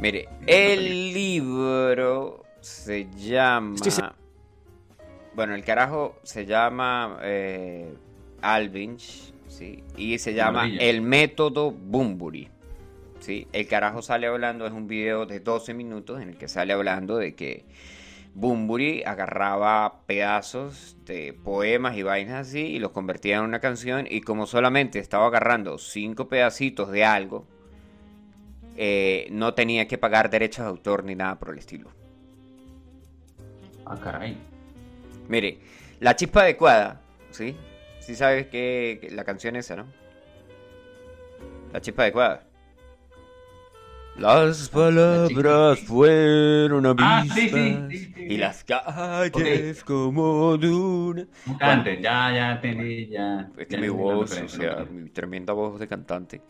Mire, 0.00 0.28
el 0.46 1.12
libro 1.12 2.44
se 2.68 3.08
llama. 3.16 3.76
Bueno, 5.34 5.54
el 5.54 5.64
carajo 5.64 6.16
se 6.22 6.46
llama 6.46 7.18
eh, 7.22 7.94
Alvinch, 8.42 9.32
¿sí? 9.46 9.84
Y 9.96 10.18
se 10.18 10.34
llama 10.34 10.62
Maravilla. 10.62 10.82
El 10.82 11.02
método 11.02 11.70
Bumburi. 11.70 12.48
¿sí? 13.20 13.46
El 13.52 13.66
carajo 13.66 14.02
sale 14.02 14.26
hablando, 14.26 14.66
es 14.66 14.72
un 14.72 14.86
video 14.86 15.26
de 15.26 15.40
12 15.40 15.74
minutos 15.74 16.20
en 16.20 16.30
el 16.30 16.36
que 16.36 16.48
sale 16.48 16.72
hablando 16.72 17.16
de 17.16 17.34
que 17.34 17.64
Bumburi 18.34 19.02
agarraba 19.04 20.02
pedazos 20.06 20.96
de 21.04 21.32
poemas 21.32 21.96
y 21.96 22.02
vainas 22.02 22.48
así 22.48 22.60
y 22.60 22.78
los 22.78 22.92
convertía 22.92 23.38
en 23.38 23.44
una 23.44 23.60
canción 23.60 24.06
y 24.08 24.20
como 24.20 24.46
solamente 24.46 24.98
estaba 24.98 25.26
agarrando 25.26 25.78
cinco 25.78 26.28
pedacitos 26.28 26.90
de 26.90 27.04
algo, 27.04 27.46
eh, 28.76 29.26
no 29.30 29.54
tenía 29.54 29.88
que 29.88 29.98
pagar 29.98 30.30
derechos 30.30 30.64
de 30.64 30.70
autor 30.70 31.04
ni 31.04 31.14
nada 31.14 31.38
por 31.38 31.50
el 31.50 31.58
estilo. 31.58 31.90
Ah, 33.88 33.96
caray. 34.02 34.36
Mire, 35.28 35.58
la 36.00 36.14
chispa 36.16 36.42
adecuada, 36.42 37.00
¿sí? 37.30 37.56
Sí 38.00 38.14
sabes 38.14 38.46
que 38.46 38.98
que 39.00 39.10
la 39.10 39.24
canción 39.24 39.56
esa, 39.56 39.76
¿no? 39.76 39.86
La 41.72 41.80
chispa 41.80 42.02
adecuada. 42.02 42.44
Las 44.16 44.68
palabras 44.70 45.78
fueron 45.80 46.86
Ah, 46.86 47.20
avispas 47.20 47.36
sí, 47.36 47.48
sí, 47.50 47.86
sí, 47.90 48.12
sí. 48.16 48.22
y 48.30 48.36
las 48.36 48.64
calles 48.64 49.84
como 49.84 50.56
dunas. 50.56 51.26
No 51.46 51.56
cantes, 51.56 52.00
ya, 52.02 52.32
ya 52.34 52.52
entendí, 52.52 53.08
ya. 53.10 53.48
Es 53.56 53.68
que 53.68 53.74
ya 53.76 53.80
mi 53.80 53.88
voz, 53.88 54.32
o 54.32 54.48
sea, 54.48 54.84
mi 54.90 55.08
tremenda 55.10 55.52
voz 55.52 55.78
de 55.78 55.86
cantante. 55.86 56.40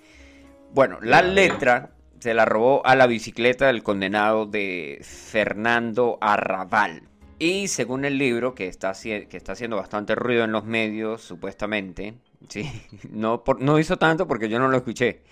Bueno, 0.72 0.98
la 1.03 1.20
letra 1.20 1.90
se 2.18 2.33
la 2.33 2.46
robó 2.46 2.85
a 2.87 2.96
la 2.96 3.07
bicicleta 3.07 3.66
del 3.66 3.83
condenado 3.83 4.46
de 4.46 5.01
Fernando 5.03 6.16
Arrabal. 6.22 7.03
Y 7.38 7.68
según 7.68 8.05
el 8.05 8.18
libro, 8.18 8.55
que 8.55 8.66
está, 8.66 8.90
haci- 8.90 9.29
que 9.29 9.37
está 9.37 9.53
haciendo 9.53 9.77
bastante 9.77 10.14
ruido 10.16 10.44
en 10.44 10.53
los 10.53 10.64
medios, 10.64 11.22
supuestamente, 11.22 12.14
sí, 12.48 12.68
no, 13.11 13.44
por- 13.44 13.61
no 13.61 13.79
hizo 13.79 13.96
tanto 13.96 14.27
porque 14.27 14.48
yo 14.48 14.59
no 14.59 14.68
lo 14.68 14.77
escuché. 14.77 15.22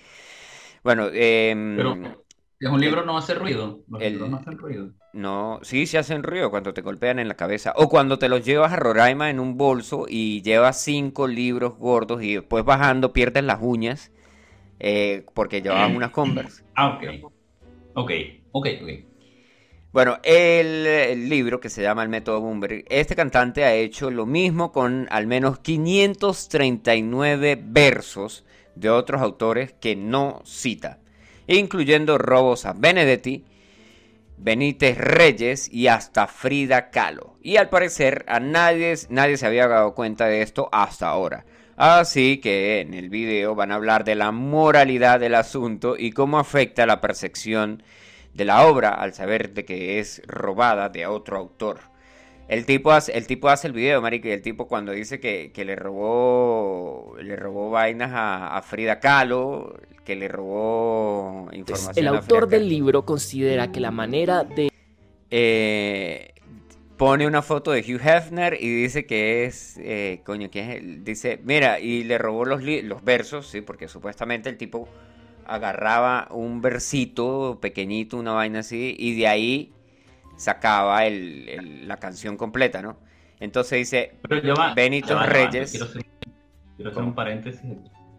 Bueno, 0.85 1.09
em, 1.13 1.77
Pero 1.77 2.25
es 2.61 2.71
un 2.71 2.81
libro 2.81 3.05
no 3.05 3.17
hace 3.17 3.35
ruido. 3.35 3.85
Los 3.89 4.03
el- 4.03 4.13
libros 4.13 4.31
no 4.31 4.37
hacen 4.39 4.59
ruido. 4.59 4.93
no, 5.13 5.61
sí 5.63 5.87
se 5.87 5.99
hacen 5.99 6.23
ruido 6.23 6.51
cuando 6.51 6.75
te 6.75 6.83
golpean 6.83 7.19
en 7.19 7.29
la 7.29 7.37
cabeza. 7.37 7.73
O 7.77 7.89
cuando 7.89 8.19
te 8.19 8.29
los 8.29 8.45
llevas 8.45 8.73
a 8.73 8.77
Roraima 8.77 9.31
en 9.31 9.41
un 9.41 9.57
bolso 9.57 10.07
y 10.09 10.43
llevas 10.43 10.81
cinco 10.83 11.27
libros 11.27 11.77
gordos 11.79 12.23
y 12.23 12.35
después 12.37 12.65
bajando 12.65 13.13
pierdes 13.13 13.45
las 13.45 13.59
uñas 13.63 14.13
eh, 14.81 15.27
porque 15.35 15.63
llevabas 15.63 15.93
unas 15.97 16.13
Converse. 16.13 16.63
Ah, 16.75 16.97
ok. 16.97 17.05
Ok, 17.95 18.11
ok, 18.53 18.67
ok. 18.83 19.16
Bueno, 19.97 20.19
el, 20.25 21.31
libro 21.31 21.59
que 21.59 21.71
se 21.71 21.81
llama 21.81 22.03
El 22.03 22.11
Método 22.11 22.43
Bloomberg, 22.43 22.85
este 22.91 23.17
cantante 23.17 23.65
ha 23.65 23.73
hecho 23.73 24.11
lo 24.11 24.27
mismo 24.27 24.71
con 24.71 25.09
al 25.11 25.27
menos 25.27 25.61
539 25.61 27.59
versos 27.65 28.45
de 28.75 28.91
otros 28.91 29.23
autores 29.23 29.73
que 29.73 29.97
no 29.97 30.43
cita, 30.45 30.99
incluyendo 31.47 32.19
Robos 32.19 32.67
a 32.67 32.75
Benedetti, 32.75 33.47
Benítez 34.37 34.99
Reyes 34.99 35.73
y 35.73 35.87
hasta 35.87 36.27
Frida 36.27 36.91
Kahlo. 36.91 37.39
Y 37.41 37.57
al 37.57 37.71
parecer 37.71 38.27
a 38.29 38.39
nadie, 38.39 38.95
nadie 39.09 39.39
se 39.39 39.47
había 39.47 39.67
dado 39.67 39.95
cuenta 39.95 40.27
de 40.27 40.43
esto 40.43 40.69
hasta 40.73 41.09
ahora. 41.09 41.47
Así 41.79 42.37
que 42.37 42.83
en 42.83 42.93
el 42.93 43.09
video 43.09 43.55
van 43.55 43.73
a 43.73 43.77
hablar 43.77 44.05
de 44.05 44.15
la 44.15 44.31
moralidad 44.31 45.21
del 45.21 45.37
asunto 45.37 45.97
y 45.99 46.13
cómo 46.13 46.39
afecta 46.39 46.85
la 46.85 47.01
percepción 47.01 47.83
de 48.37 48.45
la 48.45 48.67
obra 48.67 48.91
al 48.91 49.15
saber 49.15 49.55
de 49.55 49.65
que 49.65 49.99
es 49.99 50.23
robada 50.27 50.89
de 50.89 51.07
otro 51.07 51.39
autor. 51.39 51.81
El 52.49 52.65
tipo 52.65 52.93
hace 52.93 53.17
el, 53.17 53.27
tipo 53.27 53.49
hace 53.49 53.67
el 53.67 53.73
video, 53.73 54.01
marico, 54.01 54.29
y 54.29 54.31
el 54.31 54.43
tipo 54.43 54.69
cuando 54.69 54.93
dice 54.93 55.19
que, 55.19 55.51
que 55.53 55.65
le 55.65 55.75
robó 55.75 57.17
le 57.21 57.35
robó 57.35 57.71
vainas 57.71 58.13
a, 58.13 58.57
a 58.57 58.63
Frida 58.63 59.01
Kahlo, 59.01 59.75
que 60.05 60.15
le 60.15 60.29
robó 60.29 61.49
información 61.53 62.07
El 62.07 62.15
a 62.15 62.19
autor 62.19 62.47
Frida 62.47 62.59
del 62.59 62.69
libro 62.69 63.05
considera 63.05 63.73
que 63.73 63.81
la 63.81 63.91
manera 63.91 64.45
de 64.45 64.71
Eh, 65.29 66.35
pone 66.97 67.27
una 67.27 67.43
foto 67.43 67.73
de 67.73 67.81
Hugh 67.81 68.01
Hefner 68.01 68.57
y 68.61 68.69
dice 68.83 69.07
que 69.07 69.45
es, 69.45 69.77
eh, 69.79 70.21
coño, 70.25 70.49
que 70.49 70.61
es 70.61 71.05
dice, 71.05 71.41
mira, 71.43 71.81
y 71.81 72.05
le 72.05 72.17
robó 72.17 72.45
los, 72.45 72.63
los 72.63 73.03
versos, 73.03 73.49
sí, 73.49 73.61
porque 73.61 73.89
supuestamente 73.89 74.49
el 74.49 74.57
tipo 74.57 74.89
agarraba 75.49 76.29
un 76.31 76.61
versito 76.61 77.59
pequeñito, 77.61 78.17
una 78.19 78.33
vaina 78.33 78.61
así, 78.61 78.95
y 78.99 79.17
de 79.17 79.27
ahí 79.29 79.73
sacaba 80.37 81.07
el- 81.07 81.49
el- 81.49 81.89
la 81.89 81.97
canción 81.97 82.37
completa, 82.37 82.83
¿no? 82.83 82.99
Entonces 83.41 83.79
dice, 83.79 84.15
Pero 84.23 84.41
ya 84.43 84.55
va. 84.55 84.75
Benito 84.75 85.15
va, 85.15 85.21
va, 85.21 85.27
Reyes. 85.27 85.71
Quiero 85.71 85.87
hacer, 85.87 86.03
quiero 86.77 86.91
hacer 86.91 86.95
¿Cómo? 86.95 87.09
un 87.09 87.15
paréntesis. 87.15 87.63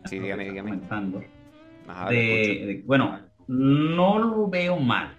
Sí, 0.05 0.19
dígame, 0.19 0.45
dígame. 0.45 0.79
Ajá, 1.87 2.09
de, 2.09 2.15
de- 2.17 2.83
bueno, 2.85 3.19
no 3.47 4.19
lo 4.19 4.47
veo 4.47 4.77
mal. 4.77 5.15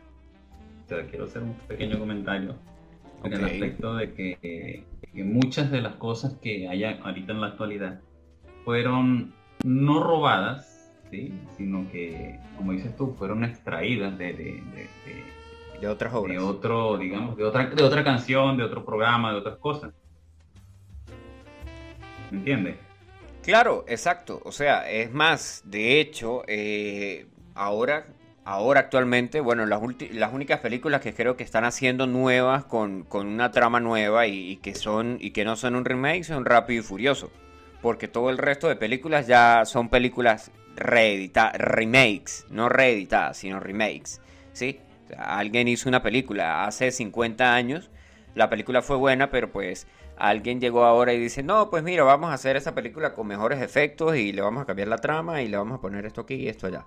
O 0.85 0.89
sea, 0.89 1.05
quiero 1.07 1.25
hacer 1.25 1.43
un 1.43 1.55
pequeño 1.67 1.99
comentario 1.99 2.55
en 3.25 3.33
el 3.33 3.45
aspecto 3.45 3.95
de 3.97 4.13
que, 4.15 4.85
que 5.13 5.25
muchas 5.25 5.71
de 5.71 5.81
las 5.83 5.95
cosas 5.97 6.35
que 6.41 6.69
hay 6.69 6.85
ahorita 6.85 7.33
en 7.33 7.41
la 7.41 7.49
actualidad 7.49 8.01
fueron 8.65 9.35
no 9.65 10.03
robadas, 10.03 10.78
¿sí? 11.11 11.33
sino 11.57 11.91
que, 11.91 12.39
como 12.57 12.73
dices 12.73 12.97
tú, 12.97 13.15
fueron 13.19 13.45
extraídas 13.45 14.17
de, 14.19 14.33
de- 14.33 14.89
de- 15.81 15.87
otras 15.89 16.13
obras. 16.13 16.37
de 16.37 16.43
otro, 16.43 16.99
digamos, 16.99 17.37
de 17.37 17.45
otra, 17.45 17.67
de 17.67 17.83
otra 17.85 18.03
canción, 18.03 18.57
de 18.57 18.65
otro 18.65 18.85
programa, 18.85 19.31
de 19.33 19.39
otras 19.39 19.59
cosas. 19.59 19.93
¿Me 22.31 22.39
entiendes? 22.39 22.77
Claro, 23.43 23.85
exacto. 23.89 24.41
O 24.45 24.53
sea, 24.53 24.91
es 24.91 25.13
más, 25.13 25.63
de 25.65 26.01
hecho, 26.01 26.43
eh, 26.49 27.27
ahora, 27.55 28.07
ahora 28.45 28.81
actualmente, 28.81 29.41
bueno, 29.41 29.65
las, 29.67 29.81
las 30.11 30.33
únicas 30.35 30.61
películas 30.61 31.01
que 31.01 31.15
creo 31.15 31.37
que 31.37 31.45
están 31.45 31.65
haciendo 31.65 32.07
nuevas 32.07 32.65
con, 32.65 33.05
con 33.05 33.29
una 33.29 33.51
trama 33.53 33.79
nueva 33.81 34.27
y, 34.27 34.51
y 34.51 34.57
que 34.57 34.75
son 34.75 35.17
y 35.21 35.31
que 35.31 35.45
no 35.45 35.57
son 35.57 35.77
un 35.77 35.85
remake 35.85 36.25
son 36.25 36.45
Rápido 36.45 36.81
y 36.81 36.85
Furioso, 36.85 37.31
porque 37.81 38.09
todo 38.09 38.29
el 38.31 38.37
resto 38.39 38.69
de 38.69 38.77
películas 38.77 39.27
ya 39.27 39.65
son 39.65 39.89
películas 39.89 40.51
reedita 40.79 41.53
remakes, 41.53 42.47
no 42.51 42.69
reeditadas, 42.69 43.39
sino 43.39 43.61
remakes, 43.61 44.21
¿sí? 44.53 44.81
O 45.05 45.09
sea, 45.09 45.39
alguien 45.39 45.69
hizo 45.69 45.89
una 45.89 46.03
película 46.03 46.65
hace 46.65 46.91
50 46.91 47.55
años, 47.55 47.91
la 48.35 48.51
película 48.51 48.83
fue 48.83 48.97
buena, 48.97 49.31
pero 49.31 49.51
pues 49.51 49.87
alguien 50.17 50.61
llegó 50.61 50.85
ahora 50.85 51.13
y 51.13 51.19
dice, 51.19 51.43
no, 51.43 51.71
pues 51.71 51.83
mira, 51.83 52.05
vamos 52.05 52.31
a 52.31 52.35
hacer 52.35 52.57
esa 52.57 52.75
película 52.75 53.15
con 53.15 53.27
mejores 53.27 53.63
efectos 53.63 54.17
y 54.17 54.33
le 54.33 54.43
vamos 54.43 54.63
a 54.63 54.67
cambiar 54.67 54.89
la 54.89 54.99
trama 54.99 55.43
y 55.43 55.49
le 55.49 55.57
vamos 55.57 55.79
a 55.79 55.81
poner 55.81 56.05
esto 56.07 56.23
aquí 56.23 56.35
y 56.35 56.49
esto 56.49 56.67
allá. 56.67 56.85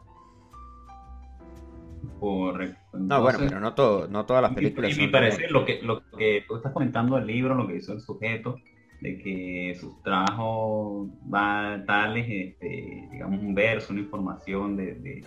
Correcto. 2.20 2.78
No, 2.94 3.22
bueno, 3.22 3.40
pero 3.40 3.60
no, 3.60 3.74
todo, 3.74 4.08
no 4.08 4.26
todas 4.26 4.44
las 4.44 4.54
películas 4.54 4.92
Y, 4.92 4.94
y 4.94 5.06
mi 5.06 5.12
parecer, 5.12 5.52
lo 5.52 5.66
que, 5.66 5.82
lo 5.82 6.04
que 6.18 6.44
tú 6.48 6.58
estás 6.58 6.72
comentando 6.72 7.16
del 7.16 7.26
libro, 7.26 7.56
lo 7.56 7.68
que 7.68 7.78
hizo 7.78 7.94
el 7.94 8.02
sujeto, 8.02 8.58
de 9.02 9.18
que 9.18 9.76
sus 9.80 10.02
trabajos 10.04 11.10
va 11.34 11.84
tales, 11.86 12.28
este, 12.30 13.10
digamos, 13.12 13.42
un 13.42 13.56
verso, 13.56 13.94
una 13.94 14.04
información 14.04 14.78
de, 14.78 14.94
de, 14.94 15.26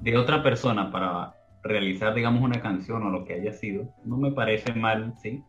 de 0.00 0.16
otra 0.16 0.42
persona 0.42 0.90
para 0.90 1.34
realizar, 1.62 2.14
digamos, 2.14 2.42
una 2.42 2.60
canción 2.60 3.02
o 3.02 3.10
lo 3.10 3.24
que 3.24 3.34
haya 3.34 3.52
sido, 3.52 3.88
no 4.04 4.16
me 4.16 4.32
parece 4.32 4.72
mal, 4.72 5.14
¿sí? 5.22 5.42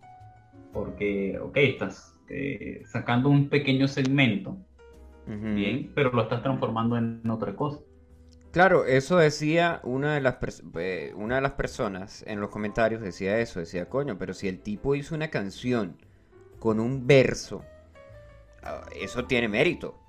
Porque, 0.74 1.39
ok, 1.39 1.55
estás 1.57 2.20
eh, 2.30 2.82
sacando 2.86 3.30
un 3.30 3.47
pequeño 3.49 3.88
segmento, 3.88 4.57
bien, 5.26 5.91
pero 5.95 6.11
lo 6.11 6.22
estás 6.22 6.43
transformando 6.43 6.97
en 6.97 7.28
otra 7.30 7.55
cosa. 7.55 7.80
Claro, 8.51 8.86
eso 8.86 9.18
decía 9.18 9.82
una 9.84 10.13
de 10.13 10.22
las 10.22 10.38
eh, 10.78 11.11
una 11.16 11.36
de 11.36 11.41
las 11.41 11.53
personas 11.53 12.24
en 12.28 12.39
los 12.39 12.49
comentarios 12.49 13.01
decía 13.01 13.39
eso, 13.39 13.59
decía, 13.59 13.89
coño, 13.89 14.18
pero 14.18 14.34
si 14.34 14.47
el 14.47 14.59
tipo 14.59 14.95
hizo 14.95 15.16
una 15.16 15.30
canción 15.30 15.97
con 16.66 16.80
un 16.80 17.05
verso, 17.05 17.63
ah, 18.63 18.82
eso 18.99 19.26
tiene 19.26 19.47
mérito, 19.47 19.99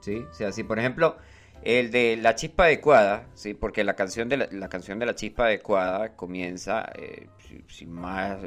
¿sí? 0.00 0.26
O 0.28 0.34
sea, 0.34 0.50
si 0.50 0.64
por 0.64 0.80
ejemplo 0.80 1.16
el 1.62 1.92
de 1.92 2.16
La 2.16 2.34
Chispa 2.34 2.64
Adecuada, 2.64 3.28
¿sí? 3.34 3.54
Porque 3.54 3.84
la 3.84 3.94
canción 3.94 4.28
de 4.28 4.36
la, 4.36 4.68
canción 4.68 4.98
de 4.98 5.06
La 5.06 5.14
Chispa 5.14 5.44
Adecuada 5.44 6.16
comienza 6.16 6.90
eh, 6.96 7.28
si- 7.46 7.62
sin 7.68 7.92
más 7.92 8.38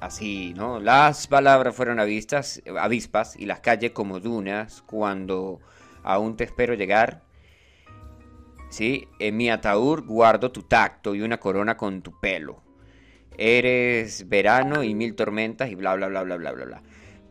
así, 0.00 0.54
¿no? 0.56 0.80
Las 0.80 1.26
palabras 1.26 1.76
fueron 1.76 2.00
avistas, 2.00 2.62
avispas 2.80 3.36
y 3.36 3.44
las 3.44 3.60
calles 3.60 3.90
como 3.90 4.18
dunas 4.18 4.80
cuando 4.80 5.60
aún 6.04 6.38
te 6.38 6.44
espero 6.44 6.72
llegar. 6.72 7.24
¿sí? 8.70 9.06
En 9.18 9.36
mi 9.36 9.50
ataúd 9.50 10.02
guardo 10.06 10.50
tu 10.50 10.62
tacto 10.62 11.14
y 11.14 11.20
una 11.20 11.38
corona 11.38 11.76
con 11.76 12.00
tu 12.00 12.18
pelo. 12.18 12.62
Eres 13.36 14.28
verano 14.30 14.82
y 14.82 14.94
mil 14.94 15.14
tormentas 15.14 15.70
y 15.70 15.74
bla, 15.74 15.94
bla, 15.94 16.08
bla, 16.08 16.22
bla, 16.22 16.36
bla, 16.36 16.52
bla, 16.52 16.64
bla. 16.64 16.82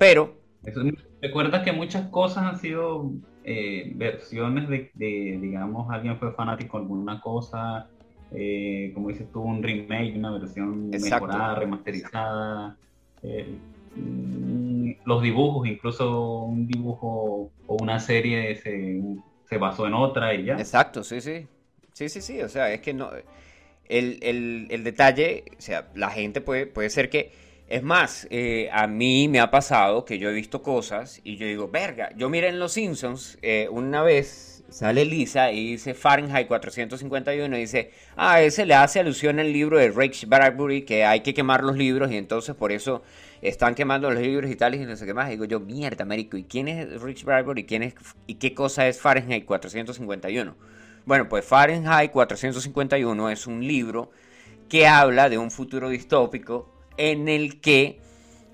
Pero, 0.02 0.22
Eso, 0.66 0.82
recuerda 1.22 1.64
que 1.64 1.72
muchas 1.72 2.10
cosas 2.10 2.44
han 2.46 2.60
sido 2.60 3.12
eh, 3.44 3.92
versiones 3.96 4.68
de, 4.70 4.90
de, 4.96 5.38
digamos, 5.42 5.90
alguien 5.92 6.18
fue 6.18 6.34
fanático 6.34 6.78
de 6.78 6.84
alguna 6.84 7.20
cosa, 7.22 7.88
eh, 8.32 8.92
como 8.96 9.10
dices 9.10 9.28
tú, 9.32 9.42
un 9.42 9.62
remake, 9.64 10.16
una 10.18 10.32
versión 10.32 10.90
Exacto. 10.94 11.26
mejorada, 11.28 11.56
remasterizada. 11.56 12.78
eh, 13.24 13.60
mm, 13.96 14.92
los 15.06 15.22
dibujos, 15.22 15.68
incluso 15.68 16.44
un 16.46 16.68
dibujo 16.68 17.52
o 17.68 17.76
una 17.76 18.00
serie 18.00 18.56
se, 18.56 19.02
se 19.50 19.58
basó 19.58 19.88
en 19.88 19.94
otra 19.94 20.34
y 20.34 20.46
ya. 20.46 20.60
exacto, 20.60 21.04
sí, 21.04 21.22
sí. 21.22 21.48
Sí, 21.94 22.10
sí, 22.10 22.22
sí, 22.22 22.42
o 22.42 22.50
sea, 22.50 22.74
es 22.74 22.82
que 22.82 22.94
no... 22.94 23.10
El, 23.90 24.20
el- 24.24 24.68
el 24.72 24.84
detalle, 24.84 25.44
o 25.58 25.62
sea, 25.62 25.90
la 25.96 26.10
gente 26.12 26.42
puede, 26.42 26.66
puede 26.68 26.90
ser 26.90 27.10
que... 27.10 27.32
Es 27.72 27.84
más, 27.84 28.28
eh, 28.32 28.68
a 28.74 28.86
mí 28.86 29.30
me 29.30 29.40
ha 29.40 29.50
pasado 29.50 30.04
que 30.04 30.20
yo 30.20 30.30
he 30.30 30.34
visto 30.34 30.62
cosas 30.62 31.22
y 31.24 31.38
yo 31.38 31.46
digo, 31.46 31.70
verga, 31.70 32.12
yo 32.18 32.28
miré 32.28 32.50
en 32.50 32.60
Los 32.60 32.74
Simpsons 32.74 33.38
eh, 33.42 33.70
una 33.72 34.02
vez, 34.02 34.66
sale 34.68 35.06
Lisa 35.06 35.54
y 35.54 35.72
dice 35.72 35.94
Fahrenheit 35.94 36.50
451 36.50 37.56
y 37.56 37.62
dice, 37.62 37.92
ah, 38.18 38.42
ese 38.42 38.66
le 38.66 38.74
hace 38.74 39.00
alusión 39.00 39.40
al 39.40 39.54
libro 39.54 39.78
de 39.78 39.90
Rich 39.90 40.28
Bradbury 40.28 40.82
que 40.82 41.06
hay 41.06 41.22
que 41.22 41.34
quemar 41.34 41.64
los 41.64 41.78
libros 41.78 42.12
y 42.12 42.18
entonces 42.18 42.56
por 42.56 42.74
eso 42.74 43.04
están 43.42 43.74
quemando 43.74 44.12
los 44.12 44.22
libros 44.22 44.52
y 44.52 44.58
tal 44.58 44.76
y 44.76 44.80
no 44.80 44.98
sé 44.98 45.06
qué 45.06 45.14
más. 45.14 45.30
Y 45.30 45.32
digo 45.32 45.46
yo, 45.46 45.62
mierda, 45.62 46.04
marico, 46.04 46.36
¿y 46.36 46.44
quién 46.44 46.68
es 46.68 47.02
Rich 47.02 47.24
Bradbury? 47.24 47.64
¿Quién 47.64 47.84
es, 47.84 47.94
¿Y 48.28 48.36
qué 48.36 48.54
cosa 48.54 48.86
es 48.90 49.00
Fahrenheit 49.00 49.46
451? 49.46 50.58
Bueno, 51.06 51.30
pues 51.30 51.46
Fahrenheit 51.46 52.12
451 52.12 53.30
es 53.30 53.48
un 53.48 53.66
libro 53.66 54.12
que 54.68 54.88
habla 54.88 55.30
de 55.30 55.38
un 55.38 55.52
futuro 55.52 55.88
distópico 55.88 56.71
en 56.98 57.30
el 57.30 57.60
que 57.62 58.00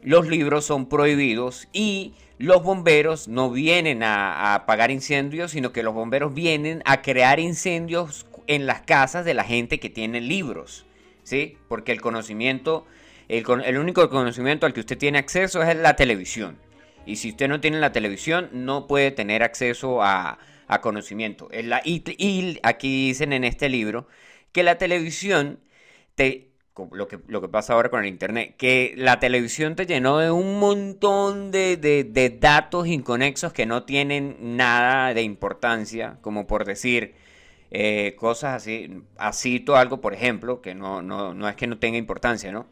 los 0.01 0.27
libros 0.27 0.65
son 0.65 0.87
prohibidos 0.87 1.67
y 1.73 2.13
los 2.37 2.63
bomberos 2.63 3.27
no 3.27 3.49
vienen 3.49 4.03
a, 4.03 4.53
apagar 4.53 4.91
incendios, 4.91 5.51
sino 5.51 5.71
que 5.71 5.83
los 5.83 5.93
bomberos 5.93 6.33
vienen 6.33 6.81
a 6.85 7.01
crear 7.01 7.39
incendios 7.39 8.27
en 8.47 8.65
las 8.65 8.81
casas 8.81 9.25
de 9.25 9.33
la 9.33 9.43
gente 9.43 9.79
que 9.79 9.89
tiene 9.89 10.21
libros, 10.21 10.85
¿sí? 11.23 11.57
Porque 11.67 11.91
el 11.91 11.99
conocimiento, 11.99 12.85
el, 13.27 13.77
único 13.77 14.09
conocimiento 14.09 14.65
al 14.65 14.73
que 14.73 14.81
usted 14.81 14.97
tiene 14.97 15.17
acceso 15.17 15.63
es 15.63 15.75
la 15.75 15.95
televisión. 15.95 16.57
Y 17.05 17.17
si 17.17 17.31
usted 17.31 17.47
no 17.47 17.59
tiene 17.59 17.79
la 17.79 17.91
televisión, 17.91 18.49
no 18.51 18.85
puede 18.85 19.11
tener 19.11 19.43
acceso 19.43 20.03
a, 20.03 20.39
conocimiento. 20.81 21.49
Y, 21.85 22.03
y 22.17 22.59
aquí 22.61 23.07
dicen 23.07 23.31
en 23.33 23.45
este 23.45 23.69
libro 23.69 24.07
que 24.51 24.63
la 24.63 24.77
televisión 24.77 25.59
te 26.15 26.46
lo 26.91 27.07
que, 27.07 27.19
lo 27.27 27.41
que 27.41 27.47
pasa 27.49 27.73
ahora 27.73 27.89
con 27.89 28.01
el 28.01 28.07
internet, 28.07 28.55
que 28.57 28.93
la 28.97 29.19
televisión 29.19 29.75
te 29.75 29.85
llenó 29.85 30.17
de 30.19 30.31
un 30.31 30.59
montón 30.59 31.51
de, 31.51 31.77
de- 31.77 32.03
de 32.03 32.29
datos 32.29 32.87
inconexos 32.87 33.53
que 33.53 33.65
no 33.65 33.83
tienen 33.83 34.37
nada 34.57 35.13
de 35.13 35.21
importancia, 35.23 36.17
como 36.21 36.45
por 36.47 36.65
decir 36.65 37.15
eh, 37.71 38.15
cosas 38.17 38.53
así, 38.55 39.01
así 39.17 39.59
todo 39.59 39.75
algo, 39.77 39.99
por 40.01 40.13
ejemplo, 40.13 40.61
que 40.61 40.73
no, 40.75 41.01
no, 41.01 41.33
no 41.33 41.49
es 41.49 41.55
que 41.55 41.67
no 41.67 41.77
tenga 41.79 41.97
importancia, 41.97 42.51
¿no? 42.51 42.65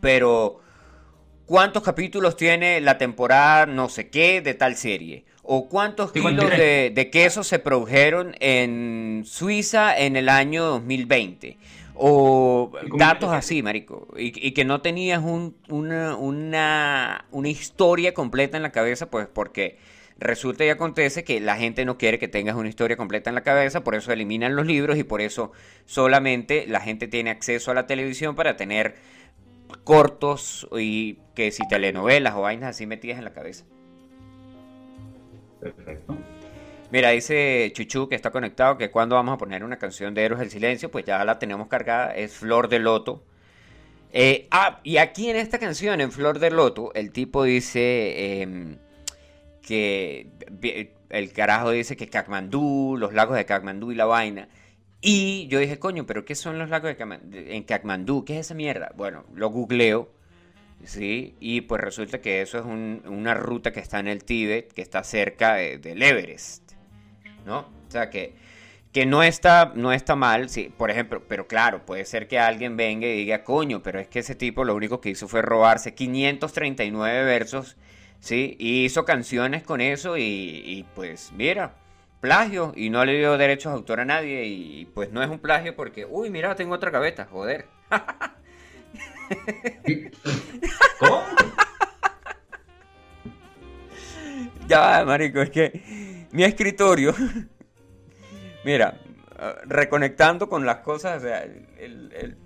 Pero, 0.00 0.60
¿cuántos 1.46 1.82
capítulos 1.82 2.36
tiene 2.36 2.80
la 2.80 2.98
temporada 2.98 3.66
no 3.66 3.88
sé 3.88 4.08
qué 4.10 4.40
de 4.40 4.54
tal 4.54 4.76
serie? 4.76 5.24
¿O 5.44 5.68
cuántos 5.68 6.12
kilos 6.12 6.30
53. 6.30 6.58
de, 6.58 6.90
de 6.94 7.10
queso 7.10 7.42
se 7.42 7.58
produjeron 7.58 8.36
en 8.38 9.22
Suiza 9.26 9.96
en 9.98 10.16
el 10.16 10.28
año 10.28 10.64
2020? 10.64 11.58
O 11.94 12.70
57. 12.80 12.96
datos 12.98 13.30
así, 13.32 13.62
marico. 13.62 14.08
Y, 14.16 14.46
y 14.46 14.52
que 14.52 14.64
no 14.64 14.80
tenías 14.80 15.22
un- 15.22 15.56
una, 15.68 16.16
una, 16.16 17.26
una 17.30 17.48
historia 17.48 18.14
completa 18.14 18.56
en 18.56 18.62
la 18.62 18.72
cabeza, 18.72 19.10
pues 19.10 19.26
porque 19.26 19.78
resulta 20.18 20.64
y 20.64 20.68
acontece 20.68 21.24
que 21.24 21.40
la 21.40 21.56
gente 21.56 21.84
no 21.84 21.98
quiere 21.98 22.18
que 22.18 22.28
tengas 22.28 22.54
una 22.56 22.68
historia 22.68 22.96
completa 22.96 23.30
en 23.30 23.34
la 23.34 23.42
cabeza, 23.42 23.82
por 23.84 23.94
eso 23.94 24.12
eliminan 24.12 24.54
los 24.56 24.66
libros 24.66 24.96
y 24.96 25.04
por 25.04 25.20
eso 25.20 25.52
solamente 25.84 26.66
la 26.68 26.80
gente 26.80 27.08
tiene 27.08 27.30
acceso 27.30 27.70
a 27.70 27.74
la 27.74 27.86
televisión 27.86 28.34
para 28.36 28.56
tener 28.56 28.94
cortos 29.84 30.68
y 30.78 31.18
que 31.34 31.50
si 31.50 31.66
telenovelas 31.66 32.34
o 32.34 32.42
vainas 32.42 32.70
así 32.70 32.86
metidas 32.86 33.18
en 33.18 33.24
la 33.24 33.32
cabeza. 33.32 33.64
Perfecto. 35.60 36.16
Mira, 36.92 37.08
dice 37.10 37.72
Chuchu 37.74 38.06
que 38.06 38.14
está 38.14 38.30
conectado 38.30 38.76
que 38.76 38.90
cuando 38.90 39.16
vamos 39.16 39.34
a 39.34 39.38
poner 39.38 39.64
una 39.64 39.78
canción 39.78 40.12
de 40.12 40.24
Héroes 40.24 40.40
del 40.40 40.50
Silencio, 40.50 40.90
pues 40.90 41.06
ya 41.06 41.24
la 41.24 41.38
tenemos 41.38 41.66
cargada, 41.68 42.14
es 42.14 42.34
Flor 42.34 42.68
de 42.68 42.80
Loto. 42.80 43.24
Eh, 44.12 44.46
ah, 44.50 44.78
y 44.84 44.98
aquí 44.98 45.30
en 45.30 45.36
esta 45.36 45.58
canción, 45.58 46.02
en 46.02 46.12
Flor 46.12 46.38
de 46.38 46.50
Loto, 46.50 46.92
el 46.94 47.10
tipo 47.10 47.44
dice 47.44 48.42
em, 48.42 48.76
que 49.62 50.26
el 51.08 51.32
carajo 51.32 51.70
dice 51.70 51.96
que 51.96 52.08
Katmandú, 52.08 52.96
los 52.98 53.14
lagos 53.14 53.36
de 53.38 53.46
Katmandú 53.46 53.90
y 53.90 53.94
la 53.94 54.04
vaina. 54.04 54.48
Y 55.00 55.46
yo 55.48 55.58
dije, 55.60 55.78
coño, 55.78 56.04
pero 56.06 56.26
¿qué 56.26 56.34
son 56.34 56.58
los 56.58 56.68
lagos 56.68 56.94
de 56.96 57.18
de- 57.24 57.56
en 57.56 57.62
Katmandú? 57.64 58.24
¿Qué 58.26 58.34
es 58.34 58.40
esa 58.46 58.54
mierda? 58.54 58.92
Bueno, 58.96 59.24
lo 59.34 59.48
googleo, 59.48 60.10
¿sí? 60.84 61.36
Y 61.40 61.62
pues 61.62 61.80
resulta 61.80 62.20
que 62.20 62.42
eso 62.42 62.58
es 62.58 62.66
un- 62.66 63.02
una 63.06 63.32
ruta 63.34 63.72
que 63.72 63.80
está 63.80 63.98
en 63.98 64.08
el 64.08 64.24
Tíbet, 64.24 64.72
que 64.74 64.82
está 64.82 65.02
cerca 65.04 65.54
de- 65.54 65.78
del 65.78 66.02
Everest, 66.02 66.71
¿no? 67.44 67.60
O 67.88 67.90
sea 67.90 68.10
que, 68.10 68.34
que 68.92 69.06
no, 69.06 69.22
está, 69.22 69.72
no 69.74 69.92
está 69.92 70.16
mal, 70.16 70.48
sí, 70.50 70.72
por 70.76 70.90
ejemplo, 70.90 71.22
pero 71.28 71.46
claro, 71.46 71.84
puede 71.86 72.04
ser 72.04 72.28
que 72.28 72.38
alguien 72.38 72.76
venga 72.76 73.06
y 73.06 73.16
diga, 73.16 73.44
coño, 73.44 73.82
pero 73.82 73.98
es 74.00 74.08
que 74.08 74.18
ese 74.20 74.34
tipo 74.34 74.64
lo 74.64 74.74
único 74.74 75.00
que 75.00 75.10
hizo 75.10 75.28
fue 75.28 75.42
robarse 75.42 75.94
539 75.94 77.24
versos, 77.24 77.76
¿sí? 78.20 78.56
Y 78.58 78.84
hizo 78.84 79.04
canciones 79.04 79.62
con 79.62 79.80
eso 79.80 80.16
y, 80.18 80.22
y, 80.22 80.84
pues 80.94 81.32
mira, 81.32 81.74
plagio 82.20 82.72
y 82.76 82.90
no 82.90 83.04
le 83.04 83.18
dio 83.18 83.36
derechos 83.38 83.72
de 83.72 83.78
autor 83.78 84.00
a 84.00 84.04
nadie 84.04 84.44
y 84.44 84.86
pues 84.94 85.10
no 85.10 85.22
es 85.22 85.30
un 85.30 85.38
plagio 85.40 85.74
porque, 85.74 86.04
uy, 86.06 86.30
mira, 86.30 86.54
tengo 86.54 86.74
otra 86.74 86.90
gaveta, 86.90 87.26
joder. 87.30 87.66
¿Cómo? 90.98 91.22
Ya 94.68 94.80
va, 94.80 95.04
marico, 95.04 95.40
es 95.42 95.50
que 95.50 95.82
mi 96.32 96.44
escritorio, 96.44 97.14
mira, 98.64 98.98
eh, 99.38 99.54
reconectando 99.64 100.48
con 100.48 100.66
las 100.66 100.78
cosas, 100.78 101.22
o 101.22 101.26
sea, 101.26 101.42
el, 101.42 102.36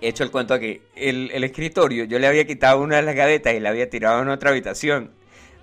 he 0.00 0.08
hecho 0.08 0.24
el 0.24 0.30
cuento 0.30 0.54
aquí, 0.54 0.82
el, 0.96 1.30
el 1.32 1.44
escritorio, 1.44 2.04
yo 2.04 2.18
le 2.18 2.26
había 2.26 2.46
quitado 2.46 2.80
una 2.80 2.96
de 2.96 3.02
las 3.02 3.14
gavetas 3.14 3.54
y 3.54 3.60
la 3.60 3.70
había 3.70 3.88
tirado 3.88 4.22
en 4.22 4.28
otra 4.28 4.50
habitación, 4.50 5.12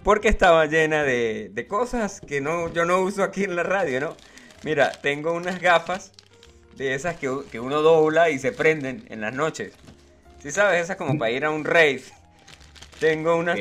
porque 0.04 0.28
estaba 0.28 0.66
llena 0.66 1.04
de, 1.04 1.50
de 1.52 1.68
cosas 1.68 2.22
que 2.22 2.42
no, 2.42 2.72
yo 2.72 2.86
no 2.86 3.02
uso 3.02 3.24
aquí 3.24 3.44
en 3.44 3.56
la 3.56 3.64
radio, 3.64 4.00
¿no? 4.00 4.18
Mira, 4.64 4.92
tengo 4.92 5.34
unas 5.34 5.62
gafas 5.62 6.12
de 6.76 6.94
esas 6.94 7.18
que, 7.18 7.30
uno 7.30 7.82
dobla 7.82 8.30
y 8.30 8.40
se 8.40 8.52
prenden 8.52 9.06
en 9.10 9.22
las 9.22 9.34
noches. 9.34 9.74
¿Sí 10.42 10.52
sabes? 10.52 10.84
Esas 10.84 10.98
como 10.98 11.18
para 11.18 11.32
ir 11.32 11.46
a 11.46 11.50
un 11.50 11.64
rave. 11.66 12.04
Tengo 13.00 13.36
unas... 13.36 13.58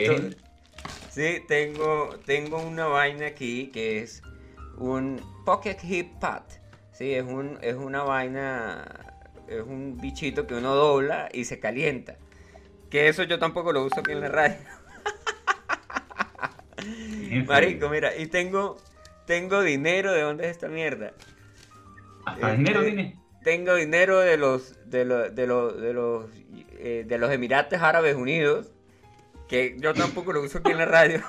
Sí, 1.14 1.44
tengo, 1.46 2.10
tengo 2.26 2.60
una 2.60 2.86
vaina 2.86 3.26
aquí 3.28 3.68
que 3.68 4.00
es 4.00 4.20
un 4.78 5.20
Pocket 5.44 5.76
Hip 5.84 6.18
Pad. 6.18 6.42
Sí, 6.90 7.14
es, 7.14 7.22
un, 7.22 7.56
es 7.62 7.76
una 7.76 8.02
vaina, 8.02 8.84
es 9.46 9.62
un 9.62 9.96
bichito 10.00 10.48
que 10.48 10.54
uno 10.54 10.74
dobla 10.74 11.28
y 11.32 11.44
se 11.44 11.60
calienta. 11.60 12.16
Que 12.90 13.06
eso 13.06 13.22
yo 13.22 13.38
tampoco 13.38 13.72
lo 13.72 13.84
uso 13.84 14.00
aquí 14.00 14.10
en 14.10 14.22
la 14.22 14.28
radio. 14.28 14.56
Marico, 17.46 17.88
mira, 17.88 18.16
y 18.16 18.26
tengo, 18.26 18.76
tengo 19.24 19.62
dinero 19.62 20.12
de 20.12 20.22
dónde 20.22 20.46
es 20.46 20.50
esta 20.50 20.66
mierda. 20.66 21.12
Hasta 22.26 22.50
este- 22.50 22.56
dinero 22.58 22.82
tiene. 22.82 23.20
Tengo 23.44 23.74
dinero 23.76 24.18
de 24.18 24.36
los 24.38 24.74
de 24.88 25.04
los 25.04 25.34
de 25.34 25.46
los 25.46 25.80
de 25.80 25.92
los 25.92 26.30
eh, 26.78 27.04
de 27.06 27.18
los 27.18 27.30
Emirates 27.30 27.82
Árabes 27.82 28.16
Unidos 28.16 28.73
que 29.48 29.76
yo 29.78 29.94
tampoco 29.94 30.32
lo 30.32 30.42
uso 30.42 30.58
aquí 30.58 30.70
en 30.72 30.78
la 30.78 30.86
radio. 30.86 31.22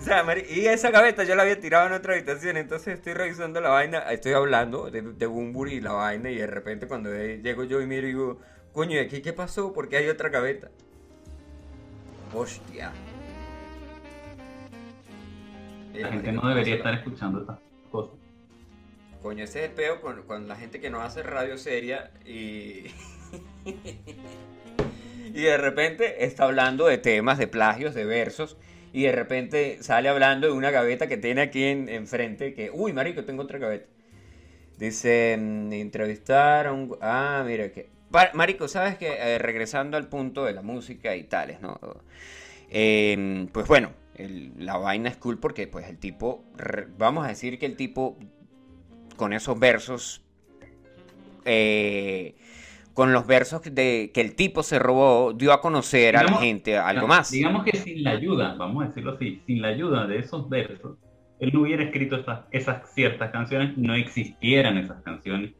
O 0.00 0.02
sea, 0.02 0.24
y 0.48 0.66
esa 0.66 0.90
gaveta 0.90 1.24
yo 1.24 1.34
la 1.34 1.42
había 1.42 1.60
tirado 1.60 1.86
en 1.88 1.92
otra 1.92 2.14
habitación, 2.14 2.56
entonces 2.56 2.94
estoy 2.94 3.14
revisando 3.14 3.60
la 3.60 3.70
vaina, 3.70 3.98
estoy 4.12 4.32
hablando 4.32 4.90
de, 4.90 5.02
de 5.02 5.26
Bumburi 5.26 5.74
y 5.74 5.80
la 5.80 5.92
vaina, 5.92 6.30
y 6.30 6.36
de 6.36 6.46
repente 6.46 6.86
cuando 6.88 7.10
llego 7.12 7.64
yo 7.64 7.80
y 7.82 7.86
miro 7.86 8.06
y 8.06 8.10
digo, 8.12 8.40
coño, 8.72 8.94
¿y 8.96 8.98
aquí 9.00 9.20
qué 9.22 9.32
pasó? 9.32 9.72
Porque 9.72 9.96
hay 9.96 10.08
otra 10.08 10.28
gaveta. 10.30 10.70
Hostia. 12.30 12.96
La 16.00 16.08
Eh, 16.08 16.10
gente 16.10 16.32
no 16.32 16.48
debería 16.48 16.76
estar 16.76 16.94
escuchando 16.94 17.40
estas 17.40 17.60
cosas. 17.90 18.18
Coño, 19.20 19.44
ese 19.44 19.60
es 19.64 19.70
el 19.70 19.74
peo 19.74 20.00
con, 20.00 20.22
con 20.24 20.48
la 20.48 20.56
gente 20.56 20.80
que 20.80 20.90
no 20.90 21.00
hace 21.02 21.22
radio 21.22 21.58
seria 21.58 22.12
y. 22.24 22.86
y 25.34 25.42
de 25.42 25.56
repente 25.56 26.24
está 26.24 26.44
hablando 26.44 26.86
de 26.86 26.98
temas, 26.98 27.38
de 27.38 27.46
plagios, 27.46 27.94
de 27.94 28.04
versos. 28.04 28.56
Y 28.92 29.02
de 29.02 29.12
repente 29.12 29.82
sale 29.82 30.08
hablando 30.08 30.46
de 30.46 30.52
una 30.52 30.70
gaveta 30.70 31.08
que 31.08 31.16
tiene 31.16 31.42
aquí 31.42 31.64
en, 31.64 31.88
enfrente. 31.88 32.54
Que, 32.54 32.70
uy, 32.72 32.92
marico, 32.92 33.24
tengo 33.24 33.42
otra 33.42 33.58
gaveta. 33.58 33.86
Dice, 34.78 35.36
mm, 35.38 35.72
entrevistar 35.72 36.66
a. 36.66 36.76
Ah, 37.00 37.44
mira 37.46 37.70
que... 37.70 37.88
Marico, 38.32 38.68
¿sabes 38.68 38.96
que 38.96 39.38
Regresando 39.38 39.98
al 39.98 40.08
punto 40.08 40.44
de 40.44 40.54
la 40.54 40.62
música 40.62 41.14
y 41.14 41.24
tales, 41.24 41.60
¿no? 41.60 41.78
Eh, 42.70 43.46
pues 43.52 43.66
bueno, 43.68 43.92
la 44.56 44.78
vaina 44.78 45.10
es 45.10 45.16
cool 45.16 45.38
porque 45.38 45.66
pues 45.66 45.88
el 45.88 45.98
tipo... 45.98 46.44
Vamos 46.96 47.26
a 47.26 47.28
decir 47.28 47.58
que 47.58 47.66
el 47.66 47.76
tipo 47.76 48.16
con 49.18 49.34
esos 49.34 49.58
versos, 49.58 50.22
eh, 51.44 52.34
con 52.98 53.12
los 53.12 53.28
versos 53.28 53.62
de, 53.62 54.10
que 54.12 54.20
el 54.20 54.34
tipo 54.34 54.64
se 54.64 54.80
robó, 54.80 55.32
dio 55.32 55.52
a 55.52 55.60
conocer 55.60 56.16
a 56.16 56.24
la 56.24 56.32
gente 56.38 56.76
algo 56.76 57.06
más. 57.06 57.30
Digamos 57.30 57.62
que 57.62 57.76
sin 57.76 58.02
la 58.02 58.10
ayuda, 58.10 58.56
vamos 58.58 58.82
a 58.82 58.88
decirlo 58.88 59.12
así, 59.12 59.40
sin 59.46 59.62
la 59.62 59.68
ayuda 59.68 60.08
de 60.08 60.18
esos 60.18 60.48
versos, 60.48 60.98
él 61.38 61.52
no 61.54 61.60
hubiera 61.60 61.84
escrito 61.84 62.16
esas, 62.16 62.40
esas 62.50 62.92
ciertas 62.92 63.30
canciones, 63.30 63.78
no 63.78 63.94
existieran 63.94 64.78
esas 64.78 65.00
canciones. 65.02 65.52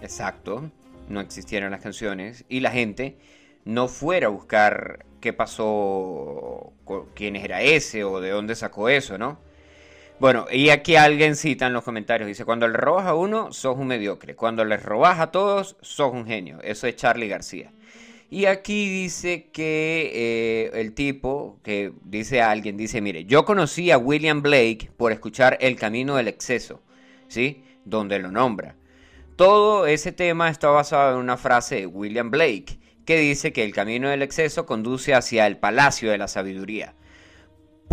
Exacto, 0.00 0.70
no 1.06 1.20
existieran 1.20 1.70
las 1.70 1.82
canciones 1.82 2.46
y 2.48 2.60
la 2.60 2.70
gente 2.70 3.18
no 3.66 3.86
fuera 3.86 4.28
a 4.28 4.30
buscar 4.30 5.04
qué 5.20 5.34
pasó, 5.34 6.72
quién 7.14 7.36
era 7.36 7.60
ese 7.60 8.04
o 8.04 8.22
de 8.22 8.30
dónde 8.30 8.54
sacó 8.54 8.88
eso, 8.88 9.18
¿no? 9.18 9.38
Bueno, 10.22 10.46
y 10.52 10.68
aquí 10.68 10.94
alguien 10.94 11.34
cita 11.34 11.66
en 11.66 11.72
los 11.72 11.82
comentarios, 11.82 12.28
dice, 12.28 12.44
cuando 12.44 12.68
le 12.68 12.76
robas 12.76 13.06
a 13.06 13.14
uno, 13.14 13.52
sos 13.52 13.76
un 13.76 13.88
mediocre, 13.88 14.36
cuando 14.36 14.64
les 14.64 14.80
robas 14.80 15.18
a 15.18 15.32
todos, 15.32 15.76
sos 15.80 16.12
un 16.12 16.26
genio. 16.26 16.60
Eso 16.62 16.86
es 16.86 16.94
Charlie 16.94 17.26
García. 17.26 17.72
Y 18.30 18.44
aquí 18.44 18.88
dice 18.88 19.48
que 19.52 20.12
eh, 20.14 20.80
el 20.80 20.94
tipo, 20.94 21.58
que 21.64 21.92
dice 22.04 22.40
alguien, 22.40 22.76
dice, 22.76 23.00
mire, 23.00 23.24
yo 23.24 23.44
conocí 23.44 23.90
a 23.90 23.98
William 23.98 24.42
Blake 24.42 24.92
por 24.96 25.10
escuchar 25.10 25.58
El 25.60 25.74
Camino 25.74 26.14
del 26.14 26.28
Exceso, 26.28 26.80
¿sí? 27.26 27.64
Donde 27.84 28.20
lo 28.20 28.30
nombra. 28.30 28.76
Todo 29.34 29.88
ese 29.88 30.12
tema 30.12 30.50
está 30.50 30.68
basado 30.68 31.14
en 31.14 31.18
una 31.18 31.36
frase 31.36 31.80
de 31.80 31.86
William 31.86 32.30
Blake, 32.30 32.78
que 33.04 33.18
dice 33.18 33.52
que 33.52 33.64
el 33.64 33.74
camino 33.74 34.08
del 34.08 34.22
exceso 34.22 34.66
conduce 34.66 35.14
hacia 35.14 35.48
el 35.48 35.56
palacio 35.56 36.12
de 36.12 36.18
la 36.18 36.28
sabiduría. 36.28 36.94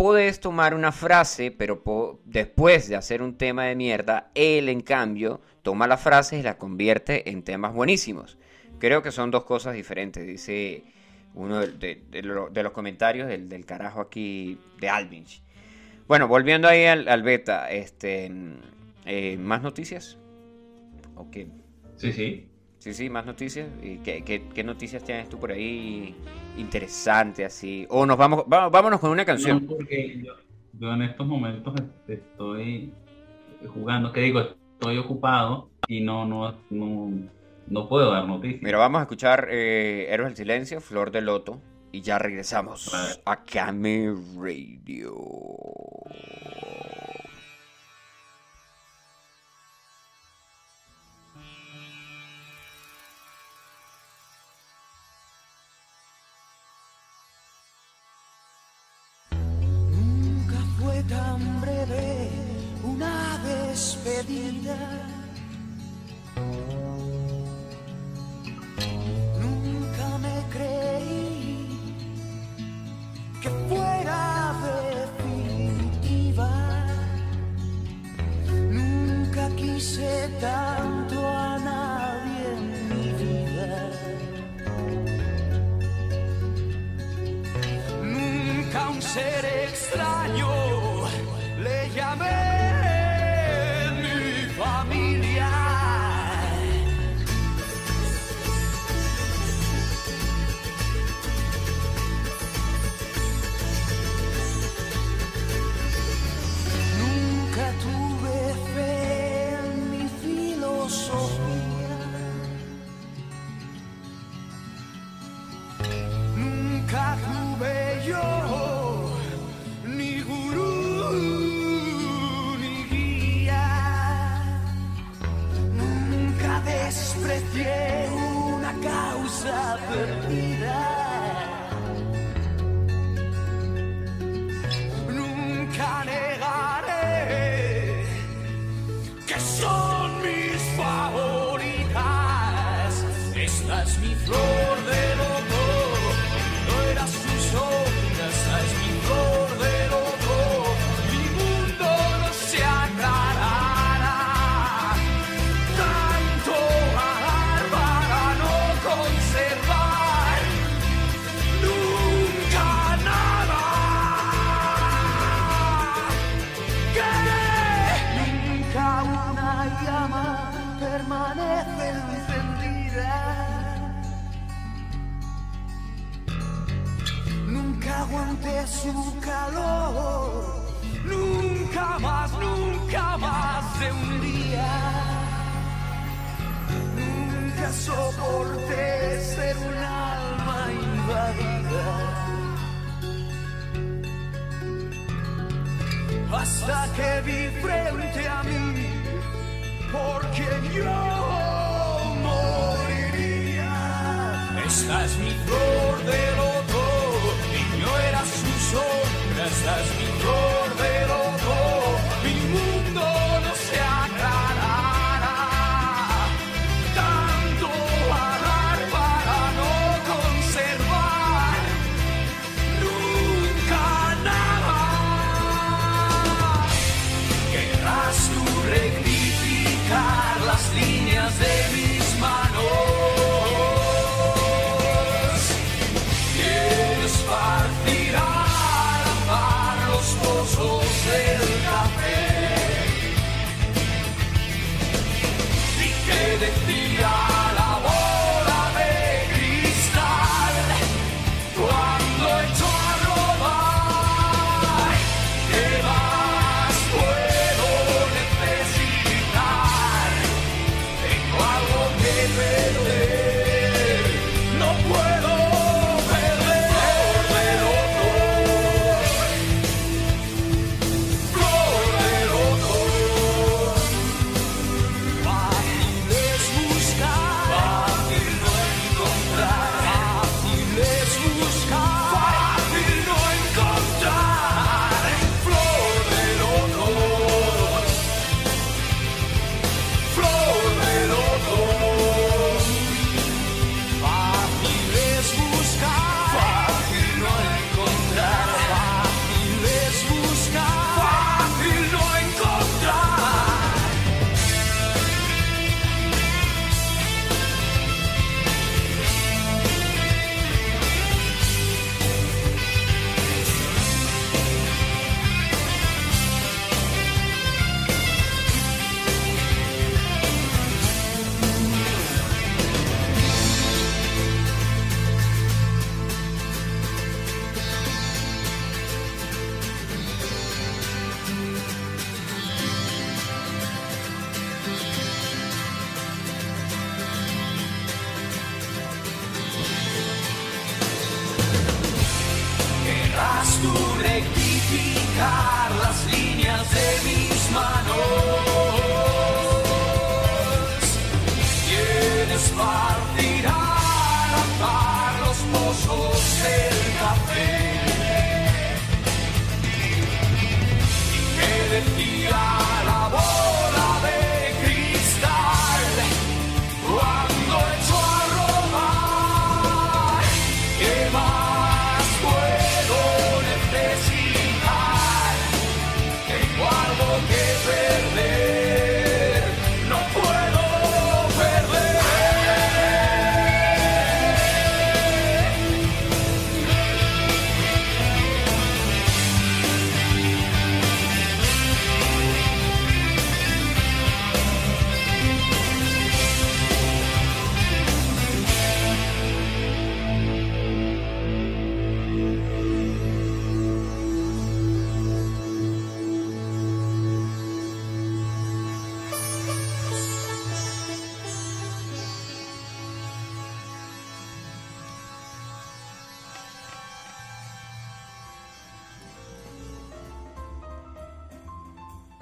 Puedes 0.00 0.40
tomar 0.40 0.72
una 0.74 0.92
frase, 0.92 1.50
pero 1.50 1.82
después 2.24 2.88
de 2.88 2.96
hacer 2.96 3.20
un 3.20 3.36
tema 3.36 3.66
de 3.66 3.76
mierda, 3.76 4.30
él 4.34 4.70
en 4.70 4.80
cambio 4.80 5.42
toma 5.60 5.86
la 5.86 5.98
frase 5.98 6.38
y 6.38 6.42
la 6.42 6.56
convierte 6.56 7.28
en 7.28 7.42
temas 7.42 7.74
buenísimos. 7.74 8.38
Creo 8.78 9.02
que 9.02 9.12
son 9.12 9.30
dos 9.30 9.44
cosas 9.44 9.74
diferentes, 9.74 10.26
dice 10.26 10.84
uno 11.34 11.60
de, 11.60 11.72
de- 11.72 12.02
de 12.10 12.22
lo- 12.22 12.48
de 12.48 12.62
los 12.62 12.72
comentarios 12.72 13.28
del, 13.28 13.66
carajo 13.66 14.00
aquí 14.00 14.58
de 14.80 14.88
Alvinch. 14.88 15.42
Bueno, 16.08 16.28
volviendo 16.28 16.66
ahí 16.66 16.86
al, 16.86 17.22
beta, 17.22 17.70
este, 17.70 18.32
eh, 19.04 19.36
¿más 19.36 19.60
noticias? 19.60 20.16
Ok. 21.14 21.36
Sí, 21.98 22.10
sí. 22.14 22.49
Sí, 22.80 22.94
sí, 22.94 23.10
más 23.10 23.26
noticias. 23.26 23.68
¿Y 23.82 23.98
qué, 23.98 24.22
qué- 24.24 24.48
qué 24.54 24.64
noticias 24.64 25.04
tienes 25.04 25.28
tú 25.28 25.38
por 25.38 25.52
ahí 25.52 26.14
interesante 26.56 27.44
así? 27.44 27.86
O 27.90 28.06
nos 28.06 28.16
vamos, 28.16 28.44
va- 28.52 28.68
vámonos 28.70 28.98
con 29.00 29.10
una 29.10 29.24
canción. 29.24 29.62
No, 29.66 29.76
porque 29.76 30.18
yo, 30.24 30.32
yo 30.78 30.92
en 30.94 31.02
estos 31.02 31.26
momentos 31.26 31.74
estoy 32.08 32.92
jugando, 33.68 34.10
que 34.12 34.20
digo, 34.22 34.40
estoy 34.40 34.96
ocupado 34.96 35.68
y 35.88 36.00
no, 36.00 36.24
no, 36.24 36.54
no, 36.70 37.12
no 37.66 37.88
puedo 37.88 38.10
dar 38.12 38.26
noticias. 38.26 38.62
Mira, 38.62 38.78
vamos 38.78 39.00
a 39.00 39.02
escuchar 39.02 39.48
eh, 39.50 40.06
Héroes 40.08 40.30
del 40.30 40.36
Silencio, 40.38 40.80
Flor 40.80 41.10
de 41.10 41.20
Loto, 41.20 41.60
y 41.92 42.00
ya 42.00 42.18
regresamos 42.18 42.90
a 43.26 43.44
Kame 43.44 44.14
Radio. 44.38 45.14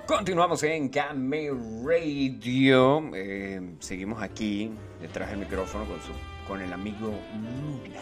Continuamos 0.08 0.62
en 0.62 0.90
Game 0.90 1.50
Radio. 1.84 3.10
Eh, 3.14 3.60
seguimos 3.78 4.22
aquí 4.22 4.70
detrás 5.02 5.28
del 5.28 5.40
micrófono 5.40 5.84
con, 5.84 6.00
su, 6.00 6.12
con 6.48 6.62
el 6.62 6.72
amigo 6.72 7.12
Luna. 7.34 8.00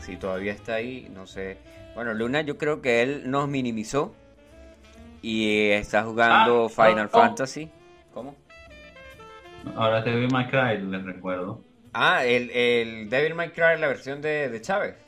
Si 0.00 0.16
todavía 0.16 0.52
está 0.52 0.76
ahí, 0.76 1.10
no 1.14 1.26
sé. 1.26 1.58
Bueno, 1.94 2.14
Luna, 2.14 2.40
yo 2.40 2.56
creo 2.56 2.80
que 2.80 3.02
él 3.02 3.30
nos 3.30 3.50
minimizó 3.50 4.14
y 5.20 5.68
está 5.72 6.04
jugando 6.04 6.64
Ah, 6.64 6.68
Final 6.70 7.10
oh, 7.12 7.16
oh. 7.18 7.20
Fantasy. 7.20 7.70
¿Cómo? 8.14 8.34
Ahora 9.76 10.02
te 10.02 10.10
vi 10.10 10.26
My 10.28 10.46
Cry, 10.46 10.78
les 10.90 11.04
recuerdo. 11.04 11.60
Ah, 11.92 12.24
el, 12.24 12.48
el 12.50 13.10
Devil 13.10 13.34
May 13.34 13.50
Cry, 13.50 13.78
la 13.78 13.88
versión 13.88 14.22
de, 14.22 14.48
de 14.48 14.60
Chávez. 14.62 15.03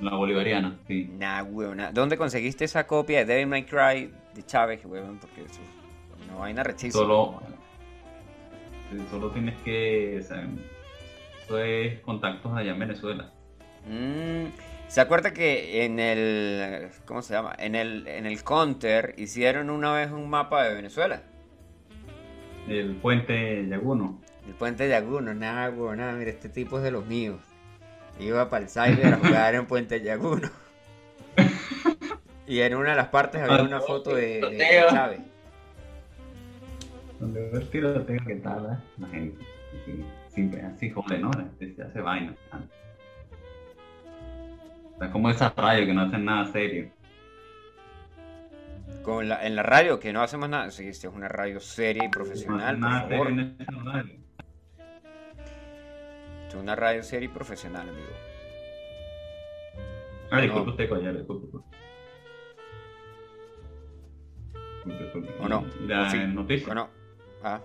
La 0.00 0.14
bolivariana, 0.14 0.78
sí. 0.86 1.10
Nah, 1.18 1.42
weón. 1.42 1.80
¿Dónde 1.92 2.16
conseguiste 2.16 2.64
esa 2.64 2.86
copia 2.86 3.18
de 3.18 3.24
Devil 3.26 3.46
May 3.46 3.64
Cry 3.64 4.10
de 4.34 4.42
Chávez, 4.46 4.84
weón? 4.84 5.18
Porque 5.18 5.42
eso 5.42 5.60
es 5.60 6.28
una 6.28 6.38
vaina 6.38 6.62
rechísima. 6.62 7.02
Solo, 7.02 7.42
solo 9.10 9.30
tienes 9.30 9.60
que. 9.62 10.18
eso 10.18 11.58
es 11.58 12.00
contactos 12.00 12.56
allá 12.56 12.72
en 12.72 12.78
Venezuela. 12.78 13.30
Mm, 13.86 14.46
¿Se 14.88 15.00
acuerda 15.00 15.32
que 15.32 15.84
en 15.84 15.98
el. 15.98 16.88
¿Cómo 17.04 17.22
se 17.22 17.34
llama? 17.34 17.54
En 17.58 17.74
el, 17.74 18.06
en 18.06 18.26
el 18.26 18.42
Counter 18.42 19.14
hicieron 19.18 19.70
una 19.70 19.92
vez 19.92 20.10
un 20.10 20.30
mapa 20.30 20.64
de 20.64 20.74
Venezuela? 20.74 21.22
El 22.68 22.96
puente 22.96 23.66
Yaguno. 23.68 24.20
El 24.46 24.54
puente 24.54 24.84
de 24.84 24.90
Yaguno, 24.90 25.34
nada, 25.34 25.70
weón, 25.70 25.98
nada, 25.98 26.12
mira, 26.12 26.30
este 26.30 26.48
tipo 26.48 26.78
es 26.78 26.84
de 26.84 26.90
los 26.90 27.06
míos. 27.06 27.40
Iba 28.20 28.48
para 28.50 28.64
el 28.64 28.70
cyber 28.70 29.14
a 29.14 29.16
jugar 29.16 29.54
en 29.54 29.66
Puente 29.66 30.00
Yaguno. 30.02 30.48
Y 32.46 32.60
en 32.60 32.74
una 32.74 32.90
de 32.90 32.96
las 32.96 33.08
partes 33.08 33.40
había 33.42 33.62
una 33.62 33.80
foto 33.80 34.14
de, 34.14 34.40
de 34.40 34.84
Chávez. 34.90 35.20
Donde 37.18 37.50
el 37.50 37.70
tiroteo 37.70 38.24
que 38.26 38.34
tal, 38.36 38.66
¿eh? 38.72 38.76
La 38.98 39.08
gente. 39.08 39.44
así, 39.82 40.04
Siempre 40.28 40.62
así, 40.62 40.90
joder, 40.90 41.20
¿no? 41.20 41.30
Se 41.58 41.82
hace 41.82 42.00
vaina. 42.00 42.34
O 44.94 44.98
sea, 44.98 45.10
como 45.10 45.30
esa 45.30 45.52
radio 45.56 45.86
que 45.86 45.94
no 45.94 46.02
hacen 46.02 46.24
nada 46.24 46.50
serio. 46.52 46.90
Con 49.02 49.28
la, 49.28 49.46
en 49.46 49.54
la 49.56 49.62
radio, 49.62 49.98
que 50.00 50.12
no 50.12 50.20
hacemos 50.22 50.48
nada. 50.48 50.70
Sí, 50.70 50.92
sí, 50.92 51.06
es 51.06 51.12
una 51.12 51.28
radio 51.28 51.60
seria 51.60 52.04
y 52.04 52.06
No 52.06 52.10
profesional, 52.10 52.78
por 52.78 52.88
nada 52.90 53.00
favor. 53.08 53.28
serio 53.28 53.42
en 53.42 53.56
esa 53.60 53.72
Es 56.50 56.56
una 56.56 56.74
radio 56.74 57.00
seria 57.04 57.26
y 57.26 57.28
profesional, 57.28 57.88
amigo. 57.88 58.08
Ah, 60.32 60.40
disculpe 60.40 60.70
usted, 60.70 60.88
coño, 60.88 61.12
disculpe. 61.12 61.58
¿O 65.38 65.48
no? 65.48 65.64
La 65.86 66.08
¿O 66.08 66.10
sí? 66.10 66.18
noticia. 66.26 66.72
¿O 66.72 66.74
no? 66.74 66.88
Ah. 67.44 67.60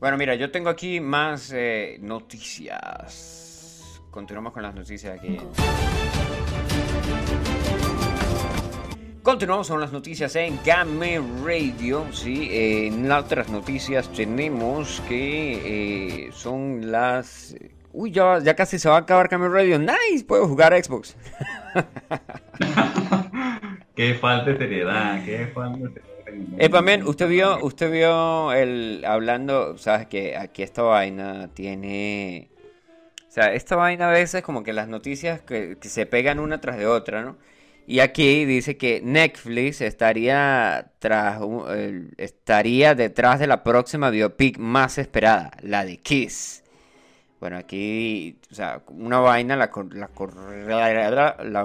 Bueno, 0.00 0.16
mira, 0.16 0.36
yo 0.36 0.50
tengo 0.50 0.70
aquí 0.70 1.00
más 1.00 1.52
eh, 1.54 1.98
noticias. 2.00 4.00
Continuamos 4.10 4.54
con 4.54 4.62
las 4.62 4.74
noticias 4.74 5.18
aquí. 5.18 5.38
Continuamos 9.28 9.68
con 9.68 9.78
las 9.78 9.92
noticias 9.92 10.34
en 10.36 10.58
Game 10.64 11.20
Radio. 11.44 12.06
Sí, 12.12 12.48
eh, 12.50 12.86
en 12.86 13.12
otras 13.12 13.50
noticias 13.50 14.10
tenemos 14.10 15.02
que 15.06 16.28
eh, 16.28 16.32
son 16.32 16.90
las. 16.90 17.54
Uy, 17.92 18.10
ya, 18.10 18.38
ya 18.38 18.56
casi 18.56 18.78
se 18.78 18.88
va 18.88 18.96
a 18.96 19.00
acabar 19.00 19.28
Game 19.28 19.46
Radio. 19.50 19.78
Nice, 19.78 20.24
puedo 20.26 20.48
jugar 20.48 20.72
a 20.72 20.82
Xbox. 20.82 21.14
Qué 23.94 24.14
falta 24.14 24.52
de 24.52 24.56
seriedad, 24.56 25.22
qué 25.22 25.46
falta 25.48 25.78
de 25.78 26.00
seriedad. 26.24 26.82
Men, 26.82 27.06
usted 27.06 27.28
vio, 27.28 27.62
usted 27.62 27.92
vio 27.92 28.54
el 28.54 29.04
hablando, 29.04 29.76
sabes 29.76 30.06
que 30.06 30.38
aquí 30.38 30.62
esta 30.62 30.80
vaina 30.80 31.50
tiene, 31.52 32.48
o 33.28 33.30
sea, 33.30 33.52
esta 33.52 33.76
vaina 33.76 34.08
a 34.08 34.12
veces 34.12 34.42
como 34.42 34.62
que 34.62 34.72
las 34.72 34.88
noticias 34.88 35.42
que, 35.42 35.76
que 35.78 35.88
se 35.90 36.06
pegan 36.06 36.38
una 36.38 36.62
tras 36.62 36.78
de 36.78 36.86
otra, 36.86 37.20
¿no? 37.20 37.36
Y 37.90 38.00
aquí 38.00 38.44
dice 38.44 38.76
que 38.76 39.00
Netflix 39.02 39.80
estaría 39.80 40.92
tras, 40.98 41.40
estaría 42.18 42.94
detrás 42.94 43.40
de 43.40 43.46
la 43.46 43.64
próxima 43.64 44.10
biopic 44.10 44.58
más 44.58 44.98
esperada, 44.98 45.52
la 45.62 45.86
de 45.86 45.96
Kiss. 45.96 46.62
Bueno, 47.40 47.56
aquí, 47.56 48.38
o 48.50 48.54
sea, 48.54 48.82
una 48.88 49.20
vaina 49.20 49.56
la, 49.56 49.70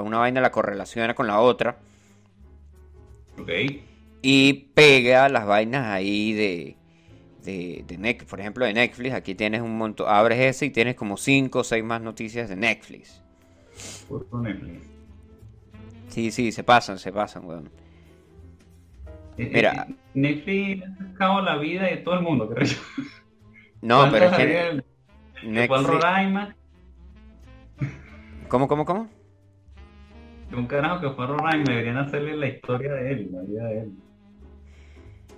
una 0.02 0.18
vaina 0.20 0.40
la 0.40 0.52
correlaciona 0.52 1.14
con 1.14 1.28
la 1.28 1.42
otra 1.42 1.78
Ok. 3.38 3.50
y 4.22 4.54
pega 4.74 5.28
las 5.28 5.46
vainas 5.46 5.88
ahí 5.88 6.32
de, 6.34 6.78
de, 7.44 7.84
de 7.86 7.98
Net- 7.98 8.26
por 8.26 8.40
ejemplo, 8.40 8.66
de 8.66 8.74
Netflix. 8.74 9.14
Aquí 9.14 9.36
tienes 9.36 9.62
un 9.62 9.78
montón, 9.78 10.08
abres 10.10 10.40
ese 10.40 10.68
y 10.68 10.70
tienes 10.70 10.96
como 10.96 11.18
5 11.18 11.60
o 11.60 11.64
6 11.66 11.84
más 11.84 12.02
noticias 12.02 12.48
de 12.48 12.56
Netflix. 12.56 13.22
Puro 14.08 14.26
Netflix. 14.42 14.93
Sí, 16.14 16.30
sí, 16.30 16.52
se 16.52 16.64
pasan, 16.64 17.00
se 17.00 17.12
pasan, 17.12 17.44
weón. 17.44 17.72
Eh, 19.40 19.50
Mira. 19.52 19.88
eh, 19.90 19.96
Netflix 20.14 20.84
ha 20.86 21.08
sacado 21.08 21.42
la 21.42 21.56
vida 21.58 21.86
de 21.86 21.98
todo 21.98 22.14
el 22.14 22.22
mundo, 22.22 22.48
creo 22.48 22.68
yo. 22.68 22.78
No, 23.82 24.08
pero 24.12 24.26
es 24.26 24.32
¿Cuántos 24.32 24.38
que 24.38 24.68
el 24.70 24.84
Netflix... 25.44 25.84
Roraima, 25.88 26.56
¿Cómo, 28.48 28.68
cómo, 28.68 28.86
cómo? 28.86 29.10
de 30.52 30.56
un 30.56 30.68
carajo 30.68 31.02
que 31.02 31.10
fue 31.10 31.26
a 31.26 31.28
Roraima, 31.30 31.64
deberían 31.68 31.98
hacerle 31.98 32.38
la 32.38 32.48
historia 32.48 32.94
de 32.94 33.12
él, 33.12 33.30
la 33.34 33.42
vida 33.42 33.64
de 33.66 33.80
él. 33.80 33.92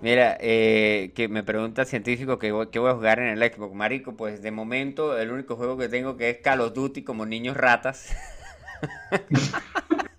Mira, 0.01 0.37
eh, 0.41 1.13
que 1.15 1.29
me 1.29 1.41
pregunta 1.41 1.83
el 1.83 1.87
científico 1.87 2.37
que 2.37 2.51
voy, 2.51 2.67
que 2.67 2.79
voy 2.79 2.91
a 2.91 2.95
jugar 2.95 3.19
en 3.19 3.27
el 3.27 3.51
Xbox. 3.51 3.73
Marico, 3.73 4.17
pues 4.17 4.41
de 4.41 4.51
momento 4.51 5.17
el 5.17 5.31
único 5.31 5.55
juego 5.55 5.77
que 5.77 5.87
tengo 5.87 6.17
que 6.17 6.29
es 6.31 6.37
Call 6.39 6.59
of 6.59 6.73
Duty 6.73 7.03
como 7.03 7.25
niños 7.25 7.55
ratas. 7.55 8.13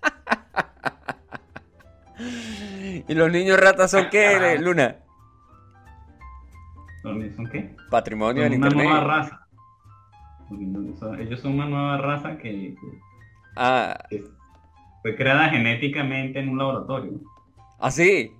¿Y 3.07 3.13
los 3.13 3.31
niños 3.31 3.59
ratas 3.59 3.91
son 3.91 4.07
qué, 4.09 4.57
Luna? 4.59 4.97
¿Son 7.03 7.35
son 7.35 7.47
qué? 7.47 7.75
Patrimonio 7.89 8.43
Son 8.43 8.51
del 8.51 8.59
una 8.59 8.69
nueva 8.69 8.89
internet. 8.99 9.07
raza. 9.07 9.47
Son- 10.99 11.19
Ellos 11.21 11.39
son 11.39 11.53
una 11.53 11.65
nueva 11.67 11.97
raza 11.97 12.37
que, 12.37 12.75
que- 12.75 12.99
Ah, 13.55 13.97
que 14.09 14.23
fue 15.01 15.15
creada 15.15 15.49
genéticamente 15.49 16.39
en 16.39 16.49
un 16.49 16.57
laboratorio. 16.57 17.13
así, 17.79 18.31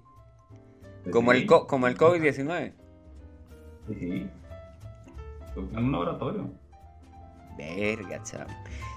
Pues 1.03 1.13
como 1.13 1.31
sí, 1.31 1.37
el, 1.39 1.45
co- 1.45 1.67
como 1.67 1.87
el 1.87 1.97
COVID-19. 1.97 2.73
Sí, 3.87 3.95
sí. 3.99 4.29
Fue 5.53 5.63
en 5.63 5.77
un 5.85 5.91
laboratorio. 5.91 6.49
Verga, 7.57 8.21
chamo. 8.23 8.45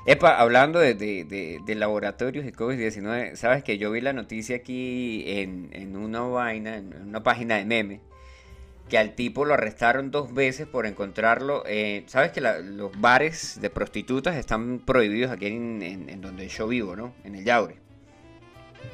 Epa, 0.07 0.39
hablando 0.41 0.79
de, 0.79 0.95
de- 0.95 1.25
de- 1.25 1.61
de 1.65 1.75
laboratorios 1.75 2.45
y 2.47 2.53
COVID-19, 2.53 3.35
sabes 3.37 3.63
que 3.65 3.79
yo 3.79 3.91
vi 3.91 4.01
la 4.01 4.13
noticia 4.13 4.57
aquí 4.57 5.25
en, 5.27 5.69
en 5.73 5.97
una 5.97 6.21
vaina, 6.21 6.77
en 6.77 6.95
una 7.09 7.23
página 7.23 7.57
de 7.57 7.65
meme, 7.65 8.01
que 8.89 8.99
al 8.99 9.15
tipo 9.15 9.45
lo 9.45 9.55
arrestaron 9.55 10.11
dos 10.11 10.35
veces 10.35 10.67
por 10.67 10.87
encontrarlo. 10.87 11.63
eh, 11.67 12.03
sabes 12.07 12.33
que 12.33 12.41
la- 12.41 12.59
los 12.59 12.99
bares 13.01 13.59
de 13.61 13.71
prostitutas 13.71 14.37
están 14.37 14.81
prohibidos 14.81 15.31
aquí 15.31 15.47
en, 15.47 15.83
en- 15.83 16.09
en 16.11 16.21
donde 16.21 16.49
yo 16.49 16.67
vivo, 16.67 16.97
¿no? 16.97 17.13
En 17.25 17.35
el 17.37 17.45
Yaure. 17.45 17.77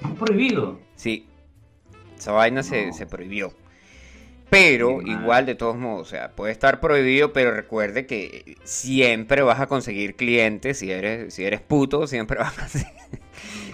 Está 0.03 0.13
prohibido. 0.15 0.81
Sí, 0.97 1.27
esa 2.19 2.33
vaina 2.33 2.63
se, 2.63 2.93
se 2.93 3.07
prohibió. 3.07 3.53
Pero 4.49 5.03
igual, 5.03 5.45
de 5.45 5.57
todos 5.57 5.77
modos, 5.77 6.07
o 6.07 6.11
sea, 6.11 6.31
puede 6.31 6.53
estar 6.53 6.79
prohibido, 6.81 7.33
pero 7.33 7.51
recuerde 7.51 8.07
que 8.07 8.57
siempre 8.63 9.43
vas 9.43 9.59
a 9.61 9.67
conseguir 9.67 10.15
clientes. 10.15 10.79
Si 10.79 10.91
eres, 10.91 11.35
si 11.35 11.45
eres 11.45 11.61
puto, 11.61 12.07
siempre 12.07 12.39
vas 12.41 12.57
a 12.57 12.61
conseguir. 12.61 12.89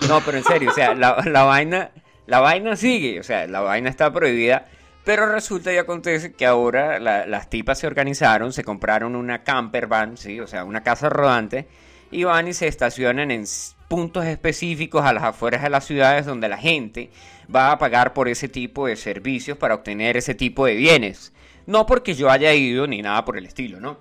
No, 0.08 0.20
pero 0.24 0.38
en 0.38 0.44
serio, 0.44 0.70
o 0.70 0.74
sea, 0.74 0.94
la, 0.94 1.22
la 1.26 1.42
vaina, 1.44 1.90
la 2.26 2.40
vaina 2.40 2.74
sigue, 2.76 3.20
o 3.20 3.22
sea, 3.22 3.46
la 3.46 3.60
vaina 3.60 3.90
está 3.90 4.12
prohibida. 4.12 4.66
Pero 5.04 5.26
resulta 5.26 5.72
y 5.72 5.76
acontece 5.78 6.32
que 6.32 6.46
ahora 6.46 6.98
la- 7.00 7.26
las 7.26 7.50
tipas 7.50 7.78
se 7.78 7.86
organizaron, 7.88 8.52
se 8.52 8.64
compraron 8.64 9.14
una 9.16 9.42
camper 9.42 9.88
van, 9.88 10.16
¿sí? 10.16 10.40
O 10.40 10.46
sea, 10.46 10.64
una 10.64 10.82
casa 10.82 11.08
rodante, 11.10 11.66
y 12.10 12.24
van 12.24 12.46
y 12.48 12.52
se 12.54 12.66
estacionan 12.68 13.30
en 13.30 13.44
puntos 13.88 14.24
específicos 14.24 15.04
a 15.04 15.12
las 15.12 15.24
afueras 15.24 15.62
de 15.62 15.70
las 15.70 15.84
ciudades 15.84 16.24
donde 16.24 16.48
la 16.48 16.56
gente 16.56 17.10
va 17.54 17.72
a 17.72 17.78
pagar 17.78 18.12
por 18.14 18.28
ese 18.28 18.48
tipo 18.48 18.86
de 18.86 18.96
servicios 18.96 19.56
para 19.58 19.74
obtener 19.74 20.16
ese 20.16 20.34
tipo 20.34 20.66
de 20.66 20.74
bienes. 20.74 21.32
No 21.66 21.86
porque 21.86 22.14
yo 22.14 22.30
haya 22.30 22.52
ido 22.54 22.86
ni 22.86 23.02
nada 23.02 23.24
por 23.24 23.36
el 23.36 23.46
estilo, 23.46 23.80
¿no? 23.80 23.98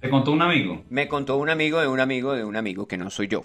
Te 0.00 0.10
contó 0.10 0.32
un 0.32 0.42
amigo. 0.42 0.84
Me 0.88 1.08
contó 1.08 1.36
un 1.36 1.48
amigo 1.50 1.80
de 1.80 1.88
un 1.88 2.00
amigo 2.00 2.32
de 2.34 2.44
un 2.44 2.56
amigo 2.56 2.86
que 2.86 2.96
no 2.98 3.10
soy 3.10 3.28
yo. 3.28 3.44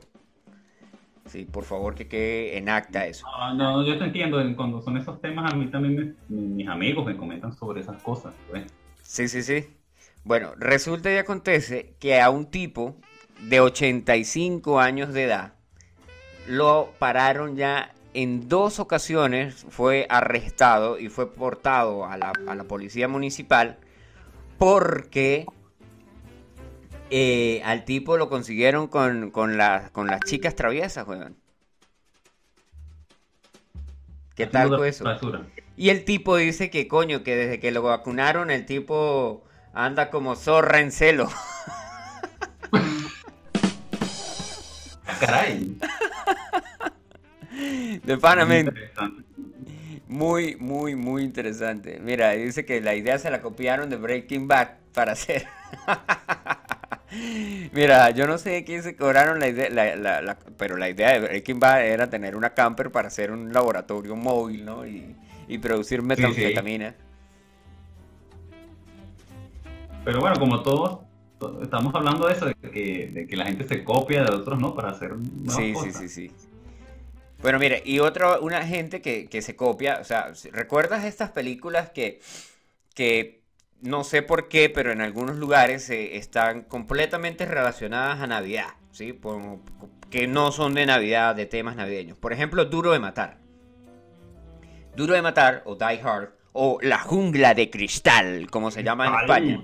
Sí, 1.28 1.46
por 1.46 1.64
favor 1.64 1.96
que 1.96 2.08
quede 2.08 2.58
en 2.58 2.68
acta 2.68 3.06
eso. 3.06 3.26
No, 3.26 3.54
no, 3.54 3.86
yo 3.86 3.98
te 3.98 4.06
entiendo. 4.06 4.38
Cuando 4.56 4.82
son 4.82 4.98
esos 4.98 5.22
temas, 5.22 5.52
a 5.52 5.56
mí 5.56 5.68
también 5.68 5.96
me- 6.28 6.36
mis 6.36 6.68
amigos 6.68 7.06
me 7.06 7.16
comentan 7.16 7.54
sobre 7.54 7.82
esas 7.82 8.02
cosas. 8.04 8.34
pues. 8.50 8.64
Sí, 9.02 9.28
sí, 9.30 9.42
sí. 9.44 9.68
Bueno, 10.24 10.54
resulta 10.58 11.12
y 11.12 11.18
acontece 11.18 11.96
que 12.00 12.20
a 12.20 12.30
un 12.30 12.48
tipo 12.48 12.96
de 13.40 13.60
85 13.60 14.80
años 14.80 15.14
de 15.14 15.24
edad 15.24 15.54
lo 16.48 16.92
pararon 17.00 17.56
ya 17.56 17.94
en 18.14 18.50
dos 18.50 18.80
ocasiones, 18.80 19.66
fue 19.70 20.06
arrestado 20.10 21.00
y 21.00 21.10
fue 21.10 21.32
portado 21.32 22.06
a 22.06 22.18
la, 22.18 22.34
a 22.48 22.56
la 22.56 22.64
policía 22.66 23.08
municipal 23.08 23.78
porque 24.58 25.46
eh, 27.10 27.62
al 27.66 27.84
tipo 27.86 28.18
lo 28.18 28.30
consiguieron 28.30 28.88
con, 28.88 29.32
con, 29.32 29.58
la- 29.58 29.90
con 29.92 30.08
las 30.08 30.22
chicas 30.22 30.56
traviesas, 30.56 31.08
weón. 31.08 31.36
¿Qué 34.36 34.48
tal 34.48 34.76
fue 34.76 34.90
eso? 34.90 35.04
basura. 35.04 35.42
Y 35.78 35.90
el 35.90 36.06
tipo 36.06 36.36
dice 36.38 36.70
que 36.70 36.88
coño, 36.88 37.24
que 37.24 37.36
desde 37.36 37.60
que 37.60 37.72
lo 37.72 37.82
vacunaron 37.84 38.50
el 38.52 38.66
tipo 38.66 39.44
anda 39.74 40.10
como 40.10 40.36
zorra 40.36 40.80
en 40.80 40.92
celo. 40.92 41.30
Ah, 45.08 45.18
Caray. 45.20 45.78
De. 48.04 48.60
Interesante. 48.60 49.24
Muy, 50.08 50.56
muy, 50.58 50.96
muy 50.96 51.24
interesante. 51.24 52.00
Mira, 52.04 52.32
dice 52.32 52.66
que 52.66 52.82
la 52.82 52.96
idea 52.96 53.18
se 53.18 53.30
la 53.32 53.42
copiaron 53.42 53.90
de 53.90 53.96
Breaking 53.96 54.48
Bad 54.48 54.70
para 54.94 55.14
hacer. 55.14 55.48
Mira, 57.74 58.10
yo 58.12 58.26
no 58.28 58.38
sé 58.38 58.50
de 58.52 58.64
quién 58.64 58.84
se 58.84 58.96
cobraron 58.96 59.40
la 59.40 59.48
idea, 59.50 59.70
la- 59.70 59.96
la- 59.96 60.22
la- 60.22 60.38
pero 60.58 60.78
la 60.78 60.90
idea 60.90 61.12
de 61.14 61.20
Breaking 61.22 61.60
Bad 61.60 61.86
era 61.86 62.10
tener 62.10 62.36
una 62.36 62.52
camper 62.54 62.92
para 62.92 63.08
hacer 63.10 63.32
un 63.32 63.52
laboratorio 63.54 64.16
móvil, 64.16 64.66
¿no? 64.66 64.86
Y, 64.86 65.16
y 65.48 65.58
producir 65.58 66.02
metanfetamina. 66.02 66.96
Pero 70.04 70.20
bueno, 70.20 70.40
como 70.40 70.62
todos, 70.62 71.00
to- 71.40 71.62
estamos 71.62 71.94
hablando 71.96 72.28
de 72.28 72.34
eso, 72.34 72.46
de 72.48 72.56
que, 72.56 73.12
de 73.14 73.28
que 73.28 73.36
la 73.36 73.46
gente 73.46 73.68
se 73.68 73.84
copia 73.84 74.24
de 74.24 74.32
otros, 74.34 74.60
¿no? 74.60 74.74
Para 74.74 74.90
hacer 74.90 75.16
nuevas 75.16 75.56
Sí, 75.56 75.74
sí, 75.76 75.92
sí, 75.92 76.10
sí. 76.10 76.32
Bueno, 77.42 77.58
mire, 77.58 77.82
y 77.86 78.00
otra, 78.00 78.40
una 78.40 78.64
gente 78.66 79.02
que, 79.02 79.28
que 79.28 79.42
se 79.42 79.56
copia, 79.56 79.98
o 80.00 80.04
sea, 80.04 80.32
¿recuerdas 80.52 81.06
estas 81.06 81.32
películas 81.32 81.90
que, 81.90 82.20
que 82.94 83.42
no 83.82 84.04
sé 84.04 84.22
por 84.22 84.48
qué, 84.48 84.70
pero 84.70 84.92
en 84.92 85.02
algunos 85.02 85.38
lugares 85.38 85.90
eh, 85.90 86.18
están 86.18 86.62
completamente 86.62 87.46
relacionadas 87.48 88.20
a 88.20 88.28
Navidad, 88.28 88.68
¿sí? 88.92 89.14
Por- 89.14 89.60
que 90.12 90.28
no 90.28 90.52
son 90.52 90.74
de 90.76 90.86
Navidad, 90.86 91.36
de 91.36 91.46
temas 91.46 91.76
navideños. 91.78 92.18
Por 92.18 92.34
ejemplo, 92.34 92.66
Duro 92.66 92.92
de 92.92 93.00
Matar. 93.00 93.38
Duro 94.96 95.14
de 95.16 95.22
Matar, 95.22 95.64
o 95.66 95.76
Die 95.76 96.02
Hard, 96.04 96.30
o 96.52 96.78
La 96.82 97.00
Jungla 97.00 97.54
de 97.54 97.70
Cristal, 97.70 98.52
como 98.52 98.70
se 98.72 98.84
llama 98.84 99.08
en 99.08 99.14
España. 99.22 99.62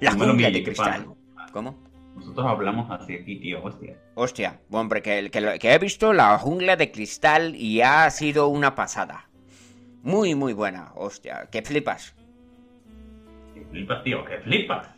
La 0.00 0.10
Jungla 0.10 0.26
de 0.26 0.32
mires, 0.34 0.52
¿qué 0.58 0.64
Cristal. 0.64 1.06
¿Cómo? 1.52 1.87
Nosotros 2.18 2.46
hablamos 2.46 2.90
así 2.90 3.14
aquí, 3.14 3.36
tío, 3.40 3.62
hostia. 3.64 3.96
Hostia, 4.14 4.60
hombre, 4.70 5.02
que, 5.02 5.30
que, 5.30 5.40
lo- 5.40 5.58
que 5.58 5.72
he 5.72 5.78
visto 5.78 6.12
la 6.12 6.36
jungla 6.38 6.76
de 6.76 6.90
cristal 6.90 7.54
y 7.56 7.80
ha 7.82 8.10
sido 8.10 8.48
una 8.48 8.74
pasada. 8.74 9.28
Muy, 10.02 10.34
muy 10.34 10.52
buena, 10.52 10.92
hostia, 10.94 11.48
que 11.50 11.62
flipas. 11.62 12.14
Que 13.54 13.64
flipas, 13.70 14.02
tío, 14.04 14.24
que 14.24 14.38
flipas. 14.38 14.88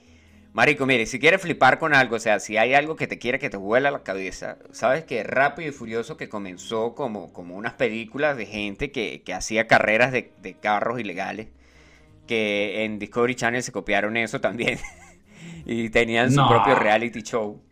Marico, 0.52 0.84
mire, 0.84 1.06
si 1.06 1.20
quieres 1.20 1.40
flipar 1.40 1.78
con 1.78 1.94
algo, 1.94 2.16
o 2.16 2.18
sea, 2.18 2.40
si 2.40 2.56
hay 2.56 2.74
algo 2.74 2.96
que 2.96 3.06
te 3.06 3.18
quiere 3.18 3.38
que 3.38 3.50
te 3.50 3.56
vuela 3.56 3.90
la 3.92 4.02
cabeza, 4.02 4.58
sabes 4.72 5.04
que 5.04 5.22
Rápido 5.22 5.68
y 5.68 5.72
Furioso 5.72 6.16
que 6.16 6.28
comenzó 6.28 6.94
como, 6.96 7.32
como 7.32 7.54
unas 7.56 7.74
películas 7.74 8.36
de 8.36 8.46
gente 8.46 8.90
que, 8.90 9.22
que 9.22 9.32
hacía 9.32 9.68
carreras 9.68 10.10
de, 10.10 10.32
de 10.42 10.54
carros 10.54 10.98
ilegales, 10.98 11.48
que 12.26 12.84
en 12.84 12.98
Discovery 12.98 13.36
Channel 13.36 13.62
se 13.62 13.70
copiaron 13.72 14.16
eso 14.16 14.40
también, 14.40 14.78
y 15.72 15.88
tenían 15.88 16.30
su 16.32 16.36
No. 16.36 16.48
propio 16.48 16.74
reality 16.74 17.22
show. 17.22 17.62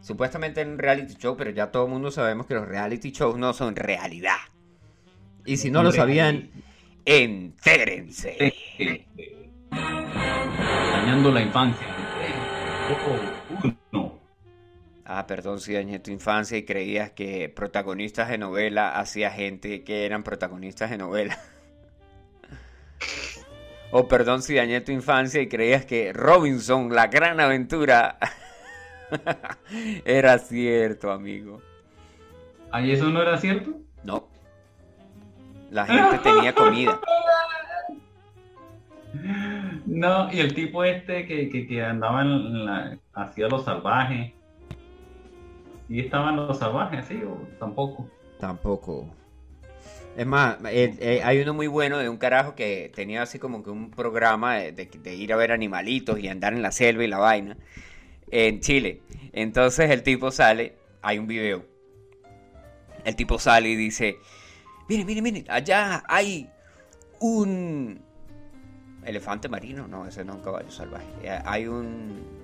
Supuestamente 0.00 0.62
en 0.62 0.70
un 0.70 0.78
reality 0.78 1.14
show, 1.14 1.36
pero 1.36 1.50
ya 1.50 1.70
todo 1.70 1.84
el 1.84 1.92
mundo 1.92 2.10
sabemos 2.10 2.46
que 2.46 2.54
los 2.54 2.66
reality 2.66 3.12
shows 3.12 3.38
no 3.38 3.52
son 3.52 3.76
realidad. 3.76 4.38
Y 5.44 5.58
si 5.58 5.70
no 5.70 5.84
lo 5.84 5.92
sabían, 5.92 6.50
entérense. 7.04 8.52
Dañando 9.70 11.30
la 11.30 11.42
infancia. 11.42 11.86
Oh. 13.92 14.18
Ah, 15.04 15.24
perdón 15.28 15.60
si 15.60 15.74
dañé 15.74 16.00
tu 16.00 16.10
infancia 16.10 16.58
y 16.58 16.64
creías 16.64 17.12
que 17.12 17.48
protagonistas 17.48 18.28
de 18.28 18.38
novela 18.38 18.98
hacía 18.98 19.30
gente 19.30 19.84
que 19.84 20.04
eran 20.04 20.24
protagonistas 20.24 20.90
de 20.90 20.98
novela. 20.98 21.38
O 23.92 24.08
perdón 24.08 24.40
si 24.42 24.54
dañé 24.54 24.80
tu 24.80 24.90
infancia 24.90 25.40
y 25.42 25.48
creías 25.48 25.84
que 25.84 26.14
Robinson, 26.14 26.94
la 26.94 27.08
gran 27.08 27.38
aventura, 27.40 28.16
era 30.06 30.38
cierto, 30.38 31.12
amigo. 31.12 31.60
¿Ay, 32.70 32.92
eso 32.92 33.10
no 33.10 33.20
era 33.20 33.36
cierto? 33.36 33.74
No. 34.02 34.28
La 35.70 35.86
gente 35.86 36.18
tenía 36.18 36.54
comida. 36.54 36.98
No, 39.84 40.32
y 40.32 40.40
el 40.40 40.54
tipo 40.54 40.84
este 40.84 41.26
que, 41.26 41.50
que, 41.50 41.66
que 41.66 41.84
andaba 41.84 42.22
en 42.22 42.64
la, 42.64 42.98
hacía 43.12 43.46
los 43.48 43.64
salvajes. 43.64 44.32
¿Y 45.86 46.00
estaban 46.00 46.36
los 46.36 46.58
salvajes, 46.58 47.04
sí? 47.04 47.22
¿O 47.22 47.46
tampoco? 47.58 48.08
Tampoco. 48.40 49.14
Es 50.16 50.26
más, 50.26 50.58
eh, 50.66 50.94
eh, 51.00 51.20
hay 51.24 51.40
uno 51.40 51.54
muy 51.54 51.66
bueno 51.68 51.96
de 51.98 52.08
un 52.08 52.18
carajo 52.18 52.54
que 52.54 52.92
tenía 52.94 53.22
así 53.22 53.38
como 53.38 53.62
que 53.62 53.70
un 53.70 53.90
programa 53.90 54.56
de, 54.56 54.72
de- 54.72 55.14
ir 55.14 55.32
a 55.32 55.36
ver 55.36 55.52
animalitos 55.52 56.18
y 56.18 56.28
andar 56.28 56.52
en 56.52 56.60
la 56.60 56.70
selva 56.70 57.02
y 57.02 57.08
la 57.08 57.18
vaina 57.18 57.56
en 58.30 58.60
Chile. 58.60 59.00
Entonces 59.32 59.90
el 59.90 60.02
tipo 60.02 60.30
sale, 60.30 60.76
hay 61.00 61.18
un 61.18 61.26
video. 61.26 61.64
El 63.04 63.16
tipo 63.16 63.38
sale 63.38 63.70
y 63.70 63.76
dice, 63.76 64.16
miren, 64.88 65.06
miren, 65.06 65.24
miren, 65.24 65.44
allá 65.48 66.02
hay 66.06 66.48
un 67.18 68.00
elefante 69.04 69.48
marino, 69.48 69.88
no, 69.88 70.06
ese 70.06 70.24
no 70.24 70.32
es 70.32 70.38
un 70.38 70.44
caballo 70.44 70.70
salvaje. 70.70 71.06
Eh, 71.22 71.38
Hay 71.46 71.66
un 71.66 72.42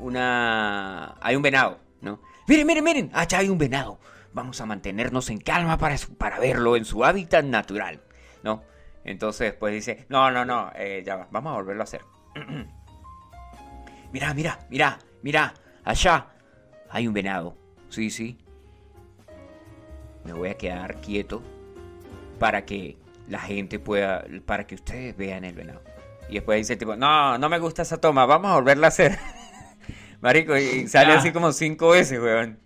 una 0.00 1.16
hay 1.20 1.34
un 1.34 1.42
venado, 1.42 1.80
¿no? 2.00 2.20
Miren, 2.46 2.66
miren, 2.68 2.84
miren, 2.84 3.10
allá 3.12 3.38
hay 3.38 3.48
un 3.48 3.58
venado. 3.58 3.98
Vamos 4.38 4.60
a 4.60 4.66
mantenernos 4.66 5.30
en 5.30 5.38
calma 5.38 5.78
para, 5.78 5.96
para 6.16 6.38
verlo 6.38 6.76
en 6.76 6.84
su 6.84 7.04
hábitat 7.04 7.44
natural, 7.44 8.00
¿no? 8.44 8.62
Entonces, 9.04 9.52
pues 9.52 9.74
dice, 9.74 10.06
no, 10.08 10.30
no, 10.30 10.44
no, 10.44 10.70
eh, 10.76 11.02
ya 11.04 11.16
va, 11.16 11.26
vamos 11.32 11.50
a 11.50 11.56
volverlo 11.56 11.82
a 11.82 11.84
hacer. 11.84 12.02
mira, 14.12 14.32
mira, 14.34 14.60
mira, 14.70 14.98
mira, 15.22 15.54
allá 15.82 16.28
hay 16.88 17.08
un 17.08 17.14
venado. 17.14 17.56
Sí, 17.88 18.10
sí. 18.10 18.38
Me 20.22 20.32
voy 20.32 20.50
a 20.50 20.54
quedar 20.56 21.00
quieto 21.00 21.42
para 22.38 22.64
que 22.64 22.96
la 23.26 23.40
gente 23.40 23.80
pueda, 23.80 24.24
para 24.46 24.68
que 24.68 24.76
ustedes 24.76 25.16
vean 25.16 25.44
el 25.44 25.54
venado. 25.56 25.82
Y 26.28 26.34
después 26.34 26.58
dice 26.58 26.74
el 26.74 26.78
tipo, 26.78 26.94
no, 26.94 27.38
no 27.38 27.48
me 27.48 27.58
gusta 27.58 27.82
esa 27.82 28.00
toma, 28.00 28.24
vamos 28.24 28.52
a 28.52 28.54
volverla 28.54 28.86
a 28.86 28.88
hacer. 28.88 29.18
Marico, 30.20 30.56
y 30.56 30.60
y 30.62 30.86
sale 30.86 31.12
Ah. 31.14 31.18
así 31.18 31.32
como 31.32 31.50
cinco 31.50 31.88
veces, 31.90 32.20
weón. 32.20 32.60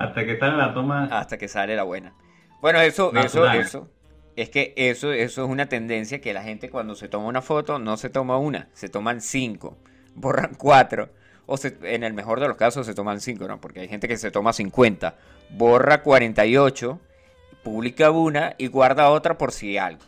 Hasta 0.00 0.24
que 0.24 0.36
sale 0.38 0.56
la 0.56 0.74
toma. 0.74 1.04
hasta 1.04 1.38
que 1.38 1.46
sale 1.46 1.76
la 1.76 1.82
buena. 1.84 2.14
Bueno, 2.60 2.80
eso, 2.80 3.12
eso, 3.14 3.46
eso. 3.50 3.88
Es 4.36 4.48
que 4.48 4.72
eso, 4.76 5.12
eso 5.12 5.44
es 5.44 5.50
una 5.50 5.66
tendencia 5.68 6.20
que 6.20 6.32
la 6.32 6.42
gente 6.42 6.70
cuando 6.70 6.94
se 6.94 7.08
toma 7.08 7.26
una 7.26 7.42
foto 7.42 7.78
no 7.78 7.96
se 7.96 8.08
toma 8.08 8.38
una, 8.38 8.68
se 8.72 8.88
toman 8.88 9.20
cinco, 9.20 9.76
borran 10.14 10.54
cuatro, 10.56 11.10
o 11.46 11.56
se- 11.56 11.76
en 11.82 12.02
el 12.04 12.14
mejor 12.14 12.40
de 12.40 12.48
los 12.48 12.56
casos 12.56 12.86
se 12.86 12.94
toman 12.94 13.20
cinco, 13.20 13.46
¿no? 13.46 13.60
Porque 13.60 13.80
hay 13.80 13.88
gente 13.88 14.08
que 14.08 14.16
se 14.16 14.30
toma 14.30 14.52
50, 14.52 15.16
borra 15.50 16.02
48, 16.02 16.98
publica 17.62 18.10
una 18.10 18.54
y 18.56 18.68
guarda 18.68 19.10
otra 19.10 19.36
por 19.36 19.52
si 19.52 19.76
algo. 19.76 20.02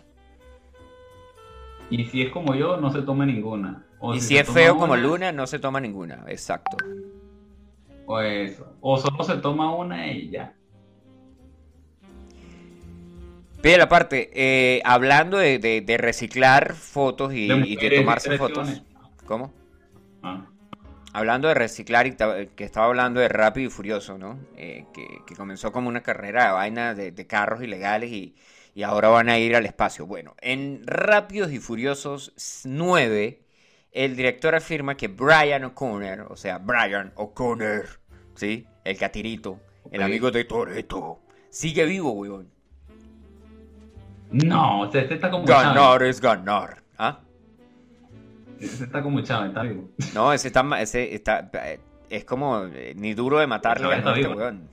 Y 1.91 2.05
si 2.07 2.23
es 2.23 2.31
como 2.31 2.55
yo, 2.55 2.79
no 2.79 2.91
se 2.91 3.03
toma 3.03 3.27
ninguna. 3.27 3.85
O 3.99 4.15
y 4.15 4.21
si 4.21 4.39
es 4.39 4.49
feo 4.49 4.79
como 4.79 4.95
una, 4.95 5.03
Luna, 5.03 5.33
no 5.33 5.47
se 5.47 5.59
toma 5.59 5.81
ninguna, 5.81 6.25
exacto. 6.29 6.79
O 8.07 8.21
eso. 8.21 8.67
O 8.81 8.97
solo 8.99 9.23
se 9.25 9.37
toma 9.39 9.75
una 9.75 10.11
y 10.11 10.31
ya. 10.31 10.55
Pero 13.63 13.85
aparte, 13.85 14.31
eh, 14.35 14.83
hablando 14.85 15.39
de, 15.39 15.59
de- 15.59 15.81
de 15.83 15.97
reciclar 15.97 16.75
fotos 16.75 17.33
y, 17.33 17.47
De 17.49 17.63
y 17.65 17.97
tomarse 17.97 18.37
fotos. 18.37 18.83
¿cómo? 19.25 19.53
Ah. 20.23 20.47
Hablando 21.13 21.47
de 21.49 21.55
reciclar, 21.55 22.07
y 22.07 22.17
que 22.57 22.65
estaba 22.65 22.87
hablando 22.87 23.21
de 23.21 23.29
Rápido 23.29 23.69
y 23.69 23.71
Furioso, 23.71 24.19
¿no? 24.19 24.39
Eh, 24.57 24.87
que, 24.93 25.07
que 25.27 25.37
comenzó 25.37 25.71
como 25.71 25.89
una 25.89 26.01
carrera 26.03 26.47
de 26.47 26.53
vaina 26.53 26.95
de, 26.95 27.13
de 27.13 27.27
carros 27.27 27.63
ilegales 27.63 28.11
y, 28.11 28.35
y 28.75 28.83
ahora 28.83 29.09
van 29.09 29.29
a 29.29 29.39
ir 29.39 29.55
al 29.55 29.67
espacio. 29.67 30.07
Bueno, 30.07 30.35
en 30.41 30.83
Rápidos 30.87 31.53
y 31.53 31.59
Furiosos 31.59 32.33
9, 32.65 33.42
el 33.93 34.17
director 34.17 34.55
afirma 34.55 34.97
que 34.97 35.09
Brian 35.09 35.65
O'Connor, 35.65 36.27
o 36.31 36.37
sea, 36.37 36.59
Brian 36.59 37.13
O'Connor, 37.17 37.87
¿sí? 38.35 38.67
El 38.85 38.97
catirito, 38.97 39.61
el 39.91 40.03
amigo 40.03 40.31
de 40.31 40.45
Toretto, 40.45 41.21
sigue 41.51 41.85
vivo, 41.85 42.13
weón. 42.13 42.51
No, 44.31 44.81
o 44.81 44.91
sea, 44.91 45.03
este 45.03 45.15
está 45.15 45.31
como 45.31 45.45
Chávez. 45.45 45.75
Ganar 45.75 46.03
es 46.03 46.21
ganar. 46.21 46.83
¿Ah? 46.97 47.21
Este 48.59 48.85
está 48.85 49.03
como 49.03 49.21
Chávez, 49.21 49.49
está 49.49 49.63
vivo. 49.63 49.91
No, 50.15 50.33
ese 50.33 50.49
está, 50.49 50.81
ese 50.81 51.15
está, 51.15 51.51
eh, 51.53 51.79
es 52.09 52.25
como 52.25 52.65
eh, 52.65 52.95
ni 52.97 53.13
duro 53.13 53.39
de 53.39 53.47
matar 53.47 53.79
ni 53.79 53.89
ganó 53.89 54.15
este 54.15 54.29
weón. 54.29 54.69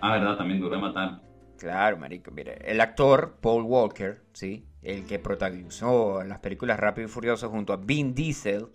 Ah, 0.00 0.12
verdad, 0.12 0.36
también 0.36 0.60
duro 0.60 0.76
de 0.76 0.82
matar. 0.82 1.20
Claro, 1.58 1.98
marico, 1.98 2.30
mire, 2.30 2.58
el 2.64 2.80
actor 2.80 3.36
Paul 3.40 3.64
Walker, 3.64 4.22
¿sí? 4.32 4.64
El 4.82 5.04
que 5.06 5.18
protagonizó 5.18 6.22
las 6.24 6.38
películas 6.38 6.80
Rápido 6.80 7.08
y 7.08 7.10
Furioso 7.10 7.50
junto 7.50 7.72
a 7.72 7.76
Vin 7.76 8.14
Diesel. 8.14 8.68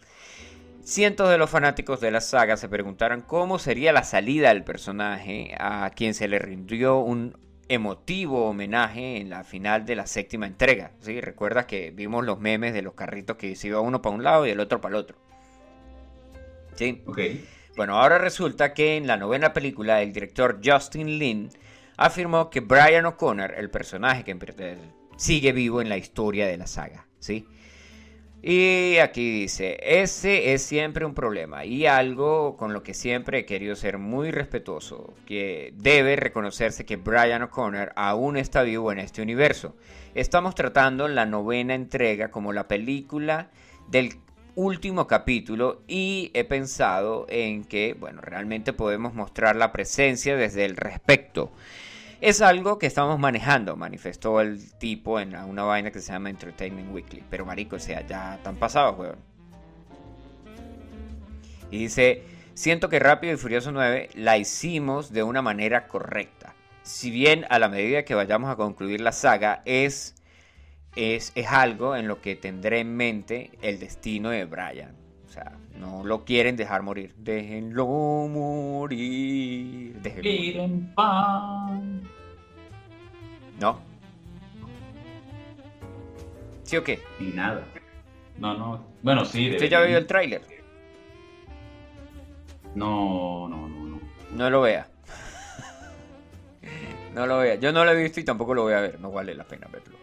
Cientos 0.84 1.30
de 1.30 1.40
los 1.40 1.50
fanáticos 1.50 2.00
de 2.00 2.12
la 2.12 2.22
saga 2.22 2.58
se 2.58 2.70
preguntaron 2.70 3.22
cómo 3.22 3.58
sería 3.58 3.92
la 3.92 4.04
salida 4.04 4.50
del 4.50 4.64
personaje 4.64 5.56
a 5.60 5.90
quien 5.96 6.14
se 6.14 6.28
le 6.28 6.38
rindió 6.38 7.00
un 7.00 7.36
emotivo 7.70 8.48
homenaje 8.48 9.18
en 9.18 9.30
la 9.30 9.44
final 9.44 9.86
de 9.86 9.96
la 9.96 10.06
séptima 10.06 10.46
entrega, 10.46 10.92
¿sí? 11.00 11.20
Recuerdas 11.22 11.66
que 11.66 11.92
vimos 11.92 12.24
los 12.24 12.40
memes 12.40 12.74
de 12.74 12.84
los 12.84 12.94
carritos 12.94 13.38
que 13.38 13.56
se 13.56 13.70
iba 13.70 13.80
uno 13.80 14.02
para 14.02 14.16
un 14.16 14.24
lado 14.24 14.46
y 14.46 14.52
el 14.52 14.60
otro 14.60 14.82
para 14.82 14.96
el 14.96 15.02
otro. 15.02 15.18
¿Sí? 16.76 17.02
Ok. 17.08 17.20
Bueno, 17.76 17.98
ahora 17.98 18.18
resulta 18.18 18.74
que 18.74 18.96
en 18.96 19.08
la 19.08 19.18
novena 19.18 19.54
película 19.54 20.02
el 20.02 20.14
director 20.14 20.60
Justin 20.64 21.20
Lin 21.20 21.50
afirmó 21.98 22.50
que 22.50 22.60
Brian 22.60 23.06
O'Connor, 23.06 23.56
el 23.58 23.70
personaje 23.70 24.24
que, 24.24 24.32
sigue 25.16 25.52
vivo 25.52 25.82
en 25.82 25.90
la 25.90 25.98
historia 25.98 26.48
de 26.48 26.58
la 26.58 26.68
saga, 26.68 27.08
¿sí? 27.20 27.48
Y 28.48 28.98
aquí 29.00 29.32
dice, 29.32 29.80
ese 29.82 30.54
es 30.54 30.62
siempre 30.62 31.04
un 31.04 31.16
problema 31.16 31.66
y 31.66 31.88
algo 31.88 32.58
con 32.58 32.74
lo 32.74 32.84
que 32.84 32.94
siempre 32.94 33.40
he 33.40 33.46
querido 33.48 33.76
ser 33.76 33.98
muy 33.98 34.30
respetuoso, 34.30 35.16
que 35.26 35.74
debe 35.78 36.16
reconocerse 36.16 36.86
que 36.86 36.98
Brian 36.98 37.42
O'Connor 37.42 37.92
aún 37.96 38.38
está 38.38 38.62
vivo 38.62 38.92
en 38.92 39.00
este 39.00 39.24
universo. 39.24 39.76
Estamos 40.14 40.54
tratando 40.54 41.08
la 41.08 41.26
novena 41.26 41.74
entrega 41.74 42.30
como 42.30 42.54
la 42.54 42.68
película 42.68 43.50
del 43.88 44.14
último 44.54 45.08
capítulo 45.08 45.82
y 45.88 46.30
he 46.36 46.44
pensado 46.44 47.26
en 47.30 47.64
que, 47.64 47.96
bueno, 48.00 48.22
realmente 48.22 48.74
podemos 48.74 49.16
mostrar 49.16 49.56
la 49.56 49.72
presencia 49.72 50.36
desde 50.36 50.66
el 50.66 50.78
respeto. 50.78 51.52
Es 52.22 52.42
algo 52.42 52.80
que 52.80 52.88
estamos 52.88 53.20
manejando, 53.20 53.76
manifestó 53.76 54.40
el 54.40 54.72
tipo 54.78 55.20
en 55.20 55.36
una 55.36 55.64
vaina 55.64 55.92
que 55.92 56.00
se 56.00 56.14
llama 56.14 56.30
Entertainment 56.30 56.94
Weekly. 56.94 57.24
Pero 57.30 57.46
marico, 57.46 57.76
o 57.76 57.80
sea, 57.80 58.06
ya 58.08 58.36
están 58.36 58.56
pasados, 58.56 58.98
weón. 58.98 59.18
Y 61.72 61.80
dice, 61.80 62.24
siento 62.54 62.90
que 62.90 63.00
Rápido 63.00 63.34
y 63.34 63.38
Furioso 63.38 63.72
9 63.72 64.10
la 64.16 64.38
hicimos 64.38 65.12
de 65.12 65.24
una 65.24 65.42
manera 65.42 65.88
correcta. 65.88 66.54
Si 66.84 67.12
bien 67.12 67.46
a 67.50 67.60
la 67.60 67.68
medida 67.68 68.06
que 68.06 68.16
vayamos 68.16 68.50
a 68.50 68.56
concluir 68.56 69.02
la 69.02 69.12
saga 69.12 69.62
es, 69.66 70.16
es, 70.96 71.32
es 71.36 71.48
algo 71.48 71.96
en 71.96 72.08
lo 72.08 72.22
que 72.22 72.36
tendré 72.36 72.80
en 72.80 72.96
mente 72.96 73.52
el 73.62 73.80
destino 73.80 74.30
de 74.30 74.46
Brian. 74.46 75.05
O 75.36 75.38
sea, 75.38 75.52
no 75.78 76.06
lo 76.06 76.24
quieren 76.24 76.56
dejar 76.56 76.82
morir. 76.82 77.14
Déjenlo 77.18 77.86
morir. 78.30 79.96
Déjenlo 80.02 80.24
morir. 80.24 80.46
Ir 80.46 80.58
en 80.60 80.94
paz. 80.96 81.82
¿No? 83.60 83.80
¿Sí 86.64 86.78
o 86.78 86.84
qué? 86.86 87.02
Y 87.20 87.26
nada. 87.26 87.66
No, 88.38 88.54
no. 88.58 88.86
Bueno, 89.04 89.26
sí. 89.26 89.52
¿Usted 89.52 89.68
ya 89.70 89.82
vio 89.82 89.98
el 89.98 90.08
tráiler? 90.08 90.42
No, 92.74 93.50
no, 93.50 93.68
no, 93.68 93.86
no. 93.88 94.00
No 94.32 94.50
lo 94.50 94.62
vea. 94.62 94.88
No 97.14 97.28
lo 97.28 97.40
vea. 97.40 97.56
Yo 97.56 97.74
no 97.74 97.84
lo 97.84 97.92
he 97.92 98.04
visto 98.04 98.22
y 98.22 98.24
tampoco 98.24 98.54
lo 98.54 98.64
voy 98.64 98.74
a 98.74 98.80
ver. 98.80 99.02
No 99.02 99.12
vale 99.12 99.36
la 99.36 99.44
pena 99.44 99.68
verlo. 99.72 99.98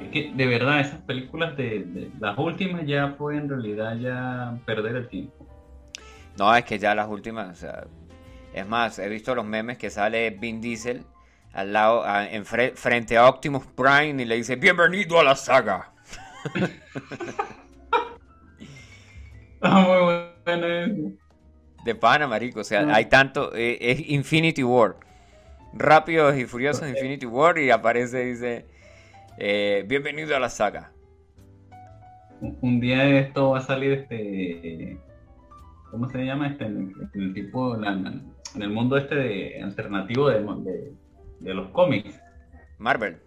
Es 0.00 0.08
que 0.10 0.32
de 0.34 0.46
verdad 0.46 0.80
esas 0.80 1.00
películas 1.00 1.56
de, 1.56 1.80
de- 1.84 2.10
las 2.20 2.38
últimas 2.38 2.86
ya 2.86 3.14
fue 3.18 3.36
en 3.36 3.48
realidad 3.48 3.96
ya 3.96 4.56
perder 4.64 4.96
el 4.96 5.08
tiempo. 5.08 5.46
No, 6.38 6.54
es 6.54 6.64
que 6.64 6.78
ya 6.78 6.94
las 6.94 7.08
últimas, 7.08 7.50
o 7.50 7.54
sea, 7.56 7.84
es 8.54 8.66
más, 8.66 8.98
he 8.98 9.08
visto 9.08 9.34
los 9.34 9.44
memes 9.44 9.76
que 9.76 9.90
sale 9.90 10.30
Vin 10.30 10.60
Diesel 10.60 11.04
al 11.52 11.72
lado, 11.72 12.04
a- 12.04 12.28
en 12.30 12.44
fre- 12.44 12.74
frente 12.74 13.16
a 13.16 13.28
Optimus 13.28 13.64
Prime 13.66 14.22
y 14.22 14.24
le 14.24 14.36
dice, 14.36 14.54
bienvenido 14.56 15.18
a 15.18 15.24
la 15.24 15.34
saga. 15.36 15.90
Ah, 19.60 19.80
muy 19.80 20.22
bueno 20.44 20.66
eso. 20.66 21.16
De 21.84 21.94
pana, 21.94 22.28
marico, 22.28 22.60
o 22.60 22.64
sea, 22.64 22.82
Ah. 22.82 22.94
hay 22.94 23.06
tanto, 23.06 23.52
eh, 23.56 23.76
es 23.80 24.08
Infinity 24.08 24.62
War. 24.62 24.96
Rápidos 25.72 26.36
y 26.36 26.44
Furiosos 26.46 26.88
Infinity 26.88 27.26
War 27.26 27.58
y 27.58 27.70
aparece, 27.70 28.24
dice, 28.24 28.66
eh, 29.38 29.84
bienvenido 29.86 30.36
a 30.36 30.40
la 30.40 30.48
saga. 30.48 30.92
Un, 32.40 32.80
día 32.80 33.04
esto 33.18 33.50
va 33.50 33.58
a 33.58 33.62
salir 33.62 33.92
este. 33.92 34.98
¿Cómo 35.90 36.08
se 36.10 36.24
llama? 36.24 36.48
Este, 36.48 36.66
en, 36.66 36.92
en 37.14 37.22
el 37.22 37.34
tipo, 37.34 37.76
la- 37.76 37.92
en 37.92 38.62
el 38.62 38.70
mundo 38.70 38.96
este 38.96 39.14
de, 39.14 39.62
alternativo 39.62 40.28
de, 40.28 40.40
de, 40.40 40.92
de 41.40 41.54
los 41.54 41.68
cómics. 41.70 42.20
Marvel. 42.78 43.18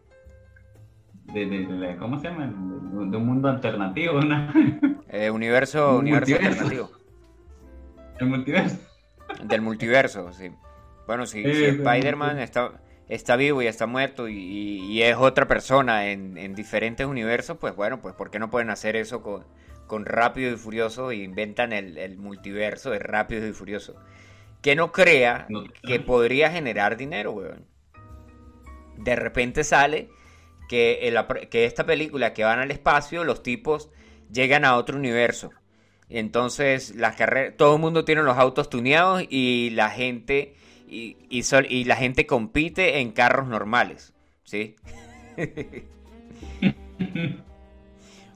De, 1.34 1.45
de- 1.45 1.97
¿Cómo 1.97 2.20
se 2.20 2.28
llama? 2.30 2.45
De, 2.47 3.18
un 3.18 3.26
mundo 3.26 3.49
alternativo, 3.49 4.18
una- 4.20 4.53
Eh, 5.09 5.30
universo, 5.30 5.91
Un 5.97 5.97
universo 6.01 6.32
multiverso. 6.36 6.64
alternativo. 6.64 6.91
el 8.20 8.28
multiverso. 8.28 8.78
Del 9.45 9.62
multiverso, 9.62 10.32
sí. 10.34 10.51
Bueno, 11.07 11.26
si, 11.26 11.43
Sí, 11.43 11.53
si 11.53 11.66
Spider-Man 11.66 12.39
está, 12.39 12.72
está 13.14 13.36
vivo 13.36 13.62
y 13.62 13.68
está 13.68 13.86
muerto 13.88 14.28
y, 14.30 15.01
es 15.03 15.16
otra 15.18 15.47
persona 15.47 16.09
en, 16.12 16.38
en 16.38 16.55
diferentes 16.55 17.05
universos, 17.05 17.57
pues 17.59 17.76
bueno, 17.76 18.01
pues 18.01 18.16
¿por 18.16 18.32
qué 18.32 18.39
no 18.39 18.49
pueden 18.49 18.70
hacer 18.70 18.95
eso 18.95 19.22
con, 19.22 19.43
con 19.86 20.05
Rápido 20.05 20.51
y 20.53 20.57
Furioso 20.57 21.12
e 21.12 21.18
inventan 21.18 21.74
el, 21.74 21.97
el 21.97 22.18
multiverso 22.18 22.89
de 22.91 22.99
Rápido 22.99 23.45
y 23.47 23.51
Furioso? 23.53 23.95
Que 24.62 24.76
no 24.76 24.91
crea 24.91 25.45
No. 25.49 25.64
que 25.84 25.99
podría 25.99 26.51
generar 26.51 26.95
dinero, 26.95 27.32
weón. 27.34 27.66
De 28.97 29.16
repente 29.16 29.64
sale 29.64 30.09
que, 30.70 31.07
el- 31.07 31.18
que 31.49 31.66
esta 31.66 31.86
película 31.86 32.34
que 32.34 32.43
van 32.43 32.59
al 32.59 32.72
espacio, 32.72 33.24
los 33.24 33.43
tipos 33.43 33.89
llegan 34.32 34.64
a 34.64 34.78
otro 34.78 34.97
universo. 34.97 35.49
Y 36.07 36.18
entonces 36.20 36.95
las 36.95 37.16
carreras, 37.16 37.55
todo 37.57 37.76
el 37.76 37.82
mundo 37.82 38.05
tiene 38.05 38.22
los 38.24 38.38
autos 38.38 38.70
tuneados 38.70 39.24
y 39.30 39.72
la 39.72 39.89
gente 39.89 40.55
y, 40.91 41.17
y 41.29 41.43
sol- 41.43 41.67
y 41.69 41.85
la 41.85 41.95
gente 41.95 42.27
compite 42.27 42.99
en 42.99 43.11
carros 43.11 43.47
normales, 43.47 44.13
¿sí? 44.43 44.75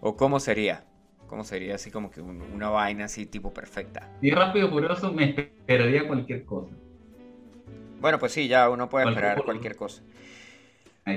¿O 0.01 0.15
cómo 0.15 0.39
sería? 0.39 0.85
¿Cómo 1.27 1.43
sería 1.43 1.75
así 1.75 1.91
como 1.91 2.11
que 2.11 2.21
un- 2.21 2.41
una 2.53 2.69
vaina 2.69 3.05
así 3.05 3.25
tipo 3.25 3.53
perfecta? 3.53 4.07
Y 4.21 4.31
rápido 4.31 4.69
furioso 4.69 5.11
me 5.11 5.31
esperaría 5.31 6.07
cualquier 6.07 6.45
cosa. 6.45 6.71
Bueno, 7.99 8.19
pues 8.19 8.31
sí, 8.31 8.47
ya 8.47 8.69
uno 8.69 8.87
puede 8.87 9.07
esperar 9.09 9.43
cualquier 9.43 9.75
cosa. 9.75 10.01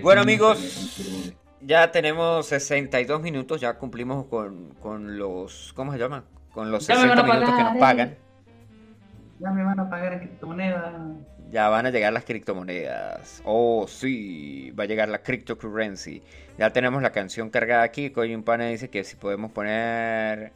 Bueno, 0.03 0.22
amigos. 0.22 1.24
Ya 1.61 1.91
tenemos 1.91 2.47
62 2.47 3.20
minutos, 3.20 3.61
ya 3.61 3.78
cumplimos 3.78 4.26
con, 4.26 4.74
con 4.80 5.18
los, 5.18 5.72
¿cómo 5.74 5.93
se 5.93 5.99
llama? 5.99 6.24
Con 6.53 6.70
los 6.70 6.86
Ya 6.86 6.95
me 6.95 7.01
60 7.03 7.22
van 7.22 7.30
a 7.30 7.34
minutos 7.34 7.55
que 7.57 7.62
nos 7.64 7.76
pagan. 7.78 8.16
Ya 9.41 9.51
me 9.51 9.62
van 9.62 9.78
a 9.78 9.89
pagar 9.89 10.14
en 10.14 10.18
criptomonedas. 10.20 10.95
Ya 11.51 11.68
van 11.68 11.86
a 11.86 11.91
llegar 11.91 12.12
las 12.12 12.24
criptomonedas. 12.24 13.41
Oh, 13.45 13.86
sí, 13.89 14.70
va 14.72 14.84
a 14.84 14.86
llegar 14.86 15.09
la 15.09 15.22
cryptocurrency. 15.22 16.22
Ya 16.59 16.70
tenemos 16.72 17.01
la 17.03 17.12
canción 17.12 17.49
cargada 17.49 17.84
aquí. 17.84 18.11
Coño, 18.11 18.36
un 18.36 18.43
pana 18.43 18.66
dice 18.66 18.91
que 18.91 19.05
si 19.05 19.16
podemos 19.16 19.53
poner 19.53 20.53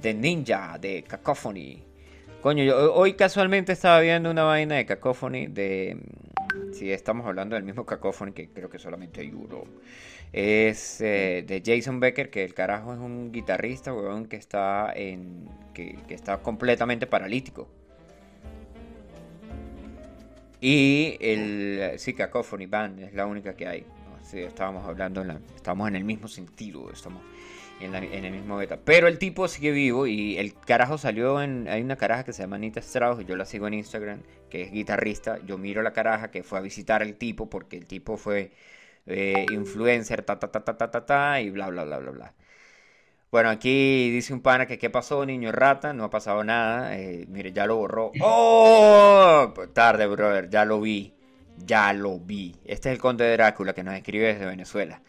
de 0.00 0.14
Ninja, 0.14 0.78
de 0.78 1.04
Cacophony. 1.04 1.84
Coño, 2.40 2.64
yo 2.64 2.94
hoy 2.94 3.12
casualmente 3.12 3.72
estaba 3.72 4.00
viendo 4.00 4.30
una 4.30 4.42
vaina 4.42 4.76
de 4.76 4.86
Cacophony 4.86 5.46
de... 5.46 5.98
Si 6.72 6.90
estamos 6.90 7.26
hablando 7.26 7.54
del 7.54 7.64
mismo 7.64 7.86
Cacophony, 7.86 8.32
que 8.32 8.48
creo 8.48 8.68
que 8.68 8.78
solamente 8.78 9.20
hay 9.20 9.30
uno. 9.30 9.62
Es 10.32 11.00
eh, 11.02 11.44
de 11.46 11.62
Jason 11.64 12.00
Becker, 12.00 12.30
que 12.30 12.42
el 12.42 12.54
carajo 12.54 12.94
es 12.94 12.98
un 12.98 13.30
guitarrista, 13.30 13.92
weón, 13.92 14.26
que 14.26 14.36
está 14.36 14.90
en... 14.92 15.48
que 15.74 15.98
está 16.08 16.38
completamente 16.38 17.06
paralítico. 17.06 17.68
Y 20.62 21.16
el 21.20 21.94
sí, 21.98 22.14
Cacophony 22.14 22.66
Band 22.66 23.00
es 23.00 23.14
la 23.14 23.26
única 23.26 23.56
que 23.56 23.66
hay. 23.66 23.80
¿no? 23.82 24.38
Estábamos 24.38 24.86
hablando, 24.88 25.20
en 25.22 25.28
la- 25.28 25.40
estamos 25.56 25.88
en 25.88 25.96
el 25.96 26.04
mismo 26.04 26.28
sentido, 26.28 26.90
estamos 26.92 27.22
en, 27.80 27.90
la- 27.92 27.98
en 27.98 28.24
el 28.24 28.32
mismo 28.32 28.56
beta. 28.56 28.78
Pero 28.84 29.08
el 29.08 29.18
tipo 29.18 29.48
sigue 29.48 29.72
vivo 29.72 30.06
y 30.06 30.38
el 30.38 30.54
carajo 30.54 30.98
salió 30.98 31.42
en... 31.42 31.66
Hay 31.68 31.82
una 31.82 31.96
caraja 31.96 32.24
que 32.24 32.32
se 32.32 32.42
llama 32.42 32.56
Anita 32.56 32.80
Strauss, 32.80 33.20
y 33.20 33.24
yo 33.24 33.36
la 33.36 33.44
sigo 33.44 33.66
en 33.66 33.74
Instagram, 33.74 34.20
que 34.50 34.62
es 34.62 34.70
guitarrista. 34.72 35.38
Yo 35.44 35.58
miro 35.58 35.82
la 35.82 35.92
caraja 35.92 36.30
que 36.30 36.44
fue 36.44 36.58
a 36.58 36.62
visitar 36.62 37.02
al 37.02 37.14
tipo 37.16 37.50
porque 37.50 37.76
el 37.76 37.86
tipo 37.86 38.16
fue 38.16 38.52
eh, 39.06 39.46
influencer, 39.50 40.22
ta, 40.22 40.38
ta, 40.38 40.50
ta, 40.52 40.64
ta, 40.64 40.78
ta, 40.78 40.90
ta, 40.92 41.06
ta, 41.06 41.40
y 41.40 41.50
bla, 41.50 41.68
bla, 41.70 41.84
bla, 41.84 41.98
bla, 41.98 42.10
bla. 42.12 42.34
Bueno, 43.32 43.48
aquí 43.48 44.10
dice 44.10 44.34
un 44.34 44.42
pana 44.42 44.66
que 44.66 44.76
qué 44.78 44.90
pasó, 44.90 45.24
niño 45.24 45.52
rata, 45.52 45.94
no 45.94 46.04
ha 46.04 46.10
pasado 46.10 46.44
nada. 46.44 46.98
eh, 46.98 47.24
mire, 47.30 47.50
ya 47.50 47.64
lo 47.64 47.76
borró. 47.76 48.12
¡Oh! 48.20 49.50
Pues 49.54 49.72
Tarde, 49.72 50.06
brother, 50.06 50.50
ya 50.50 50.66
lo 50.66 50.82
vi. 50.82 51.14
Ya 51.56 51.94
lo 51.94 52.18
vi. 52.18 52.54
Este 52.66 52.90
es 52.90 52.96
el 52.96 53.00
conde 53.00 53.24
de 53.24 53.32
Drácula 53.32 53.72
que 53.72 53.82
nos 53.82 53.94
escribe 53.94 54.34
desde 54.34 54.44
Venezuela. 54.44 55.00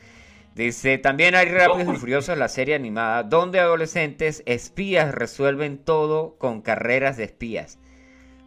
Dice, 0.55 0.97
también 0.99 1.36
hay 1.36 1.49
Rápidos 1.49 1.95
y 1.95 1.99
Furiosos, 1.99 2.38
la 2.38 2.47
serie 2.47 2.76
animada, 2.76 3.24
donde 3.24 3.59
adolescentes 3.59 4.41
espías 4.45 5.13
resuelven 5.13 5.80
todo 5.80 6.38
con 6.38 6.61
carreras 6.61 7.17
de 7.17 7.26
espías. 7.26 7.78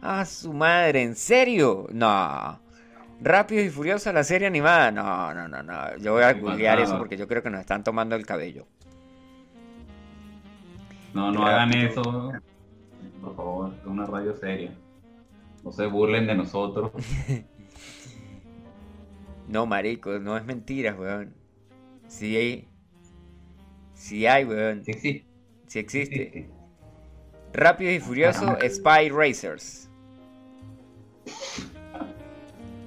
Ah, 0.01 0.25
su 0.25 0.53
madre, 0.53 1.03
¿en 1.03 1.15
serio? 1.15 1.85
No. 1.91 2.59
Rápidos 3.21 3.65
y 3.65 3.69
Furiosos, 3.69 4.11
la 4.11 4.23
serie 4.23 4.47
animada. 4.47 4.89
No, 4.89 5.35
no, 5.35 5.47
no, 5.47 5.61
no. 5.61 5.97
Yo 5.97 6.13
voy 6.13 6.23
a 6.23 6.33
googlear 6.33 6.79
eso 6.79 6.97
porque 6.97 7.15
yo 7.15 7.27
creo 7.27 7.43
que 7.43 7.51
nos 7.51 7.59
están 7.59 7.83
tomando 7.83 8.15
el 8.15 8.25
cabello. 8.25 8.65
No, 11.13 11.31
no 11.31 11.45
hagan 11.45 11.73
eso. 11.73 12.31
Por 13.21 13.35
favor, 13.35 13.73
es 13.79 13.85
una 13.85 14.05
radio 14.05 14.35
seria. 14.35 14.73
No 15.63 15.71
se 15.71 15.85
burlen 15.85 16.27
de 16.27 16.35
nosotros. 16.35 16.91
No, 19.47 19.65
marico, 19.65 20.19
no 20.19 20.35
es 20.35 20.43
mentira, 20.43 20.93
weón. 20.93 21.33
Sí 22.07 22.35
hay. 22.35 22.67
Sí 23.93 24.27
hay, 24.27 24.43
weón. 24.43 24.83
Sí, 24.83 24.93
sí. 24.93 25.25
Sí 25.67 25.79
existe. 25.79 26.31
sí. 26.33 26.47
Rápido 27.53 27.91
y 27.91 27.99
Furioso 27.99 28.57
Spy 28.69 29.09
Racers. 29.09 29.89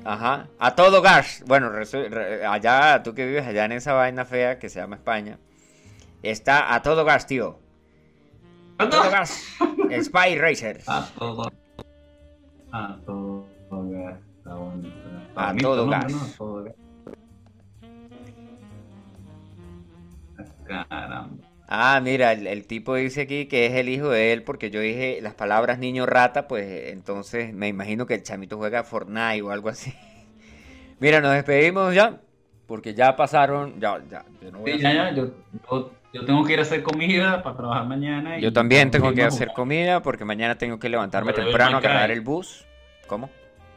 Ajá, 0.05 0.49
a 0.59 0.75
todo 0.75 1.03
gas. 1.03 1.43
Bueno, 1.47 1.71
allá, 2.49 3.03
tú 3.03 3.15
que 3.15 3.27
vives 3.27 3.47
allá 3.47 3.65
en 3.65 3.73
esa 3.73 3.93
vaina 3.93 4.25
fea 4.25 4.59
que 4.59 4.69
se 4.69 4.81
llama 4.81 4.97
España, 4.97 5.39
está 6.23 6.75
a 6.75 6.83
todo 6.83 7.05
gas, 7.05 7.27
tío. 7.27 7.60
A 8.81 8.89
todo 8.89 9.11
gas. 9.11 9.45
Spy 10.03 10.39
Racers. 10.39 10.89
A 10.89 11.07
todo. 11.19 11.53
A 12.73 12.97
todo 13.05 13.45
gas. 13.91 14.19
A 15.37 15.55
todo 15.55 15.87
gas. 15.87 16.05
A 16.07 16.37
todo 16.39 16.65
gas. 16.65 16.75
Caramba. 20.67 21.29
Ah, 21.69 22.01
mira, 22.03 22.33
el, 22.33 22.47
el 22.47 22.67
tipo 22.67 22.95
dice 22.95 23.21
aquí 23.23 23.47
que 23.47 23.67
es 23.67 23.75
el 23.75 23.91
hijo 23.91 24.09
de 24.09 24.33
él 24.33 24.45
porque 24.45 24.71
yo 24.71 24.81
dije 24.81 25.19
las 25.21 25.35
palabras 25.35 25.79
niño 25.79 26.07
rata, 26.07 26.49
pues 26.49 26.91
entonces 26.91 27.53
me 27.53 27.69
imagino 27.69 28.07
que 28.07 28.15
el 28.15 28.23
chamito 28.23 28.57
juega 28.57 28.83
Fortnite 28.83 29.43
o 29.43 29.51
algo 29.51 29.69
así. 29.69 29.93
Mira, 31.01 31.21
nos 31.21 31.35
despedimos 31.35 31.95
ya, 31.95 32.19
porque 32.71 32.95
ya 32.95 33.17
pasaron, 33.17 33.81
ya, 33.81 34.01
ya, 34.09 34.25
yo 34.41 34.53
no 34.53 34.61
voy 34.61 34.71
a 34.71 34.77
Sí, 34.77 34.81
ya, 34.81 34.93
ya, 34.95 35.11
yo, 35.13 35.33
yo, 35.69 35.91
yo 36.13 36.25
tengo 36.25 36.45
que 36.45 36.53
ir 36.53 36.61
a 36.61 36.63
hacer 36.63 36.85
comida 36.85 37.43
para 37.43 37.57
trabajar 37.57 37.85
mañana. 37.89 38.39
y 38.39 38.43
Yo 38.43 38.53
también 38.53 38.93
tengo 38.93 39.13
que 39.13 39.25
hacer 39.25 39.49
jugar. 39.49 39.57
comida 39.57 40.03
porque 40.03 40.25
mañana 40.25 40.57
tengo 40.57 40.79
que 40.79 40.89
levantarme 40.89 41.33
Pero 41.33 41.47
temprano 41.47 41.79
a 41.79 41.81
cargar 41.81 42.13
el 42.13 42.21
bus. 42.21 42.65
¿Cómo? 43.09 43.29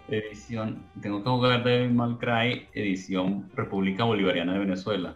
Edición, 0.07 0.91
tengo 1.01 1.23
que 1.23 1.29
jugar 1.31 1.63
Devil 1.63 1.91
May 1.91 2.17
Cry, 2.17 2.69
edición 2.73 3.49
República 3.55 4.03
Bolivariana 4.03 4.53
de 4.53 4.59
Venezuela. 4.59 5.15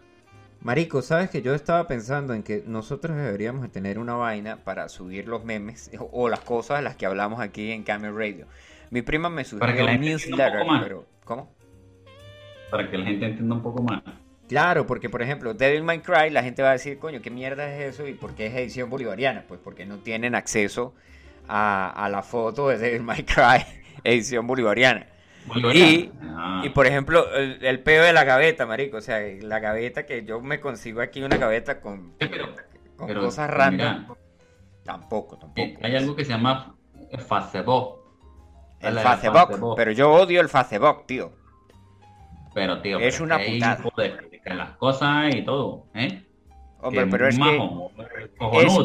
Marico, 0.60 1.04
sabes 1.04 1.30
que 1.30 1.44
yo 1.44 1.54
estaba 1.54 1.88
pensando 1.88 2.34
en 2.34 2.42
que 2.42 2.64
nosotros 2.66 3.16
deberíamos 3.16 3.62
de 3.62 3.70
tener 3.70 4.00
una 4.00 4.16
vaina 4.16 4.64
para 4.64 4.90
subir 4.90 5.28
los 5.28 5.44
memes 5.44 5.92
o, 6.00 6.10
o 6.12 6.30
las 6.30 6.40
cosas 6.40 6.80
de 6.80 6.84
las 6.84 6.96
que 6.96 7.06
hablamos 7.06 7.40
aquí 7.42 7.72
en 7.72 7.84
Camel 7.84 8.16
Radio. 8.16 8.48
Mi 8.90 9.04
prima 9.04 9.30
me 9.30 9.46
Para 9.60 9.76
que 9.76 9.84
sugirió 9.84 9.86
la 9.86 9.92
un 9.92 9.98
un 9.98 10.02
newsletter, 10.02 10.66
más. 10.66 10.84
pero 10.84 11.06
¿cómo? 11.26 11.57
Para 12.72 12.90
que 12.90 12.98
la 12.98 13.06
gente 13.06 13.26
entienda 13.26 13.56
un 13.56 13.62
poco 13.64 13.82
más. 13.84 14.02
Claro, 14.48 14.86
porque 14.88 15.10
por 15.10 15.22
ejemplo, 15.22 15.54
Devil 15.54 15.84
May 15.84 16.00
Cry, 16.00 16.30
la 16.30 16.42
gente 16.44 16.62
va 16.62 16.70
a 16.70 16.74
decir, 16.74 17.00
coño, 17.00 17.22
¿qué 17.22 17.30
mierda 17.30 17.70
es 17.74 17.94
eso? 17.96 18.08
¿Y 18.08 18.14
por 18.14 18.34
qué 18.34 18.48
es 18.48 18.56
edición 18.56 18.90
bolivariana? 18.90 19.44
Pues 19.48 19.60
porque 19.64 19.86
no 19.86 19.98
tienen 19.98 20.36
acceso 20.36 20.94
a, 21.48 21.90
a 21.90 22.10
la 22.10 22.24
foto 22.24 22.70
de 22.70 22.78
Devil 22.78 23.04
May 23.04 23.24
Cry, 23.24 23.66
edición 24.04 24.48
bolivariana. 24.48 25.06
Bolivariana. 25.48 25.90
Y, 25.92 26.12
Ah, 26.40 26.62
y 26.64 26.70
por 26.70 26.86
ejemplo, 26.88 27.34
el, 27.36 27.66
el 27.66 27.80
peo 27.80 28.04
de 28.04 28.14
la 28.14 28.24
gaveta, 28.24 28.66
marico, 28.68 28.98
o 28.98 29.02
sea, 29.02 29.20
la 29.42 29.60
gaveta 29.60 30.06
que 30.06 30.24
yo 30.24 30.40
me 30.40 30.60
consigo 30.60 31.02
aquí, 31.02 31.24
una 31.24 31.38
gaveta 31.38 31.82
con, 31.82 32.14
Sí, 32.22 32.28
pero- 32.30 32.48
con 32.96 33.08
pero, 33.08 33.22
cosas 33.22 33.48
pero 33.48 33.58
random. 33.60 34.02
mira, 34.04 34.16
Tampoco, 34.84 35.38
tampoco. 35.38 35.60
eh, 35.62 35.78
hay 35.82 35.96
algo 35.96 36.16
que 36.16 36.24
se 36.24 36.32
llama 36.32 36.76
Facebook. 37.28 37.96
El 38.80 39.00
Facebook. 39.00 39.74
pero 39.76 39.92
yo 39.92 40.12
odio 40.12 40.40
el 40.42 40.48
Facebook, 40.50 41.06
tío. 41.08 41.32
Pero, 42.58 42.82
tío, 42.82 42.98
Es 43.00 43.14
pero 43.14 43.26
una 43.26 43.38
que 43.38 43.52
putada. 43.52 43.84
de 44.48 44.56
las 44.56 44.78
cosas 44.78 45.36
y 45.36 45.44
todo, 45.44 45.86
¿eh? 45.94 46.24
Hombre, 46.82 47.06
Que 47.06 47.12
pero 47.12 47.28
es 47.28 47.38
que, 47.38 47.44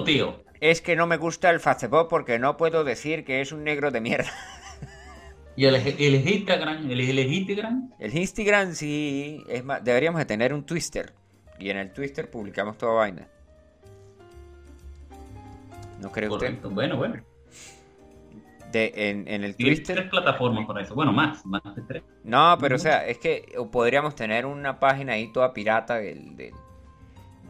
tío. 0.05 0.43
es 0.61 0.83
que 0.83 0.95
no 0.95 1.07
me 1.07 1.17
gusta 1.17 1.49
el 1.49 1.59
Facebook 1.59 2.07
porque 2.11 2.39
no 2.39 2.59
puedo 2.59 2.85
decir 2.85 3.25
que 3.25 3.41
es 3.41 3.51
un 3.51 3.65
negro 3.65 3.91
de 3.91 4.01
mierda. 4.03 4.31
Y 5.57 5.65
el, 5.67 5.75
el 5.77 6.29
Instagram, 6.29 6.91
el, 6.91 7.01
el 7.01 7.19
Instagram, 7.33 7.93
El 7.99 8.17
Instagram 8.17 8.73
sí, 8.75 9.43
es 9.49 9.63
más, 9.65 9.83
deberíamos 9.85 10.19
de 10.19 10.25
tener 10.27 10.53
un 10.55 10.65
Twister. 10.65 11.13
Y 11.59 11.69
en 11.71 11.77
el 11.79 11.93
Twister 11.93 12.31
publicamos 12.31 12.77
toda 12.79 12.93
vaina. 12.93 13.27
¿No 16.01 16.11
cree 16.11 16.29
usted? 16.29 16.47
correcto. 16.47 16.71
Bueno, 16.71 16.97
bueno. 16.97 17.23
De, 18.73 18.93
en, 18.97 19.29
en 19.29 19.45
el 19.45 19.55
Tiene 19.57 19.77
Twister. 19.77 19.97
tres 19.97 20.11
plataformas 20.11 20.67
para 20.67 20.83
eso. 20.83 20.95
Bueno, 20.95 21.13
más, 21.13 21.45
más 21.47 21.63
de 21.75 21.83
tres. 21.83 22.03
No, 22.25 22.57
pero 22.61 22.77
o 22.77 22.79
sea, 22.79 23.07
es 23.07 23.19
que 23.19 23.45
podríamos 23.71 24.15
tener 24.15 24.47
una 24.47 24.81
página 24.81 25.13
ahí 25.13 25.31
toda 25.33 25.53
pirata 25.53 25.97
del, 25.97 26.37
del, 26.37 26.53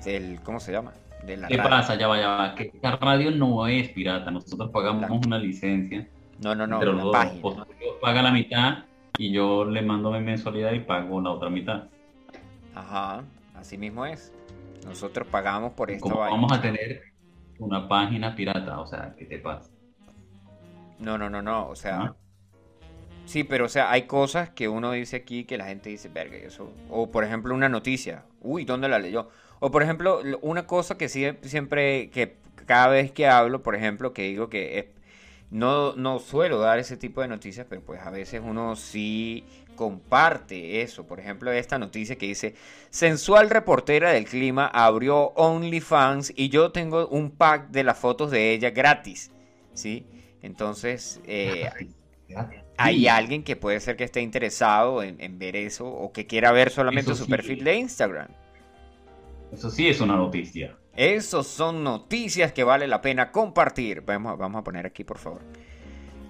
del- 0.05 0.41
¿cómo 0.43 0.59
se 0.61 0.73
llama? 0.73 0.93
De 1.25 1.37
la 1.37 1.47
¿Qué 1.49 1.57
radio. 1.57 1.71
pasa? 1.71 1.95
Ya 1.95 2.09
va, 2.09 2.19
ya 2.21 2.29
va. 2.29 2.55
Que 2.55 2.65
esta 2.75 2.97
radio 2.97 3.31
no 3.31 3.67
es 3.69 3.89
pirata. 3.91 4.31
Nosotros 4.31 4.71
pagamos 4.71 5.03
La- 5.09 5.13
una 5.13 5.39
licencia. 5.39 6.09
No, 6.43 6.55
no, 6.55 6.67
no, 6.67 6.81
pero 6.81 7.11
página. 7.13 7.67
Paga 8.01 8.23
la 8.23 8.33
mitad 8.33 8.79
y 9.17 9.31
yo 9.33 9.65
le 9.65 9.83
mando 9.83 10.11
mi 10.11 10.21
mensualidad 10.21 10.73
y 10.73 10.81
pago 10.81 11.21
la 11.21 11.31
otra 11.31 11.49
mitad. 11.51 11.85
Ajá, 12.75 13.23
así 13.55 13.79
mismo 13.79 14.05
es. 14.07 14.33
Nosotros 14.85 15.29
pagamos 15.29 15.73
por 15.75 15.97
Como 16.01 16.17
vaina. 16.17 16.35
vamos 16.35 16.53
a 16.53 16.61
tener 16.61 17.03
una 17.59 17.87
página 17.87 18.35
pirata, 18.35 18.81
o 18.81 18.87
sea, 18.87 19.15
¿qué 19.17 19.25
te 19.27 19.39
pasa? 19.39 19.71
No, 20.99 21.19
no, 21.19 21.29
no, 21.31 21.43
no, 21.43 21.69
o 21.69 21.77
sea... 21.77 22.15
Sí, 23.25 23.45
pero 23.45 23.67
o 23.67 23.69
sea, 23.69 23.91
hay 23.91 24.03
cosas 24.03 24.51
que 24.51 24.69
uno 24.69 24.93
dice 24.93 25.17
aquí 25.17 25.45
que 25.45 25.57
la 25.57 25.67
gente 25.67 25.91
dice, 25.91 26.09
verga, 26.09 26.37
eso. 26.37 26.73
O 26.91 27.11
por 27.11 27.25
ejemplo, 27.25 27.55
una 27.55 27.69
noticia. 27.69 28.25
Uy, 28.41 28.65
¿dónde 28.65 28.89
la 28.89 28.99
leyó? 28.99 29.29
O 29.61 29.71
por 29.71 29.83
ejemplo, 29.83 30.23
lo- 30.25 30.39
una 30.41 30.67
cosa 30.67 30.99
que 30.99 31.09
siempre, 31.09 32.11
que 32.11 32.37
cada 32.67 32.89
vez 32.89 33.13
que 33.13 33.27
hablo, 33.29 33.63
por 33.63 33.77
ejemplo, 33.77 34.13
que 34.13 34.23
digo 34.23 34.49
que 34.49 34.79
es- 34.79 34.87
no, 35.51 35.95
no 35.97 36.19
suelo 36.19 36.59
dar 36.59 36.79
ese 36.79 36.97
tipo 36.97 37.21
de 37.21 37.29
noticias, 37.29 37.67
pero 37.69 37.83
pues 37.83 38.01
a 38.01 38.11
veces 38.11 38.41
uno 38.45 38.75
sí 38.77 39.45
comparte 39.77 40.83
eso. 40.83 41.07
Por 41.07 41.21
ejemplo, 41.21 41.53
esta 41.53 41.79
noticia 41.79 42.17
que 42.17 42.27
dice, 42.27 42.55
sensual 42.91 43.51
reportera 43.51 44.11
del 44.13 44.25
clima 44.25 44.67
abrió 44.67 45.33
OnlyFans 45.37 46.33
y 46.37 46.49
yo 46.49 46.73
tengo 46.73 47.07
un 47.09 47.31
pack 47.31 47.69
de 47.71 47.85
las 47.85 47.99
fotos 47.99 48.31
de 48.31 48.53
ella 48.53 48.71
gratis. 48.71 49.31
¿Sí? 49.75 50.07
Entonces, 50.43 51.21
eh, 51.25 51.71
hay 52.77 53.07
alguien 53.09 53.45
que 53.45 53.57
puede 53.57 53.81
ser 53.81 53.97
que 53.97 54.05
esté 54.05 54.21
interesado 54.21 55.03
en, 55.03 55.21
en 55.21 55.39
ver 55.39 55.57
eso 55.57 55.89
o 55.89 56.13
que 56.13 56.27
quiera 56.27 56.53
ver 56.53 56.71
solamente 56.71 57.15
Eso 57.15 57.15
su 57.15 57.27
sí. 57.27 57.29
perfil 57.29 57.65
de 57.65 57.77
Instagram. 57.77 58.29
Eso 59.53 59.71
sí 59.71 59.87
es 59.89 60.01
una 60.01 60.17
noticia. 60.17 60.77
Esos 60.95 61.49
son 61.49 61.85
noticias 61.85 62.53
que 62.55 62.65
vale 62.65 62.87
la 62.89 63.03
pena 63.03 63.31
compartir. 63.31 64.01
Vamos, 64.03 64.33
a- 64.33 64.37
vamos 64.37 64.61
a 64.61 64.65
poner 64.65 64.87
aquí, 64.87 65.05
por 65.05 65.19
favor. 65.19 65.47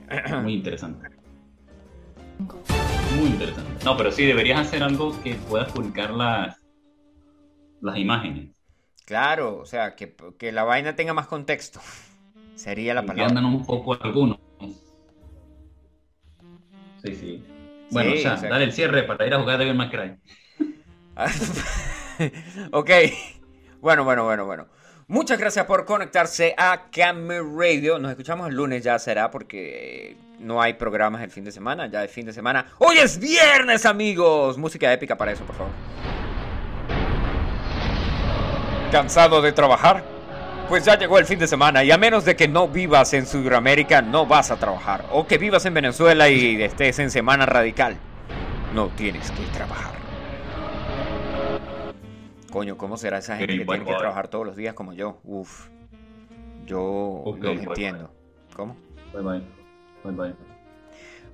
Muy 0.43 0.55
interesante. 0.55 1.09
Muy 3.09 3.31
interesante. 3.31 3.79
No, 3.85 3.97
pero 3.97 4.11
sí, 4.11 4.25
deberías 4.27 4.61
hacer 4.61 4.83
algo 4.83 5.21
que 5.23 5.35
puedas 5.37 5.71
publicar 5.73 6.11
las, 6.11 6.57
las 7.81 7.99
imágenes. 7.99 8.55
Claro, 9.05 9.59
o 9.59 9.67
sea, 9.67 9.95
que, 9.97 10.15
que 10.39 10.53
la 10.53 10.65
vaina 10.65 10.97
tenga 10.97 11.15
más 11.15 11.27
contexto. 11.29 11.81
Sería 12.55 12.95
la 12.95 13.01
Que 13.03 13.07
palabra. 13.09 13.29
andan 13.29 13.45
un 13.47 13.65
poco 13.65 13.95
algunos. 14.03 14.39
Sí, 17.05 17.15
sí. 17.17 17.45
Bueno, 17.91 18.13
Sí, 18.13 18.19
o 18.19 18.23
sea, 18.23 18.35
o 18.35 18.39
sea, 18.39 18.51
dale 18.51 18.65
el 18.65 18.73
cierre 18.73 19.03
para 19.03 19.27
ir 19.27 19.35
a 19.35 19.41
jugar 19.41 19.59
Devil 19.59 19.75
May 19.75 19.91
Cry. 19.91 20.17
ok. 22.73 22.91
Bueno, 23.81 24.05
bueno, 24.05 24.25
bueno, 24.25 24.47
bueno. 24.47 24.67
Muchas 25.09 25.39
gracias 25.39 25.67
por 25.67 25.85
conectarse 25.85 26.55
a 26.57 26.89
Camel 26.91 27.43
Radio. 27.57 27.99
Nos 27.99 28.11
escuchamos 28.13 28.49
el 28.49 28.55
lunes, 28.55 28.83
ya 28.85 28.99
será, 28.99 29.31
porque 29.31 30.17
no 30.39 30.63
hay 30.63 30.75
programas 30.75 31.23
el 31.23 31.31
fin 31.31 31.45
de 31.45 31.53
semana. 31.53 31.89
Ya 31.89 32.05
es 32.05 32.11
fin 32.11 32.25
de 32.25 32.33
semana. 32.33 32.67
Hoy 32.79 32.97
es 32.99 33.19
viernes, 33.19 33.85
amigos. 33.85 34.57
Música 34.57 34.91
épica 34.93 35.17
para 35.17 35.33
eso, 35.33 35.45
por 35.45 35.57
favor. 35.57 35.73
¿Cansado 38.91 39.43
de 39.43 39.53
trabajar? 39.53 40.05
Pues 40.73 40.87
ya 40.87 40.97
llegó 40.97 41.19
el 41.19 41.27
fin 41.27 41.39
de 41.39 41.47
semana 41.47 41.85
y 41.85 41.91
a 41.91 41.99
menos 41.99 42.25
de 42.25 42.35
que 42.35 42.49
no 42.49 42.67
vivas 42.67 43.13
en 43.13 43.27
Sudamérica, 43.27 44.01
no 44.01 44.25
vas 44.25 44.51
a 44.51 44.57
trabajar. 44.57 45.05
O 45.13 45.27
que 45.27 45.37
vivas 45.37 45.67
en 45.67 45.75
Venezuela 45.75 46.31
y 46.31 46.63
estés 46.63 46.99
en 46.99 47.11
semana 47.11 47.45
radical, 47.45 47.99
no 48.75 48.89
tienes 48.89 49.31
que 49.33 49.43
trabajar. 49.53 49.93
Coño, 52.51 52.79
¿cómo 52.79 52.97
será 52.97 53.19
esa 53.19 53.37
gente 53.37 53.59
que 53.59 53.67
tiene 53.67 53.85
que 53.85 53.95
trabajar 53.97 54.29
todos 54.29 54.47
los 54.47 54.57
días 54.57 54.73
como 54.73 54.95
yo? 54.95 55.21
Uf. 55.25 55.69
Yo 56.65 56.81
Ok, 56.81 57.43
los 57.43 57.57
bye, 57.57 57.65
entiendo. 57.65 58.11
¿Cómo? 58.57 58.75
Bye 59.13 59.21
bye. 59.21 59.43
Bye 60.05 60.15
bye. 60.15 60.35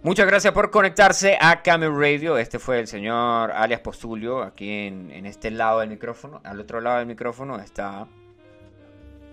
Muchas 0.02 0.26
gracias 0.26 0.52
por 0.52 0.72
conectarse 0.72 1.38
a 1.40 1.62
Camel 1.62 1.96
Radio. 1.96 2.38
Este 2.38 2.58
fue 2.58 2.80
el 2.80 2.88
señor 2.88 3.52
alias 3.52 3.82
Postulio, 3.82 4.42
aquí 4.42 4.68
en, 4.68 5.12
en 5.12 5.26
este 5.26 5.52
lado 5.52 5.78
del 5.78 5.90
micrófono. 5.90 6.40
Al 6.42 6.58
otro 6.58 6.80
lado 6.80 6.98
del 6.98 7.06
micrófono 7.06 7.60
está 7.60 8.08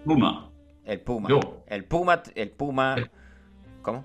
Luna. 0.06 0.49
el 0.86 1.01
Puma. 1.01 1.30
Yo. 1.30 1.64
El 1.68 1.84
Puma, 1.86 2.22
el 2.36 2.51
Puma. 2.51 2.95
El- 2.97 3.10
¿Cómo? 3.82 4.04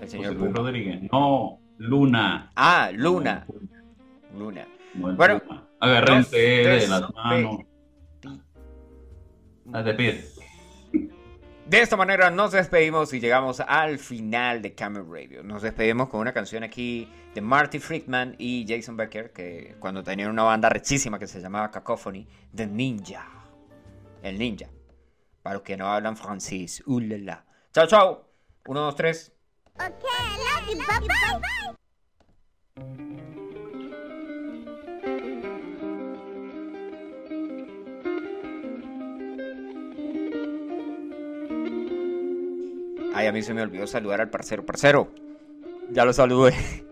El 0.00 0.08
señor 0.08 0.34
José 0.34 0.38
Puma. 0.46 0.56
Rodríguez. 0.56 1.02
No, 1.12 1.58
Luna. 1.78 2.52
Ah, 2.56 2.90
Luna. 2.92 3.46
Luna. 4.36 4.66
No, 4.94 5.14
Bueno, 5.16 5.38
Puma. 5.40 5.68
Agárrense 5.80 6.36
de 6.38 6.88
las 6.88 7.14
manos. 7.14 7.56
Ah, 9.72 9.82
te 9.84 9.94
pides. 9.94 10.38
De 11.66 11.80
esta 11.80 11.96
manera 11.96 12.30
nos 12.30 12.52
despedimos 12.52 13.12
y 13.12 13.18
llegamos 13.20 13.58
al 13.60 13.98
final 13.98 14.62
de 14.62 14.74
Camel 14.74 15.04
Radio. 15.10 15.42
Nos 15.42 15.62
despedimos 15.62 16.08
con 16.08 16.20
una 16.20 16.32
canción 16.32 16.62
aquí 16.62 17.08
de 17.34 17.40
Marty 17.40 17.80
Friedman 17.80 18.36
y 18.38 18.64
Jason 18.68 18.96
Becker, 18.96 19.32
que 19.32 19.74
cuando 19.80 20.02
tenían 20.04 20.30
una 20.30 20.44
banda 20.44 20.68
rechísima 20.68 21.18
que 21.18 21.26
se 21.26 21.40
llamaba 21.40 21.70
Cacophony, 21.72 22.26
The 22.54 22.66
Ninja 22.68 23.26
el 24.22 24.38
ninja. 24.38 24.68
Para 25.42 25.54
los 25.54 25.62
que 25.62 25.76
no 25.76 25.86
hablan 25.86 26.16
francés. 26.16 26.82
Uh. 26.86 27.00
Chao, 27.72 27.86
chao. 27.86 28.28
Uno, 28.66 28.80
dos, 28.80 28.96
tres. 28.96 29.32
Okay, 29.74 29.88
I 29.88 30.36
love. 30.38 30.66
Bye, 30.66 31.00
bye, 31.00 31.38
bye. 31.40 31.66
Ay, 43.14 43.26
a 43.28 43.32
mí 43.32 43.42
se 43.42 43.54
me 43.54 43.62
olvidó 43.62 43.86
saludar 43.86 44.20
al 44.20 44.30
parcero. 44.30 44.66
Parcero, 44.66 45.14
ya 45.90 46.04
lo 46.04 46.12
saludé. 46.12 46.85